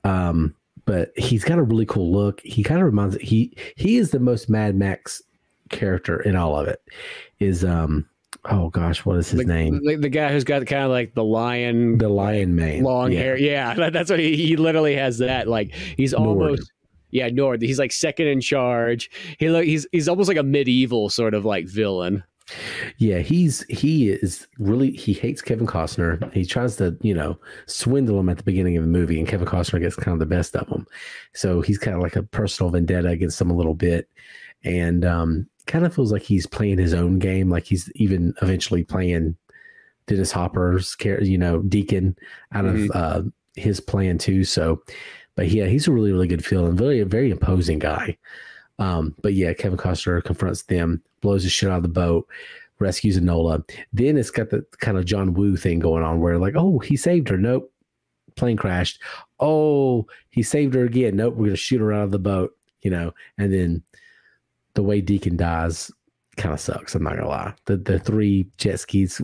[0.03, 2.41] Um, but he's got a really cool look.
[2.41, 5.21] He kind of reminds he he is the most Mad Max
[5.69, 6.81] character in all of it.
[7.39, 8.07] Is um
[8.45, 9.81] oh gosh, what is his Like, name?
[9.83, 12.83] Like the guy who's got kind of like the lion The Lion Mane.
[12.83, 13.19] long Yeah.
[13.19, 13.37] hair.
[13.37, 15.47] Yeah, that, that's what he, he literally has that.
[15.47, 16.27] Like he's Nord.
[16.27, 16.71] almost
[17.11, 17.61] yeah, Nord.
[17.61, 19.09] He's like second in charge.
[19.39, 22.23] He look he's he's almost like a medieval sort of like villain.
[22.97, 26.31] Yeah, he's he is really he hates Kevin Costner.
[26.33, 29.47] He tries to you know swindle him at the beginning of the movie, and Kevin
[29.47, 30.85] Costner gets kind of the best of him.
[31.33, 34.09] So he's kind of like a personal vendetta against him a little bit,
[34.63, 37.49] and um, kind of feels like he's playing his own game.
[37.49, 39.35] Like he's even eventually playing
[40.07, 42.15] Dennis Hopper's you know, Deacon
[42.53, 43.21] out of uh,
[43.55, 44.45] his plan too.
[44.45, 44.81] So,
[45.35, 48.17] but yeah, he's a really really good feel and very very imposing guy.
[48.79, 52.27] Um, but yeah, Kevin Costner confronts them, blows the shit out of the boat,
[52.79, 53.67] rescues Enola.
[53.93, 56.95] Then it's got the kind of John Woo thing going on where like, oh, he
[56.97, 57.37] saved her.
[57.37, 57.71] Nope.
[58.35, 59.01] Plane crashed.
[59.39, 61.15] Oh, he saved her again.
[61.15, 63.81] Nope, we're gonna shoot her out of the boat, you know, and then
[64.75, 65.89] the way Deacon dies
[66.35, 67.53] kind of sucks, I'm not gonna lie.
[67.65, 69.21] The the three jet skis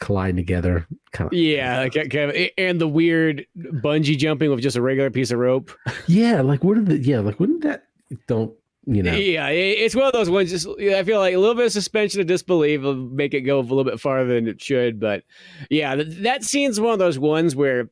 [0.00, 4.76] collide together, kind of Yeah, like, kind of- and the weird bungee jumping with just
[4.76, 5.70] a regular piece of rope.
[6.06, 7.84] yeah, like where did the yeah, like wouldn't that
[8.26, 8.52] don't
[8.86, 10.50] you know Yeah, it's one of those ones.
[10.50, 13.58] Just I feel like a little bit of suspension of disbelief will make it go
[13.58, 15.00] a little bit farther than it should.
[15.00, 15.24] But
[15.70, 17.90] yeah, th- that scene's one of those ones where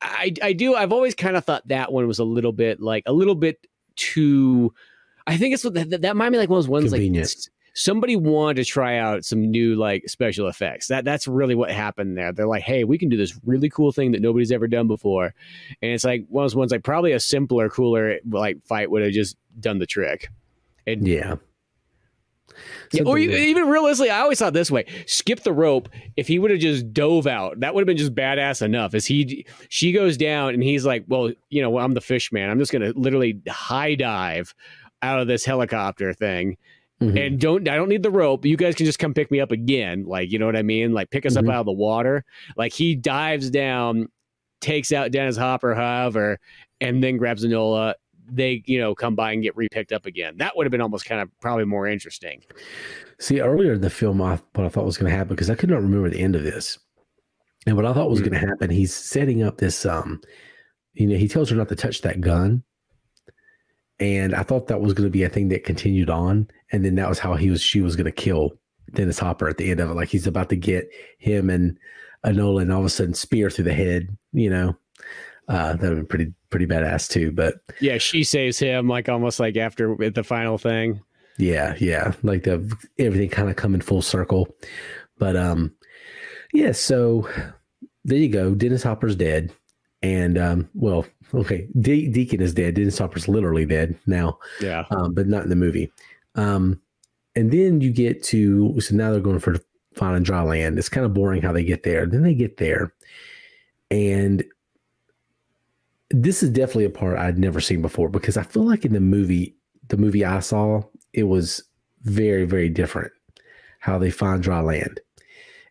[0.00, 0.74] I I do.
[0.74, 3.66] I've always kind of thought that one was a little bit like a little bit
[3.96, 4.72] too.
[5.26, 7.00] I think it's that that, might be like one of those ones like
[7.74, 10.86] somebody wanted to try out some new like special effects.
[10.88, 12.32] That that's really what happened there.
[12.32, 15.34] They're like, hey, we can do this really cool thing that nobody's ever done before,
[15.82, 19.02] and it's like one of those ones like probably a simpler, cooler like fight would
[19.02, 20.28] have just done the trick.
[20.86, 21.36] And yeah.
[22.92, 25.88] yeah, or you, even realistically, I always thought this way: skip the rope.
[26.16, 28.94] If he would have just dove out, that would have been just badass enough.
[28.94, 32.50] As he, she goes down, and he's like, "Well, you know, I'm the fish man.
[32.50, 34.54] I'm just gonna literally high dive
[35.02, 36.56] out of this helicopter thing,
[37.00, 37.26] Mhm.
[37.26, 38.44] and don't I don't need the rope.
[38.46, 40.04] You guys can just come pick me up again.
[40.04, 40.92] Like, you know what I mean?
[40.92, 41.48] Like, pick us Mhm.
[41.48, 42.24] up out of the water.
[42.56, 44.08] Like, he dives down,
[44.60, 46.38] takes out Dennis Hopper, however,
[46.80, 47.94] and then grabs Enola.
[48.30, 50.36] They, you know, come by and get repicked up again.
[50.38, 52.42] That would have been almost kind of probably more interesting.
[53.18, 55.54] See, earlier in the film, I, what I thought was going to happen because I
[55.56, 56.78] could not remember the end of this,
[57.66, 58.26] and what I thought was Hmm.
[58.28, 59.84] going to happen, he's setting up this.
[59.84, 60.20] Um,
[60.94, 62.62] you know, he tells her not to touch that gun,
[64.00, 66.94] and I thought that was going to be a thing that continued on, and then
[66.96, 67.62] that was how he was.
[67.62, 68.52] She was going to kill
[68.92, 70.88] Dennis Hopper at the end of it, like he's about to get
[71.18, 71.78] him and
[72.26, 74.08] Enola, and all of a sudden spear through the head.
[74.32, 74.76] You know,
[75.48, 77.30] uh, that would been pretty pretty badass too.
[77.32, 81.00] But Yeah, she saves him like almost like after the final thing.
[81.38, 84.54] Yeah, yeah, like the everything kind of coming full circle.
[85.18, 85.74] But um,
[86.52, 86.72] yeah.
[86.72, 87.28] So
[88.04, 88.54] there you go.
[88.54, 89.52] Dennis Hopper's dead,
[90.02, 92.74] and um, well, okay, De- Deacon is dead.
[92.74, 94.84] Dennis Hopper's literally dead now, Yeah.
[94.90, 95.90] um, but not in the movie.
[96.34, 96.80] Um,
[97.36, 99.56] and then you get to so now they're going for
[99.94, 100.78] finding dry land.
[100.78, 102.06] It's kind of boring how they get there.
[102.06, 102.94] Then they get there,
[103.90, 104.44] and
[106.10, 109.00] this is definitely a part I'd never seen before because I feel like in the
[109.00, 109.56] movie,
[109.88, 110.82] the movie I saw,
[111.12, 111.62] it was
[112.02, 113.12] very, very different
[113.80, 115.00] how they find dry land.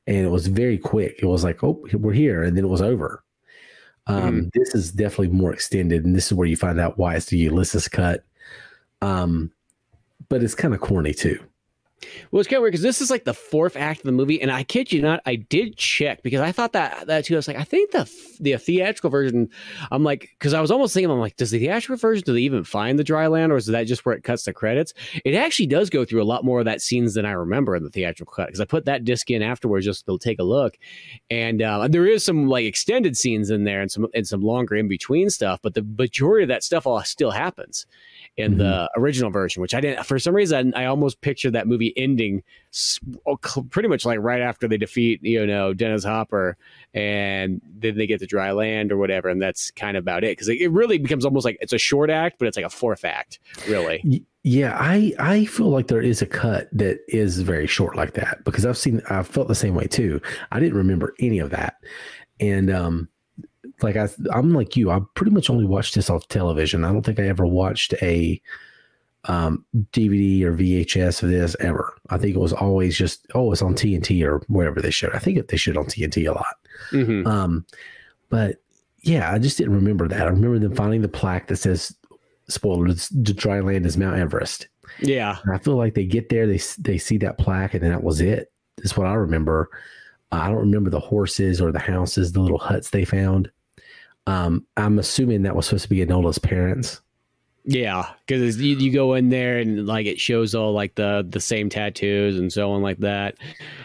[0.06, 1.20] And it was very quick.
[1.20, 2.44] It was like, oh, we're here.
[2.44, 3.24] And then it was over.
[4.08, 4.48] Um, mm-hmm.
[4.54, 6.04] This is definitely more extended.
[6.04, 8.26] And this is where you find out why it's the Ulysses cut.
[9.02, 9.52] Um,
[10.34, 11.38] but it's kind of corny too.
[12.32, 14.42] Well, it's kind of weird because this is like the fourth act of the movie,
[14.42, 17.36] and I kid you not, I did check because I thought that that too.
[17.36, 19.48] I was like, I think the the theatrical version.
[19.92, 22.40] I'm like, because I was almost thinking, I'm like, does the theatrical version do they
[22.40, 24.96] even find the dry land, or is that just where it cuts the credits?
[25.24, 27.84] It actually does go through a lot more of that scenes than I remember in
[27.84, 30.80] the theatrical cut because I put that disc in afterwards just to take a look,
[31.30, 34.76] and uh, there is some like extended scenes in there and some and some longer
[34.76, 37.86] in between stuff, but the majority of that stuff all still happens
[38.38, 38.60] in mm-hmm.
[38.60, 40.06] the original version, which I didn't.
[40.06, 42.44] For some reason, I almost pictured that movie ending
[43.26, 43.38] oh,
[43.70, 46.58] pretty much like right after they defeat, you know, Dennis Hopper,
[46.94, 50.32] and then they get to dry land or whatever, and that's kind of about it.
[50.32, 53.06] Because it really becomes almost like it's a short act, but it's like a fourth
[53.06, 54.24] act, really.
[54.44, 58.44] Yeah, I I feel like there is a cut that is very short like that
[58.44, 60.22] because I've seen I've felt the same way too.
[60.52, 61.76] I didn't remember any of that,
[62.40, 63.10] and um,
[63.84, 64.92] like I, I'm like you.
[64.92, 66.84] I pretty much only watched this off television.
[66.84, 68.42] I don't think I ever watched a
[69.26, 71.94] um, DVD or VHS of this ever.
[72.10, 75.14] I think it was always just oh, it's on TNT or wherever they showed.
[75.14, 76.56] I think they showed on TNT a lot.
[76.92, 77.28] Mm-hmm.
[77.28, 77.66] Um,
[78.30, 78.58] but
[79.02, 80.22] yeah, I just didn't remember that.
[80.22, 81.96] I remember them finding the plaque that says
[82.48, 84.68] "Spoiler: The dry land is Mount Everest."
[85.00, 87.92] Yeah, and I feel like they get there, they they see that plaque, and then
[87.92, 88.52] that was it.
[88.78, 89.70] That's what I remember.
[90.32, 93.52] I don't remember the horses or the houses, the little huts they found.
[94.26, 97.02] Um, I'm assuming that was supposed to be Enola's parents.
[97.66, 101.40] Yeah, because you, you go in there and like it shows all like the the
[101.40, 103.36] same tattoos and so on like that.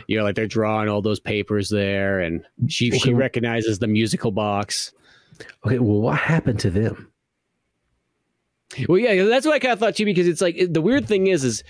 [0.08, 2.98] You know, like they're drawing all those papers there, and she okay.
[2.98, 4.92] she recognizes the musical box.
[5.64, 7.12] Okay, well, what happened to them?
[8.88, 10.04] Well, yeah, that's what I kind of thought too.
[10.04, 11.62] Because it's like the weird thing is, is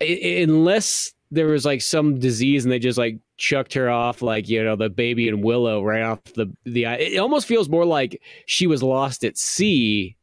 [0.00, 4.62] unless there was like some disease and they just like chucked her off like you
[4.62, 8.66] know the baby and willow right off the the it almost feels more like she
[8.66, 10.16] was lost at sea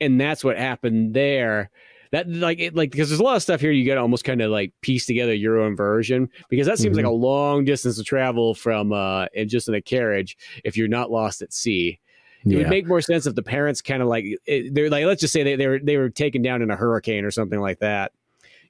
[0.00, 1.70] and that's what happened there
[2.10, 4.24] that like it like because there's a lot of stuff here you got to almost
[4.24, 7.06] kind of like piece together your own version because that seems mm-hmm.
[7.06, 10.88] like a long distance to travel from uh and just in a carriage if you're
[10.88, 12.00] not lost at sea
[12.44, 12.58] it yeah.
[12.58, 14.24] would make more sense if the parents kind of like
[14.72, 17.24] they're like let's just say they, they were they were taken down in a hurricane
[17.24, 18.12] or something like that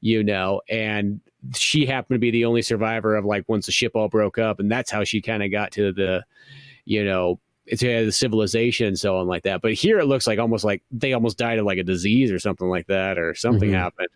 [0.00, 1.20] you know and
[1.54, 4.60] she happened to be the only survivor of like once the ship all broke up,
[4.60, 6.24] and that's how she kind of got to the,
[6.84, 9.62] you know, to the civilization and so on like that.
[9.62, 12.38] But here it looks like almost like they almost died of like a disease or
[12.38, 13.78] something like that, or something mm-hmm.
[13.78, 14.08] happened.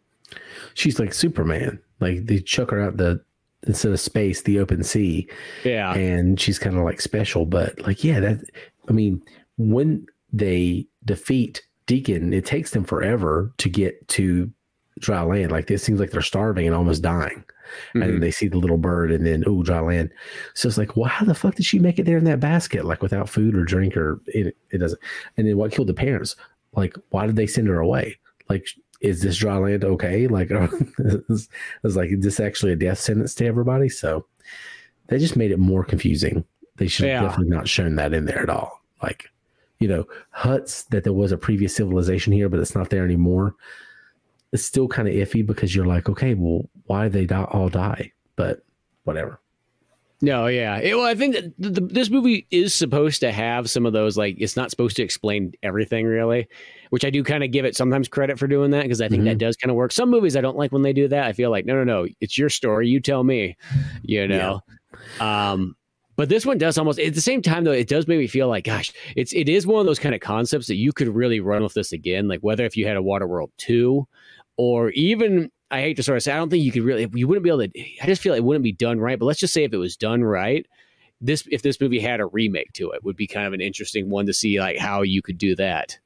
[0.75, 1.81] She's like Superman.
[2.01, 3.23] Like they chuck her out the
[3.67, 5.29] instead of space, the open sea.
[5.65, 7.47] Yeah, and she's kind of like special.
[7.47, 8.41] But like, yeah, that
[8.89, 9.23] I mean,
[9.57, 14.51] when they defeat Deacon, it takes them forever to get to
[14.99, 15.53] dry land.
[15.53, 17.45] Like it seems like they're starving and almost dying.
[17.95, 18.03] Mm-hmm.
[18.03, 20.11] And they see the little bird and then, oh, dry land.
[20.55, 22.85] So it's like, well, how the fuck did she make it there in that basket?
[22.85, 25.01] Like without food or drink or it, it doesn't.
[25.37, 26.37] And then what killed the parents?
[26.73, 28.19] Like, why did they send her away?
[28.49, 28.67] Like,
[29.01, 30.27] is this dry land okay?
[30.27, 30.49] Like,
[30.99, 31.49] it's
[31.83, 33.89] like, is this actually a death sentence to everybody?
[33.89, 34.27] So
[35.09, 36.45] they just made it more confusing.
[36.77, 37.23] They should yeah.
[37.23, 38.83] definitely not shown that in there at all.
[39.03, 39.31] Like,
[39.79, 43.55] you know, huts that there was a previous civilization here, but it's not there anymore
[44.55, 48.13] it's still kind of iffy because you're like, okay, well, why they all die?
[48.37, 48.65] But
[49.03, 49.41] whatever.
[50.23, 50.79] No, yeah.
[50.79, 54.17] It, well, I think the, the, this movie is supposed to have some of those,
[54.17, 56.47] like, it's not supposed to explain everything, really,
[56.91, 59.23] which I do kind of give it sometimes credit for doing that because I think
[59.23, 59.31] mm-hmm.
[59.31, 59.91] that does kind of work.
[59.91, 61.27] Some movies I don't like when they do that.
[61.27, 62.87] I feel like, no, no, no, it's your story.
[62.89, 63.57] You tell me,
[64.03, 64.61] you know?
[65.21, 65.51] Yeah.
[65.51, 65.75] Um,
[66.15, 68.47] but this one does almost at the same time though it does make me feel
[68.47, 71.41] like gosh it's it is one of those kind of concepts that you could really
[71.41, 74.07] run with this again like whether if you had a Waterworld 2
[74.57, 77.27] or even I hate to sort of say, I don't think you could really, you
[77.27, 77.81] wouldn't be able to.
[78.03, 79.19] I just feel it wouldn't be done right.
[79.19, 80.67] But let's just say if it was done right,
[81.21, 84.11] this if this movie had a remake to it, would be kind of an interesting
[84.11, 85.99] one to see like how you could do that.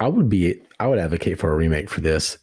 [0.00, 2.38] I would be, I would advocate for a remake for this.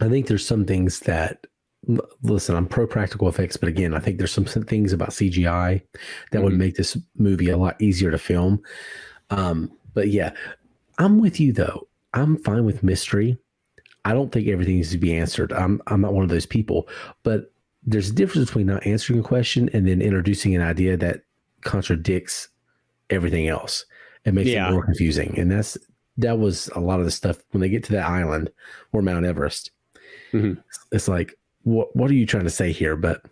[0.00, 1.46] I think there's some things that
[2.22, 6.38] listen, I'm pro practical effects, but again, I think there's some things about CGI that
[6.38, 6.44] mm-hmm.
[6.44, 8.60] would make this movie a lot easier to film.
[9.30, 10.32] Um, but yeah,
[10.98, 11.86] I'm with you though.
[12.12, 13.38] I'm fine with mystery.
[14.06, 15.52] I don't think everything needs to be answered.
[15.52, 16.88] I'm I'm not one of those people,
[17.24, 17.52] but
[17.84, 21.22] there's a difference between not answering a question and then introducing an idea that
[21.62, 22.48] contradicts
[23.10, 23.84] everything else
[24.24, 24.68] and makes yeah.
[24.68, 25.36] it more confusing.
[25.36, 25.76] And that's
[26.18, 28.48] that was a lot of the stuff when they get to that island
[28.92, 29.72] or Mount Everest.
[30.32, 30.60] Mm-hmm.
[30.92, 32.94] It's like, what what are you trying to say here?
[32.94, 33.22] But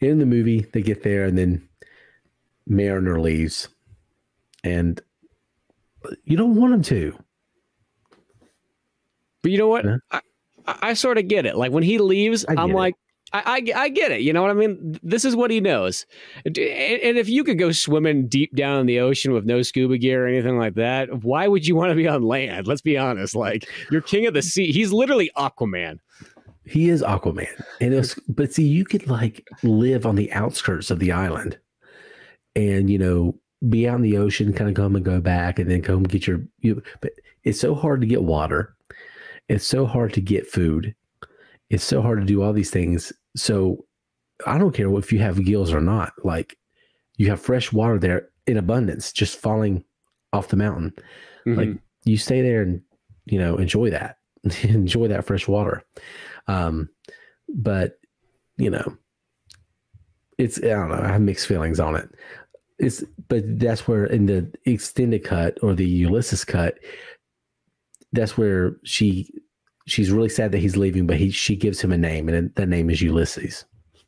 [0.00, 1.68] in the movie, they get there, and then
[2.66, 3.68] Mariner leaves,
[4.64, 5.00] and
[6.24, 7.24] you don't want him to.
[9.42, 9.86] But you know what?
[10.10, 10.20] I,
[10.66, 11.56] I, sort of get it.
[11.56, 12.94] Like when he leaves, I'm like,
[13.32, 13.42] I,
[13.74, 14.22] I, I, get it.
[14.22, 14.98] You know what I mean?
[15.02, 16.04] This is what he knows.
[16.44, 20.24] And if you could go swimming deep down in the ocean with no scuba gear
[20.24, 22.66] or anything like that, why would you want to be on land?
[22.66, 23.34] Let's be honest.
[23.34, 24.72] Like you're king of the sea.
[24.72, 25.98] He's literally Aquaman.
[26.64, 27.62] He is Aquaman.
[27.80, 31.58] And was, but see, you could like live on the outskirts of the island
[32.56, 33.34] and, you know,
[33.68, 36.26] be out in the ocean, kind of come and go back and then come get
[36.26, 37.12] your, you, but
[37.44, 38.74] it's so hard to get water.
[39.50, 40.94] It's so hard to get food.
[41.68, 43.84] It's so hard to do all these things so
[44.46, 46.12] I don't care if you have gills or not.
[46.24, 46.56] Like
[47.16, 49.84] you have fresh water there in abundance, just falling
[50.32, 50.92] off the mountain.
[51.46, 51.58] Mm-hmm.
[51.58, 51.68] Like
[52.04, 52.80] you stay there and
[53.26, 54.16] you know enjoy that,
[54.62, 55.84] enjoy that fresh water.
[56.46, 56.88] Um,
[57.48, 57.98] but
[58.56, 58.96] you know,
[60.38, 61.00] it's I don't know.
[61.02, 62.08] I have mixed feelings on it.
[62.78, 66.78] It's but that's where in the extended cut or the Ulysses cut,
[68.12, 69.30] that's where she
[69.86, 72.68] she's really sad that he's leaving, but he she gives him a name, and that
[72.68, 73.64] name is Ulysses,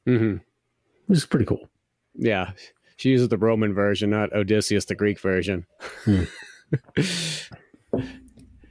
[0.07, 0.37] mm-hmm.
[1.07, 1.69] which is pretty cool.
[2.15, 2.53] Yeah,
[2.97, 5.67] she uses the Roman version, not Odysseus, the Greek version.
[6.05, 6.25] Hmm.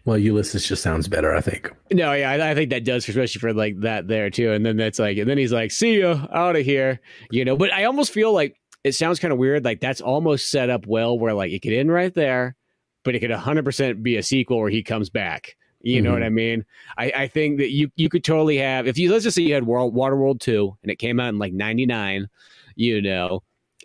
[0.06, 1.72] well, Ulysses just sounds better, I think.
[1.92, 4.52] No, yeah, I, I, think that does, especially for like that there too.
[4.52, 7.00] And then that's like, and then he's like, "See you out of here,"
[7.30, 7.58] you know.
[7.58, 9.66] But I almost feel like it sounds kind of weird.
[9.66, 12.56] Like that's almost set up well, where like it could end right there,
[13.04, 16.06] but it could 100% be a sequel where he comes back you mm-hmm.
[16.06, 16.26] know what mm-hmm.
[16.26, 16.66] I mean?
[16.98, 19.54] I, I think that you you could totally have if you let's just say you
[19.54, 22.30] had World Waterworld two and it came out in like ninety nine,
[22.76, 23.44] you know,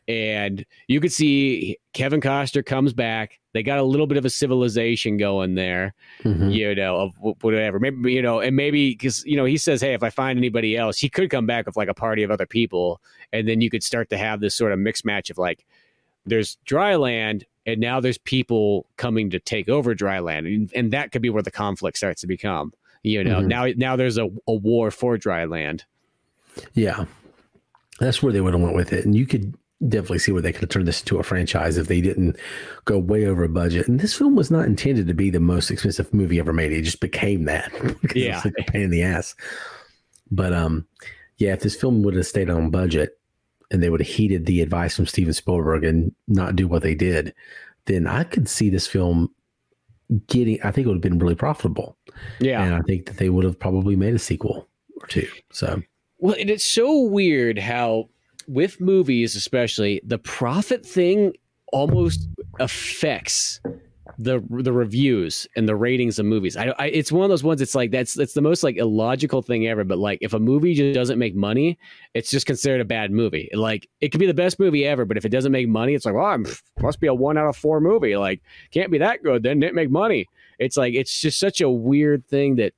[0.09, 3.41] and you could see Kevin Costner comes back.
[3.53, 6.51] They got a little bit of a civilization going there, mm-hmm.
[6.51, 7.81] you know, of whatever.
[7.81, 10.77] Maybe you know, and maybe because you know he says, hey, if I find anybody
[10.77, 13.01] else, he could come back with like a party of other people,
[13.33, 15.65] and then you could start to have this sort of mixed match of like,
[16.27, 20.93] there's dry land and now there's people coming to take over dry land and, and
[20.93, 22.73] that could be where the conflict starts to become
[23.03, 23.39] you know?
[23.39, 23.49] Mm-hmm.
[23.49, 25.85] now now there's a, a war for dry land.
[26.75, 27.05] Yeah.
[28.01, 29.55] That's where they would have went with it and you could
[29.87, 32.37] definitely see where they could have turned this into a franchise if they didn't
[32.87, 33.87] go way over budget.
[33.89, 36.73] And this film was not intended to be the most expensive movie ever made.
[36.73, 37.71] It just became that
[38.15, 38.41] yeah.
[38.45, 39.35] like a pain in the ass.
[40.31, 40.87] But um
[41.39, 43.19] yeah if this film would have stayed on budget
[43.71, 46.95] and they would have heeded the advice from Steven Spielberg and not do what they
[46.95, 47.35] did,
[47.87, 49.31] then I could see this film
[50.29, 50.61] getting.
[50.63, 51.97] I think it would have been really profitable.
[52.39, 54.69] Yeah, and I think that they would have probably made a sequel
[55.01, 55.29] or two.
[55.51, 55.83] So,
[56.19, 58.09] well, and it's so weird how
[58.49, 61.33] with movies, especially the profit thing,
[61.73, 62.29] almost
[62.61, 63.61] affects
[64.19, 66.57] the the reviews and the ratings of movies.
[66.57, 67.61] I, I, it's one of those ones.
[67.61, 69.85] It's like that's that's the most like illogical thing ever.
[69.85, 71.79] But like if a movie just doesn't make money,
[72.15, 73.51] it's just considered a bad movie.
[73.53, 76.07] Like it could be the best movie ever, but if it doesn't make money, it's
[76.07, 76.47] like well, I'm,
[76.81, 78.17] must be a one out of four movie.
[78.17, 78.41] Like
[78.71, 79.43] can't be that good.
[79.43, 80.27] Then didn't make money.
[80.59, 82.73] It's like it's just such a weird thing that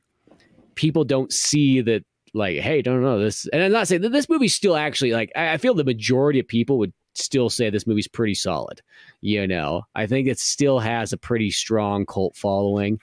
[0.74, 2.04] people don't see that
[2.34, 5.32] like hey don't know this and i'm not saying that this movie's still actually like
[5.34, 8.80] I feel the majority of people would still say this movie's pretty solid.
[9.20, 13.00] You know, I think it still has a pretty strong cult following.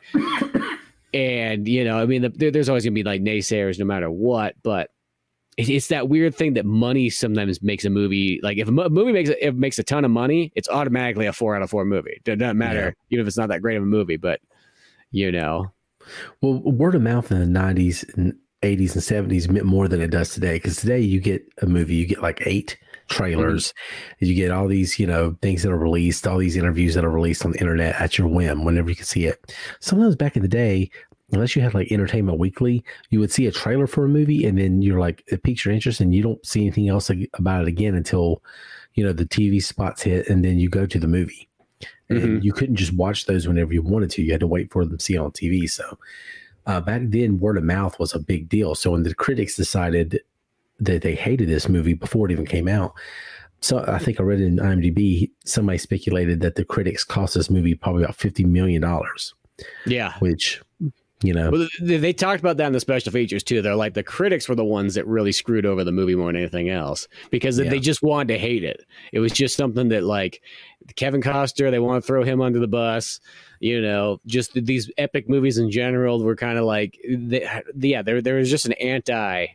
[1.13, 4.09] and, you know, I mean, the, there's always going to be like naysayers no matter
[4.09, 4.89] what, but
[5.57, 9.11] it, it's that weird thing that money sometimes makes a movie like if a movie
[9.11, 11.85] makes if it makes a ton of money, it's automatically a four out of four
[11.85, 12.21] movie.
[12.25, 13.15] It doesn't matter, yeah.
[13.15, 14.41] even if it's not that great of a movie, but
[15.11, 15.71] you know.
[16.41, 20.09] Well, word of mouth in the 90s and 80s and 70s meant more than it
[20.09, 23.67] does today because today you get a movie, you get like eight trailers.
[23.67, 24.25] Mm-hmm.
[24.25, 27.11] You get all these, you know, things that are released, all these interviews that are
[27.11, 29.55] released on the internet at your whim whenever you can see it.
[29.79, 30.89] Sometimes back in the day,
[31.31, 34.57] unless you had like Entertainment Weekly, you would see a trailer for a movie and
[34.57, 37.67] then you're like, it piques your interest and you don't see anything else about it
[37.67, 38.41] again until,
[38.93, 41.49] you know, the TV spots hit and then you go to the movie.
[42.07, 42.39] And mm-hmm.
[42.43, 44.21] you couldn't just watch those whenever you wanted to.
[44.21, 45.67] You had to wait for them to see on TV.
[45.67, 45.97] So
[46.67, 48.75] uh, back then, word of mouth was a big deal.
[48.75, 50.21] So when the critics decided
[50.79, 52.93] that they hated this movie before it even came out.
[53.61, 57.73] So I think I read in IMDb somebody speculated that the critics cost this movie
[57.73, 59.33] probably about fifty million dollars.
[59.85, 60.61] Yeah, which
[61.23, 63.61] you know, well, they, they, talked about that in the special features too.
[63.61, 66.35] They're like the critics were the ones that really screwed over the movie more than
[66.35, 67.69] anything else because yeah.
[67.69, 68.85] they just wanted to hate it.
[69.13, 70.41] It was just something that like
[70.97, 73.21] Kevin Costner, they want to throw him under the bus.
[73.61, 77.49] You know, just these epic movies in general were kind of like, they,
[77.79, 79.47] yeah, there there was just an anti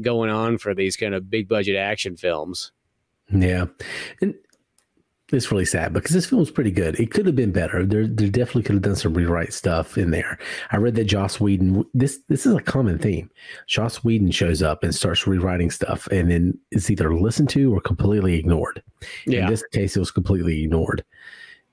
[0.00, 2.72] going on for these kind of big budget action films.
[3.30, 3.66] Yeah.
[4.20, 4.34] And
[5.30, 6.98] it's really sad because this film's pretty good.
[6.98, 7.84] It could have been better.
[7.84, 10.38] There, there definitely could have done some rewrite stuff in there.
[10.72, 11.84] I read that Joss Whedon.
[11.92, 13.30] This, this is a common theme.
[13.66, 17.80] Joss Whedon shows up and starts rewriting stuff, and then it's either listened to or
[17.80, 18.82] completely ignored.
[19.26, 19.40] Yeah.
[19.40, 21.04] In this case, it was completely ignored,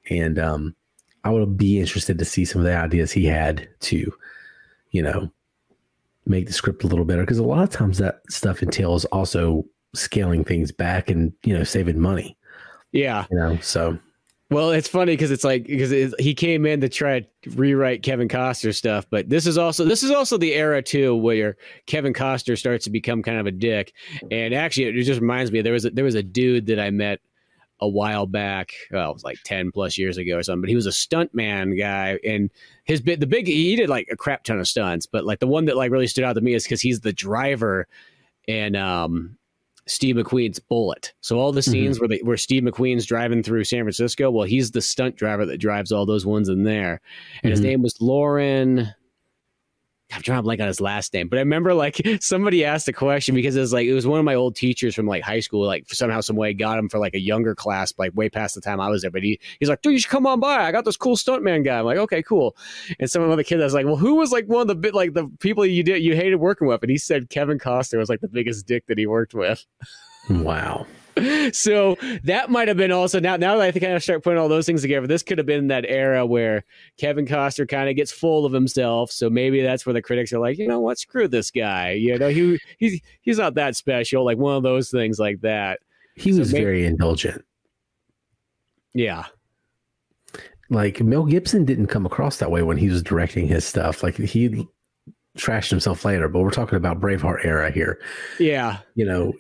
[0.10, 0.76] and um,
[1.24, 4.12] I would be interested to see some of the ideas he had to,
[4.92, 5.32] you know,
[6.26, 9.64] make the script a little better because a lot of times that stuff entails also
[9.94, 12.38] scaling things back and you know saving money
[12.96, 13.26] yeah.
[13.30, 14.00] You know, so.
[14.52, 18.04] Well, it's funny because it's like because it, he came in to try to rewrite
[18.04, 21.58] Kevin Costner stuff, but this is also this is also the era too where
[21.88, 23.92] Kevin Costner starts to become kind of a dick.
[24.32, 26.92] And actually, it just reminds me there was a, there was a dude that I
[26.92, 27.20] met
[27.80, 28.72] a while back.
[28.92, 30.62] Well, it was like ten plus years ago or something.
[30.62, 32.50] But he was a stuntman guy, and
[32.86, 35.06] his bit the big he did like a crap ton of stunts.
[35.06, 37.14] But like the one that like really stood out to me is because he's the
[37.14, 37.88] driver,
[38.48, 39.38] and um
[39.88, 41.14] Steve McQueen's Bullitt.
[41.22, 41.72] So all the mm-hmm.
[41.72, 42.02] scenes mm-hmm.
[42.02, 45.60] where they, where Steve McQueen's driving through San Francisco, well, he's the stunt driver that
[45.60, 47.02] drives all those ones in there,
[47.44, 47.50] and mm-hmm.
[47.50, 48.94] his name was Lauren.
[50.14, 52.94] I'm trying to blank on his last name, but I remember like somebody asked a
[52.94, 55.40] question because it was like it was one of my old teachers from like high
[55.40, 58.56] school, like somehow some way got him for like a younger class, like way past
[58.56, 59.12] the time I was there.
[59.12, 60.64] But he he's like, dude, you should come on by.
[60.64, 61.80] I got this cool stuntman guy.
[61.80, 62.56] I'm like, okay, cool.
[63.00, 64.76] And some of the kids, I was like, well, who was like one of the
[64.76, 66.84] bit like the people you did you hated working with?
[66.84, 69.66] And he said Kevin Costner was like the biggest dick that he worked with.
[70.30, 70.86] Wow
[71.52, 74.50] so that might have been also now now that I think I start putting all
[74.50, 76.64] those things together, this could have been that era where
[76.98, 79.12] Kevin Costner kind of gets full of himself.
[79.12, 81.92] So maybe that's where the critics are like, you know what, screw this guy.
[81.92, 84.26] You know, he he's he's not that special.
[84.26, 85.80] Like one of those things like that.
[86.16, 87.44] He so was maybe, very indulgent.
[88.94, 89.26] Yeah.
[90.70, 94.02] Like Mel Gibson didn't come across that way when he was directing his stuff.
[94.02, 94.68] Like he
[95.38, 98.00] trashed himself later, but we're talking about Braveheart era here.
[98.40, 98.80] Yeah.
[98.96, 99.34] You know,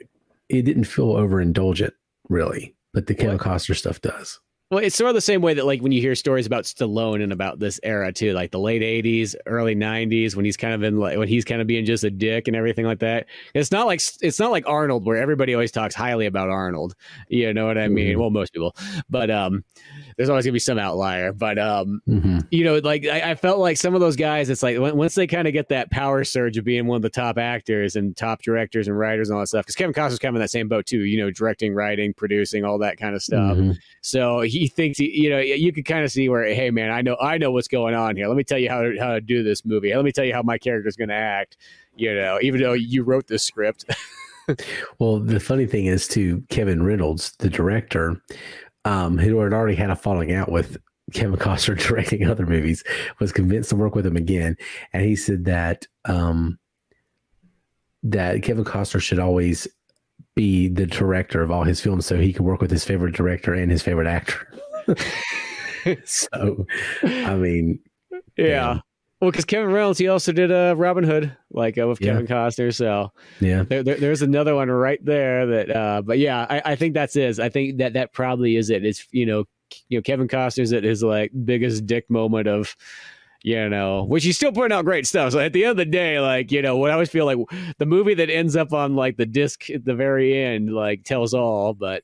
[0.50, 1.94] it didn't feel overindulgent
[2.30, 4.40] really, but the Kevin Costner stuff does.
[4.76, 7.24] Well, it's sort of the same way that like when you hear stories about Stallone
[7.24, 10.84] and about this era too, like the late '80s, early '90s, when he's kind of
[10.84, 13.28] in like when he's kind of being just a dick and everything like that.
[13.54, 16.94] It's not like it's not like Arnold, where everybody always talks highly about Arnold.
[17.30, 18.08] You know what I mean?
[18.08, 18.20] Mm-hmm.
[18.20, 18.76] Well, most people,
[19.10, 19.64] but um,
[20.18, 21.32] there's always gonna be some outlier.
[21.32, 22.40] But um, mm-hmm.
[22.52, 25.26] you know, like I, I, felt like some of those guys, it's like once they
[25.26, 28.42] kind of get that power surge of being one of the top actors and top
[28.42, 30.68] directors and writers and all that stuff, because Kevin Costner's kind of in that same
[30.68, 31.06] boat too.
[31.06, 33.56] You know, directing, writing, producing, all that kind of stuff.
[33.56, 33.72] Mm-hmm.
[34.02, 37.02] So he thinks he, you know, you could kind of see where, hey man, I
[37.02, 38.28] know, I know what's going on here.
[38.28, 39.94] Let me tell you how to, how to do this movie.
[39.94, 41.58] Let me tell you how my character's going to act.
[41.96, 43.86] You know, even though you wrote this script.
[45.00, 48.22] well, the funny thing is, too, Kevin Reynolds, the director,
[48.84, 50.78] um, who had already had a falling out with
[51.14, 52.84] Kevin Costner directing other movies,
[53.20, 54.58] was convinced to work with him again,
[54.94, 56.60] and he said that um,
[58.04, 59.68] that Kevin Costner should always
[60.36, 63.54] be the director of all his films, so he could work with his favorite director
[63.54, 64.48] and his favorite actor.
[66.06, 66.66] so,
[67.04, 67.80] I mean,
[68.38, 68.80] yeah.
[69.22, 72.12] Well, because Kevin Reynolds, he also did uh, Robin Hood, like uh, with yeah.
[72.12, 72.76] Kevin Costner.
[72.76, 75.46] So yeah, there, there, there's another one right there.
[75.46, 77.40] That, uh, but yeah, I, I think that's it.
[77.40, 78.86] I think that that probably is it.
[78.86, 79.46] It's you know,
[79.88, 82.76] you know, Kevin Costner's at his like biggest dick moment of,
[83.46, 85.32] you know, which he's still putting out great stuff.
[85.32, 87.38] So at the end of the day, like you know, what I always feel like
[87.78, 91.36] the movie that ends up on like the disc at the very end, like tells
[91.36, 91.76] all.
[91.76, 92.04] But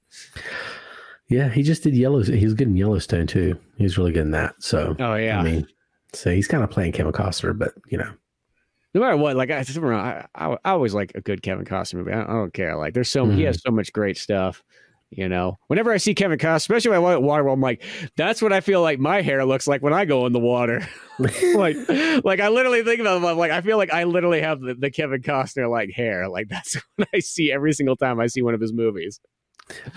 [1.30, 2.22] yeah, he just did Yellow.
[2.22, 3.57] He's good in Yellowstone too.
[3.76, 4.53] He's really good in that.
[4.59, 5.68] So oh yeah, I mean
[6.13, 8.11] so he's kind of playing Kevin Costner, but you know,
[8.93, 12.11] no matter what, like I, I, I, always like a good Kevin Costner movie.
[12.11, 12.76] I, I don't care.
[12.77, 13.38] Like there's so mm-hmm.
[13.38, 13.69] he has mm-hmm.
[13.69, 14.63] so much great stuff.
[15.13, 17.83] You know, whenever I see Kevin Costner, especially when I went water, I'm like,
[18.15, 20.88] that's what I feel like my hair looks like when I go in the water.
[21.19, 21.75] like,
[22.23, 23.25] like I literally think about it.
[23.25, 26.29] I'm like, I feel like I literally have the, the Kevin Costner like hair.
[26.29, 29.19] Like that's what I see every single time I see one of his movies.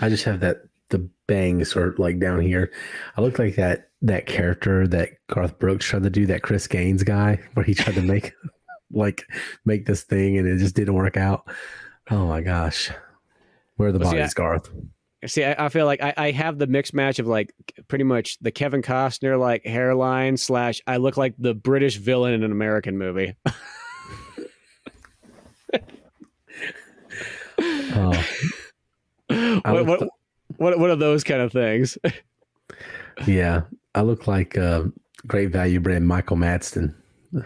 [0.01, 0.57] I just have that
[0.89, 2.73] the bangs are like down here.
[3.15, 7.03] I look like that that character that Garth Brooks tried to do, that Chris Gaines
[7.03, 8.33] guy, where he tried to make
[8.91, 9.23] like
[9.63, 11.47] make this thing and it just didn't work out.
[12.11, 12.91] Oh my gosh.
[13.77, 14.69] Where are the well, bodies, see, I, Garth?
[15.27, 17.53] See, I, I feel like I, I, have the mixed match of like
[17.87, 22.43] pretty much the Kevin Costner like hairline slash I look like the British villain in
[22.43, 23.35] an American movie.
[27.61, 28.25] oh.
[29.27, 30.09] what, what,
[30.57, 31.97] what, what are those kind of things?
[33.27, 33.61] yeah,
[33.93, 34.91] I look like a
[35.27, 36.95] great value brand Michael Madsen.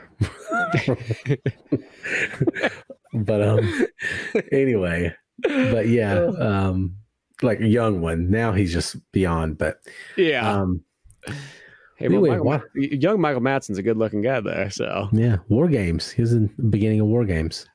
[3.13, 3.87] but um
[4.51, 6.98] anyway, but yeah, um
[7.41, 8.29] like a young one.
[8.29, 9.79] Now he's just beyond, but
[10.17, 10.49] yeah.
[10.51, 10.83] Um
[11.95, 14.69] Hey, anyway, Michael, young Michael Madsen's a good looking guy there.
[14.69, 16.09] So yeah, War Games.
[16.09, 17.67] He was in the beginning of War Games.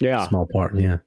[0.00, 0.76] Yeah, small part.
[0.76, 0.98] Yeah.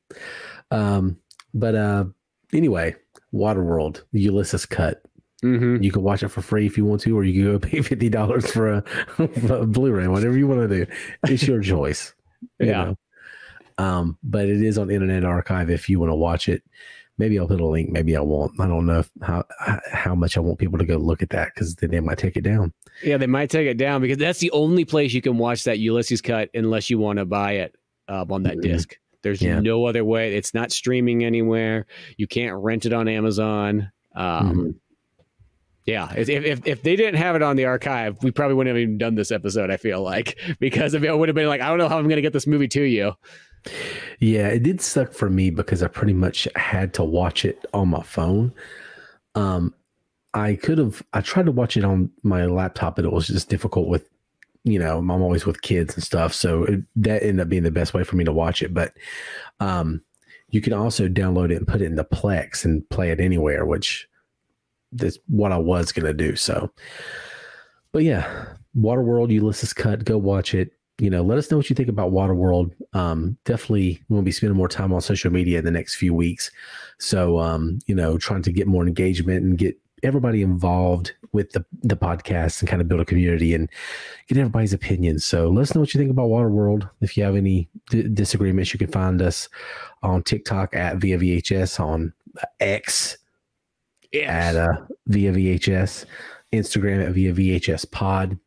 [0.71, 1.17] Um,
[1.53, 2.05] but uh,
[2.51, 2.95] anyway,
[3.33, 5.01] Waterworld, Ulysses cut.
[5.43, 5.81] Mm-hmm.
[5.81, 7.81] You can watch it for free if you want to, or you can go pay
[7.81, 8.83] fifty dollars for a,
[9.17, 10.91] a Blu-ray, whatever you want to do.
[11.23, 12.13] It's your choice.
[12.59, 12.83] you Yeah.
[12.83, 12.97] know.
[13.77, 16.63] Um, but it is on Internet Archive if you want to watch it.
[17.19, 17.91] Maybe I'll put a link.
[17.91, 18.59] Maybe I won't.
[18.59, 19.43] I don't know if, how
[19.91, 22.35] how much I want people to go look at that because then they might take
[22.37, 22.73] it down.
[23.03, 25.77] Yeah, they might take it down because that's the only place you can watch that
[25.79, 27.75] Ulysses cut unless you want to buy it
[28.07, 28.61] um, on that Mhm.
[28.63, 28.97] disc.
[29.21, 29.59] There's Yeah.
[29.59, 30.35] no other way.
[30.35, 31.85] It's not streaming anywhere.
[32.17, 33.91] You can't rent it on Amazon.
[34.15, 34.75] Um, Mhm.
[35.85, 38.81] Yeah, if, if if they didn't have it on the archive, we probably wouldn't have
[38.81, 39.71] even done this episode.
[39.71, 42.03] I feel like because if it would have been like, I don't know how I'm
[42.05, 43.13] going to get this movie to you.
[44.19, 47.89] Yeah, it did suck for me because I pretty much had to watch it on
[47.89, 48.53] my phone.
[49.35, 49.73] Um,
[50.33, 51.01] I could have.
[51.13, 54.07] I tried to watch it on my laptop, but it was just difficult with,
[54.63, 56.33] you know, I'm always with kids and stuff.
[56.33, 58.73] So it, that ended up being the best way for me to watch it.
[58.73, 58.93] But,
[59.59, 60.01] um,
[60.51, 63.65] you can also download it and put it in the Plex and play it anywhere,
[63.65, 64.07] which
[64.91, 66.35] that's what I was gonna do.
[66.35, 66.71] So,
[67.91, 68.45] but yeah,
[68.75, 72.11] Waterworld, Ulysses Cut, go watch it you know, let us know what you think about
[72.11, 72.73] Waterworld.
[72.93, 76.51] Um, definitely we'll be spending more time on social media in the next few weeks.
[76.97, 81.63] So, um, you know, trying to get more engagement and get everybody involved with the,
[81.83, 83.69] the podcast and kind of build a community and
[84.27, 85.25] get everybody's opinions.
[85.25, 86.89] So let us know what you think about Waterworld.
[87.01, 89.47] If you have any d- disagreements, you can find us
[90.03, 92.13] on TikTok at via VHS, on
[92.59, 93.17] X
[94.13, 94.67] at uh,
[95.07, 96.05] via VHS,
[96.51, 98.37] Instagram at via VHS pod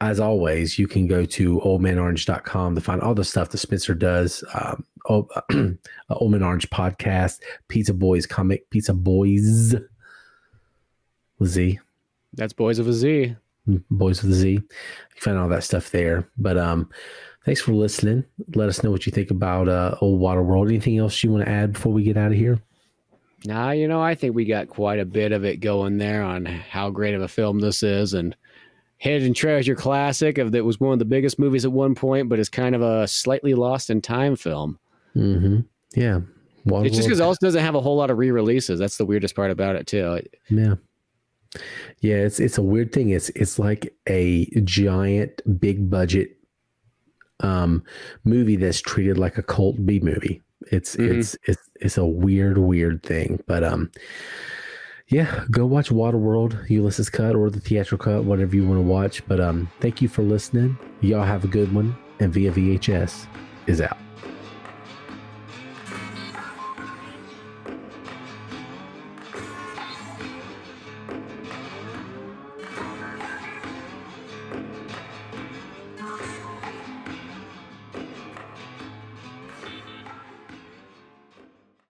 [0.00, 4.44] as always, you can go to oldmanorange.com to find all the stuff that Spencer does.
[4.52, 5.30] Um, Old,
[6.10, 9.82] Old Man Orange podcast, Pizza Boyz comic, Pizza Boyz
[11.38, 11.78] with Z,
[12.32, 13.36] That's Boys of a Z.
[13.90, 14.50] Boys with a Z.
[14.50, 14.62] You
[15.16, 16.28] find all that stuff there.
[16.38, 16.90] But um,
[17.44, 18.24] thanks for listening.
[18.54, 20.68] Let us know what you think about uh, Old Water World.
[20.68, 22.60] Anything else you want to add before we get out of here?
[23.46, 26.46] Nah, you know, I think we got quite a bit of it going there on
[26.46, 28.34] how great of a film this is and
[29.04, 32.38] Hidden Treasure classic of that was one of the biggest movies at one point, but
[32.38, 34.78] is kind of a slightly lost in time film.
[35.14, 35.60] Mm-hmm.
[35.94, 36.20] Yeah.
[36.64, 38.78] Water It's just because it also doesn't have a whole lot of re-releases.
[38.78, 40.22] That's the weirdest part about it too.
[40.48, 40.76] Yeah.
[42.00, 43.10] Yeah, it's it's a weird thing.
[43.10, 46.38] It's it's like a giant big budget
[47.40, 47.84] um
[48.24, 50.40] movie that's treated like a cult B movie.
[50.72, 51.18] It's Mhm.
[51.18, 53.42] it's it's it's a weird weird thing.
[53.46, 53.90] But um
[55.14, 59.24] yeah, go watch Waterworld, Ulysses cut or the theatrical cut, whatever you want to watch.
[59.28, 60.76] But um thank you for listening.
[61.02, 63.26] Y'all have a good one and via VHS
[63.68, 64.03] is out.